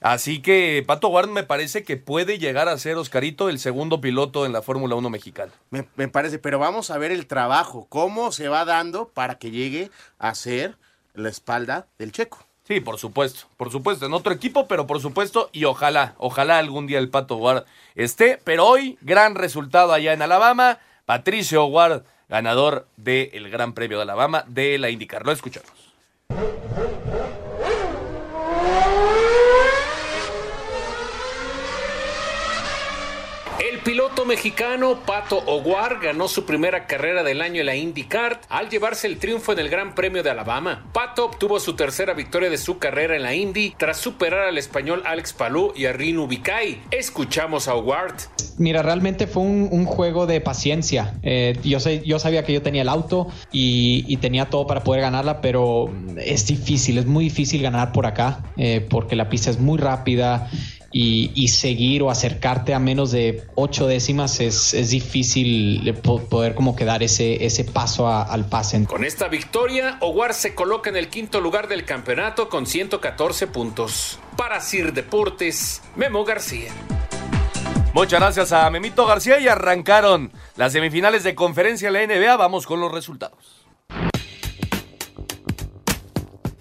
Así 0.00 0.40
que 0.40 0.84
Pato 0.86 1.08
Ward 1.08 1.28
me 1.28 1.42
parece 1.42 1.82
que 1.82 1.96
puede 1.96 2.38
llegar 2.38 2.68
a 2.68 2.78
ser 2.78 2.96
Oscarito 2.96 3.48
el 3.48 3.58
segundo 3.58 4.00
piloto 4.00 4.46
en 4.46 4.52
la 4.52 4.62
Fórmula 4.62 4.94
1 4.94 5.10
mexicana. 5.10 5.52
Me, 5.70 5.82
parece, 6.08 6.38
pero 6.38 6.58
vamos 6.58 6.90
a 6.90 6.98
ver 6.98 7.10
el 7.10 7.26
trabajo, 7.26 7.86
cómo 7.88 8.32
se 8.32 8.48
va 8.48 8.64
dando 8.64 9.08
para 9.08 9.38
que 9.38 9.50
llegue 9.50 9.90
a 10.18 10.34
ser 10.34 10.76
la 11.14 11.28
espalda 11.28 11.86
del 11.98 12.12
checo. 12.12 12.44
Sí, 12.64 12.80
por 12.80 12.98
supuesto, 12.98 13.46
por 13.56 13.72
supuesto, 13.72 14.04
en 14.04 14.12
otro 14.12 14.32
equipo, 14.32 14.68
pero 14.68 14.86
por 14.86 15.00
supuesto, 15.00 15.48
y 15.52 15.64
ojalá, 15.64 16.14
ojalá 16.18 16.58
algún 16.58 16.86
día 16.86 16.98
el 16.98 17.08
Pato 17.08 17.36
Ward 17.36 17.64
esté, 17.94 18.38
pero 18.44 18.66
hoy, 18.66 18.98
gran 19.00 19.34
resultado 19.34 19.94
allá 19.94 20.12
en 20.12 20.20
Alabama, 20.20 20.78
Patricio 21.06 21.64
Ward, 21.64 22.02
ganador 22.28 22.86
del 22.98 23.48
Gran 23.48 23.72
Premio 23.72 23.96
de 23.96 24.02
Alabama 24.02 24.44
de 24.46 24.76
la 24.76 24.90
IndyCar. 24.90 25.24
Lo 25.24 25.32
escuchamos. 25.32 25.72
Piloto 33.88 34.26
mexicano 34.26 34.98
Pato 35.06 35.42
Oguar 35.46 35.98
ganó 36.02 36.28
su 36.28 36.44
primera 36.44 36.86
carrera 36.86 37.22
del 37.22 37.40
año 37.40 37.60
en 37.60 37.66
la 37.66 37.74
IndyCar 37.74 38.42
al 38.50 38.68
llevarse 38.68 39.06
el 39.06 39.16
triunfo 39.16 39.54
en 39.54 39.60
el 39.60 39.70
Gran 39.70 39.94
Premio 39.94 40.22
de 40.22 40.28
Alabama. 40.28 40.90
Pato 40.92 41.24
obtuvo 41.24 41.58
su 41.58 41.72
tercera 41.72 42.12
victoria 42.12 42.50
de 42.50 42.58
su 42.58 42.78
carrera 42.78 43.16
en 43.16 43.22
la 43.22 43.34
Indy 43.34 43.72
tras 43.78 43.96
superar 43.96 44.40
al 44.40 44.58
español 44.58 45.02
Alex 45.06 45.32
Palou 45.32 45.72
y 45.74 45.86
a 45.86 45.94
Rinu 45.94 46.26
Bicay. 46.26 46.82
Escuchamos 46.90 47.66
a 47.66 47.76
Oguard. 47.76 48.14
Mira, 48.58 48.82
realmente 48.82 49.26
fue 49.26 49.42
un, 49.42 49.86
juego 49.86 50.26
de 50.26 50.42
paciencia. 50.42 51.14
Eh, 51.22 51.58
yo, 51.64 52.18
sabía 52.18 52.44
que 52.44 52.52
yo 52.52 52.60
tenía 52.60 52.82
el 52.82 52.90
auto 52.90 53.28
y, 53.52 54.18
tenía 54.18 54.50
todo 54.50 54.66
para 54.66 54.84
poder 54.84 55.00
ganarla, 55.00 55.40
pero 55.40 55.90
es 56.18 56.46
difícil, 56.46 56.98
es 56.98 57.06
muy 57.06 57.24
difícil 57.24 57.62
ganar 57.62 57.92
por 57.92 58.04
acá 58.04 58.42
eh, 58.58 58.86
porque 58.90 59.16
la 59.16 59.30
pista 59.30 59.48
es 59.48 59.58
muy 59.58 59.78
rápida 59.78 60.50
y, 60.90 61.48
seguir 61.48 62.02
o 62.02 62.10
acercarte 62.10 62.72
a 62.74 62.78
menos 62.78 63.10
de 63.10 63.44
ocho 63.54 63.86
décimas 63.86 64.40
es, 64.40 64.72
es 64.74 64.90
difícil 64.90 65.94
poder 66.02 66.54
como 66.54 66.76
que 66.76 66.84
dar 66.84 67.02
ese, 67.02 67.44
ese 67.44 67.64
paso 67.64 68.08
al 68.08 68.48
pase. 68.48 68.84
Con 68.84 69.04
esta 69.04 69.28
victoria, 69.28 69.98
Oguar 70.00 70.34
se 70.34 70.54
coloca 70.54 70.90
en 70.90 70.96
el 70.96 71.08
quinto 71.08 71.40
lugar 71.40 71.68
del 71.68 71.84
campeonato 71.84 72.48
con 72.48 72.66
114 72.66 73.46
puntos. 73.48 74.18
Para 74.36 74.60
Sir 74.60 74.92
Deportes, 74.92 75.82
Memo 75.96 76.24
García. 76.24 76.72
Muchas 77.92 78.20
gracias 78.20 78.52
a 78.52 78.70
Memito 78.70 79.06
García 79.06 79.40
y 79.40 79.48
arrancaron 79.48 80.30
las 80.56 80.72
semifinales 80.72 81.24
de 81.24 81.34
conferencia 81.34 81.90
de 81.90 82.06
la 82.06 82.14
NBA. 82.14 82.36
Vamos 82.36 82.66
con 82.66 82.80
los 82.80 82.92
resultados. 82.92 83.57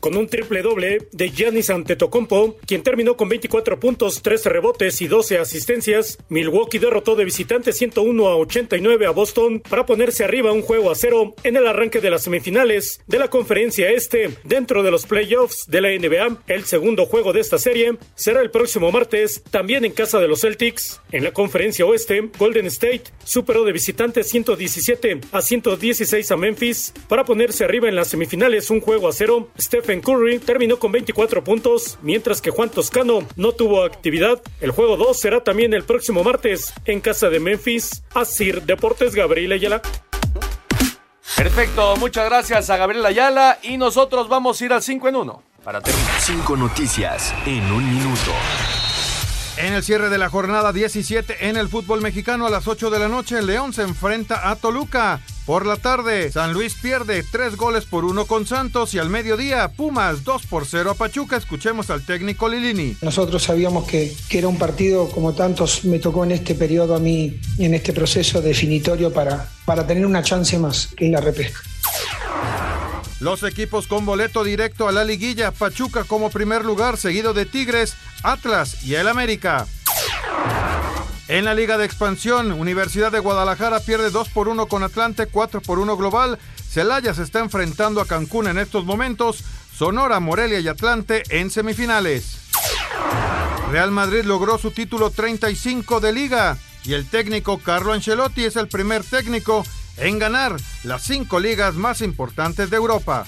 Con 0.08 0.16
un 0.16 0.28
triple 0.28 0.62
doble 0.62 1.10
de 1.12 1.32
Giannis 1.32 1.70
Antetokounmpo, 1.70 2.56
quien 2.66 2.82
terminó 2.82 3.18
con 3.18 3.28
24 3.28 3.78
puntos, 3.78 4.22
13 4.22 4.48
rebotes 4.48 5.02
y 5.02 5.08
12 5.10 5.38
asistencias. 5.38 6.18
Milwaukee 6.30 6.80
derrotó 6.80 7.18
de 7.18 7.26
visitante 7.26 7.74
101 7.74 8.26
a 8.26 8.38
89 8.38 9.06
a 9.06 9.10
Boston 9.10 9.62
para 9.70 9.86
ponerse 9.86 10.24
arriba 10.24 10.54
un 10.54 10.62
juego 10.62 10.92
a 10.92 10.96
cero 10.96 11.36
en 11.44 11.58
el 11.58 11.68
arranque 11.68 12.00
de 12.00 12.10
las 12.10 12.24
semifinales 12.24 13.02
de 13.06 13.20
la 13.20 13.28
conferencia 13.28 13.90
este 13.90 14.30
dentro 14.46 14.82
de 14.82 14.92
los 14.92 15.06
playoffs 15.06 15.66
de 15.68 15.82
la 15.82 15.90
NBA. 15.90 16.44
El 16.48 16.64
segundo 16.64 17.06
juego 17.06 17.34
de 17.34 17.42
esta 17.42 17.58
serie 17.58 17.98
será 18.16 18.40
el 18.40 18.50
próximo 18.50 18.94
martes, 18.94 19.44
también 19.52 19.84
en 19.84 19.92
casa 19.92 20.20
de 20.20 20.30
los 20.30 20.40
Celtics. 20.40 21.02
En 21.12 21.26
la 21.26 21.34
conferencia 21.34 21.86
oeste, 21.86 22.30
Golden 22.40 22.68
State 22.68 23.04
superó 23.26 23.66
de 23.66 23.74
visitante 23.74 24.24
117 24.24 25.20
a 25.34 25.42
116 25.42 26.32
a 26.32 26.38
Memphis 26.38 26.94
para 27.10 27.26
ponerse 27.26 27.66
arriba 27.66 27.90
en 27.90 27.98
las 27.98 28.08
semifinales 28.08 28.70
un 28.70 28.80
juego 28.80 29.10
a 29.10 29.12
cero. 29.12 29.50
Stephen 29.60 29.97
Curry 30.02 30.40
terminó 30.40 30.80
con 30.80 30.92
24 30.92 31.44
puntos, 31.44 31.98
mientras 32.02 32.42
que 32.42 32.52
Juan 32.52 32.70
Toscano 32.70 33.20
no 33.36 33.52
tuvo 33.52 33.84
actividad. 33.84 34.42
El 34.62 34.72
juego 34.72 34.98
2 34.98 35.20
será 35.20 35.44
también 35.44 35.74
el 35.74 35.84
próximo 35.84 36.24
martes 36.24 36.74
en 36.86 37.02
casa 37.02 37.30
de 37.30 37.40
Memphis. 37.40 38.04
Asir 38.14 38.64
Deportes 38.64 39.16
Gabriel 39.16 39.52
Ayala. 39.52 39.82
Perfecto, 41.36 41.96
muchas 41.98 42.26
gracias 42.26 42.70
a 42.70 42.78
Gabriel 42.78 43.06
Ayala 43.06 43.60
y 43.62 43.78
nosotros 43.78 44.28
vamos 44.28 44.60
a 44.60 44.66
ir 44.66 44.74
al 44.74 44.82
5 44.82 45.08
en 45.10 45.16
1 45.16 45.44
para 45.64 45.82
terminar. 45.82 46.22
Cinco 46.22 46.56
noticias 46.56 47.34
en 47.46 47.72
un 47.72 47.94
minuto. 47.94 48.32
En 49.58 49.74
el 49.74 49.84
cierre 49.84 50.10
de 50.10 50.18
la 50.18 50.30
jornada 50.30 50.72
17 50.72 51.50
en 51.50 51.58
el 51.58 51.68
fútbol 51.68 52.02
mexicano 52.02 52.46
a 52.46 52.50
las 52.50 52.68
8 52.68 52.90
de 52.90 53.00
la 53.00 53.08
noche, 53.08 53.42
León 53.42 53.74
se 53.74 53.82
enfrenta 53.82 54.50
a 54.50 54.56
Toluca. 54.56 55.20
Por 55.48 55.66
la 55.66 55.78
tarde, 55.78 56.30
San 56.30 56.52
Luis 56.52 56.74
pierde 56.74 57.24
3 57.24 57.56
goles 57.56 57.86
por 57.86 58.04
1 58.04 58.26
con 58.26 58.46
Santos 58.46 58.94
y 58.94 59.00
al 59.00 59.10
mediodía, 59.10 59.70
Pumas 59.70 60.26
2 60.26 60.46
por 60.46 60.66
0 60.66 60.92
a 60.92 60.94
Pachuca. 60.94 61.38
Escuchemos 61.38 61.90
al 61.90 62.06
técnico 62.06 62.50
Lilini. 62.50 62.98
Nosotros 63.02 63.44
sabíamos 63.44 63.88
que, 63.88 64.14
que 64.28 64.40
era 64.40 64.50
un 64.50 64.58
partido 64.58 65.08
como 65.08 65.34
tantos 65.34 65.86
me 65.86 66.00
tocó 66.00 66.26
en 66.26 66.34
este 66.34 66.54
periodo 66.54 66.98
a 66.98 67.00
mí, 67.00 67.40
en 67.60 67.74
este 67.74 67.94
proceso 67.94 68.42
definitorio 68.42 69.14
para, 69.14 69.50
para 69.64 69.88
tener 69.88 70.06
una 70.06 70.22
chance 70.22 70.60
más 70.60 70.90
en 70.98 71.14
la 71.14 71.22
repesca. 71.22 71.62
Los 73.22 73.42
equipos 73.44 73.88
con 73.88 74.06
boleto 74.06 74.44
directo 74.44 74.90
a 74.90 74.92
la 74.92 75.06
liguilla, 75.06 75.52
Pachuca 75.52 76.04
como 76.04 76.30
primer 76.30 76.66
lugar, 76.66 76.98
seguido 76.98 77.34
de 77.34 77.46
Tigres, 77.46 77.96
Atlas 78.22 78.84
y 78.84 78.96
el 78.96 79.08
América. 79.08 79.66
En 81.28 81.44
la 81.44 81.54
Liga 81.54 81.78
de 81.78 81.84
Expansión, 81.84 82.54
Universidad 82.54 83.12
de 83.12 83.20
Guadalajara 83.20 83.82
pierde 83.82 84.12
2 84.12 84.30
por 84.30 84.48
1 84.48 84.68
con 84.68 84.84
Atlante, 84.84 85.26
4 85.26 85.62
por 85.62 85.78
1 85.78 85.98
global. 85.98 86.40
Celaya 86.70 87.14
se 87.14 87.24
está 87.24 87.40
enfrentando 87.40 88.00
a 88.00 88.06
Cancún 88.06 88.48
en 88.48 88.58
estos 88.58 88.86
momentos. 88.86 89.44
Sonora, 89.76 90.22
Morelia 90.22 90.62
y 90.62 90.70
Atlante 90.70 91.24
en 91.30 91.52
semifinales. 91.52 92.38
Real 93.70 93.92
Madrid 93.92 94.24
logró 94.24 94.58
su 94.58 94.72
título 94.72 95.12
35 95.12 96.00
de 96.00 96.14
liga 96.14 96.58
y 96.86 96.94
el 96.94 97.06
técnico 97.10 97.58
Carlo 97.58 97.92
Ancelotti 97.92 98.46
es 98.46 98.56
el 98.56 98.70
primer 98.70 99.04
técnico 99.04 99.66
en 99.98 100.20
ganar 100.20 100.56
las 100.84 101.04
cinco 101.04 101.42
ligas 101.42 101.76
más 101.76 102.00
importantes 102.02 102.70
de 102.70 102.78
Europa. 102.78 103.26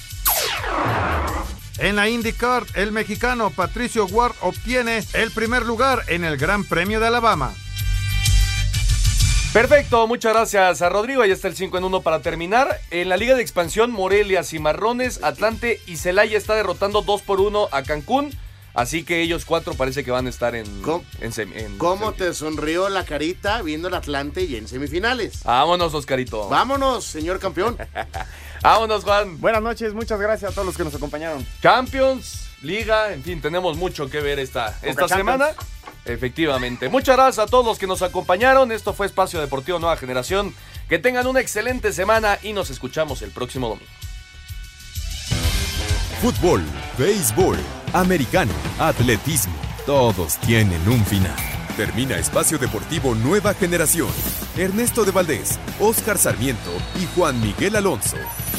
En 1.80 1.98
la 1.98 2.08
IndyCar, 2.08 2.66
el 2.76 2.94
mexicano 2.94 3.50
Patricio 3.50 4.06
Ward 4.06 4.36
obtiene 4.40 5.04
el 5.14 5.32
primer 5.32 5.66
lugar 5.66 6.06
en 6.08 6.24
el 6.24 6.38
Gran 6.38 6.64
Premio 6.64 7.02
de 7.02 7.08
Alabama. 7.08 7.54
Perfecto, 9.54 10.06
muchas 10.06 10.34
gracias 10.34 10.84
a 10.84 10.90
Rodrigo. 10.90 11.24
Ahí 11.24 11.32
está 11.32 11.48
el 11.48 11.56
5 11.56 11.80
en 11.80 11.84
1 11.84 12.02
para 12.02 12.22
terminar. 12.22 12.80
En 12.92 13.10
la 13.10 13.18
Liga 13.18 13.36
de 13.36 13.42
Expansión, 13.42 13.90
Morelia, 13.92 14.44
Cimarrones, 14.44 15.24
Atlante 15.24 15.82
y 15.88 15.98
Celaya 15.98 16.38
está 16.38 16.54
derrotando 16.54 17.02
2 17.02 17.24
por 17.24 17.42
1 17.42 17.70
a 17.72 17.82
Cancún. 17.82 18.32
Así 18.76 19.04
que 19.04 19.22
ellos 19.22 19.46
cuatro 19.46 19.74
parece 19.74 20.04
que 20.04 20.12
van 20.12 20.28
a 20.28 20.30
estar 20.30 20.54
en. 20.54 20.82
¿Cómo, 20.84 21.04
¿Cómo 21.80 22.14
te 22.14 22.32
sonrió 22.36 22.90
la 22.90 23.04
carita 23.04 23.64
viendo 23.64 23.88
el 23.88 23.96
Atlante 23.96 24.44
y 24.44 24.56
en 24.56 24.68
semifinales? 24.68 25.44
Vámonos, 25.44 25.96
Oscarito. 25.96 26.48
Vámonos, 26.48 27.04
señor 27.04 27.40
campeón. 27.40 27.76
Vámonos, 28.62 29.04
Juan. 29.04 29.42
Buenas 29.42 29.64
noches, 29.64 29.96
muchas 29.96 30.20
gracias 30.20 30.52
a 30.52 30.54
todos 30.54 30.68
los 30.68 30.78
que 30.78 30.84
nos 30.84 30.94
acompañaron. 30.94 31.44
Champions, 31.62 32.49
Liga, 32.62 33.14
en 33.14 33.24
fin, 33.24 33.42
tenemos 33.42 33.78
mucho 33.78 34.10
que 34.10 34.20
ver 34.20 34.40
esta, 34.40 34.78
esta 34.82 35.08
semana. 35.08 35.50
Efectivamente. 36.06 36.90
Muchas 36.90 37.16
gracias 37.16 37.48
a 37.48 37.50
todos 37.50 37.66
los 37.66 37.78
que 37.78 37.88
nos 37.88 38.02
acompañaron. 38.02 38.72
Esto 38.72 38.94
fue 38.94 39.06
Espacio 39.06 39.40
Deportivo 39.40 39.80
Nueva 39.80 39.98
Generación. 39.98 40.54
Que 40.88 40.98
tengan 40.98 41.28
una 41.28 41.40
excelente 41.40 41.94
semana 41.94 42.40
y 42.42 42.54
nos 42.54 42.70
escuchamos 42.70 43.22
el 43.22 43.32
próximo 43.32 43.70
domingo. 43.70 43.92
Fútbol, 46.22 46.64
béisbol, 46.98 47.58
americano, 47.94 48.52
atletismo, 48.78 49.56
todos 49.86 50.38
tienen 50.40 50.86
un 50.90 51.06
final. 51.06 51.36
Termina 51.78 52.18
Espacio 52.18 52.58
Deportivo 52.58 53.16
Nueva 53.16 53.54
Generación. 53.54 54.10
Ernesto 54.58 55.06
de 55.06 55.12
Valdés, 55.12 55.58
Oscar 55.80 56.18
Sarmiento 56.18 56.72
y 57.02 57.06
Juan 57.16 57.40
Miguel 57.40 57.78
Alonso. 57.78 58.18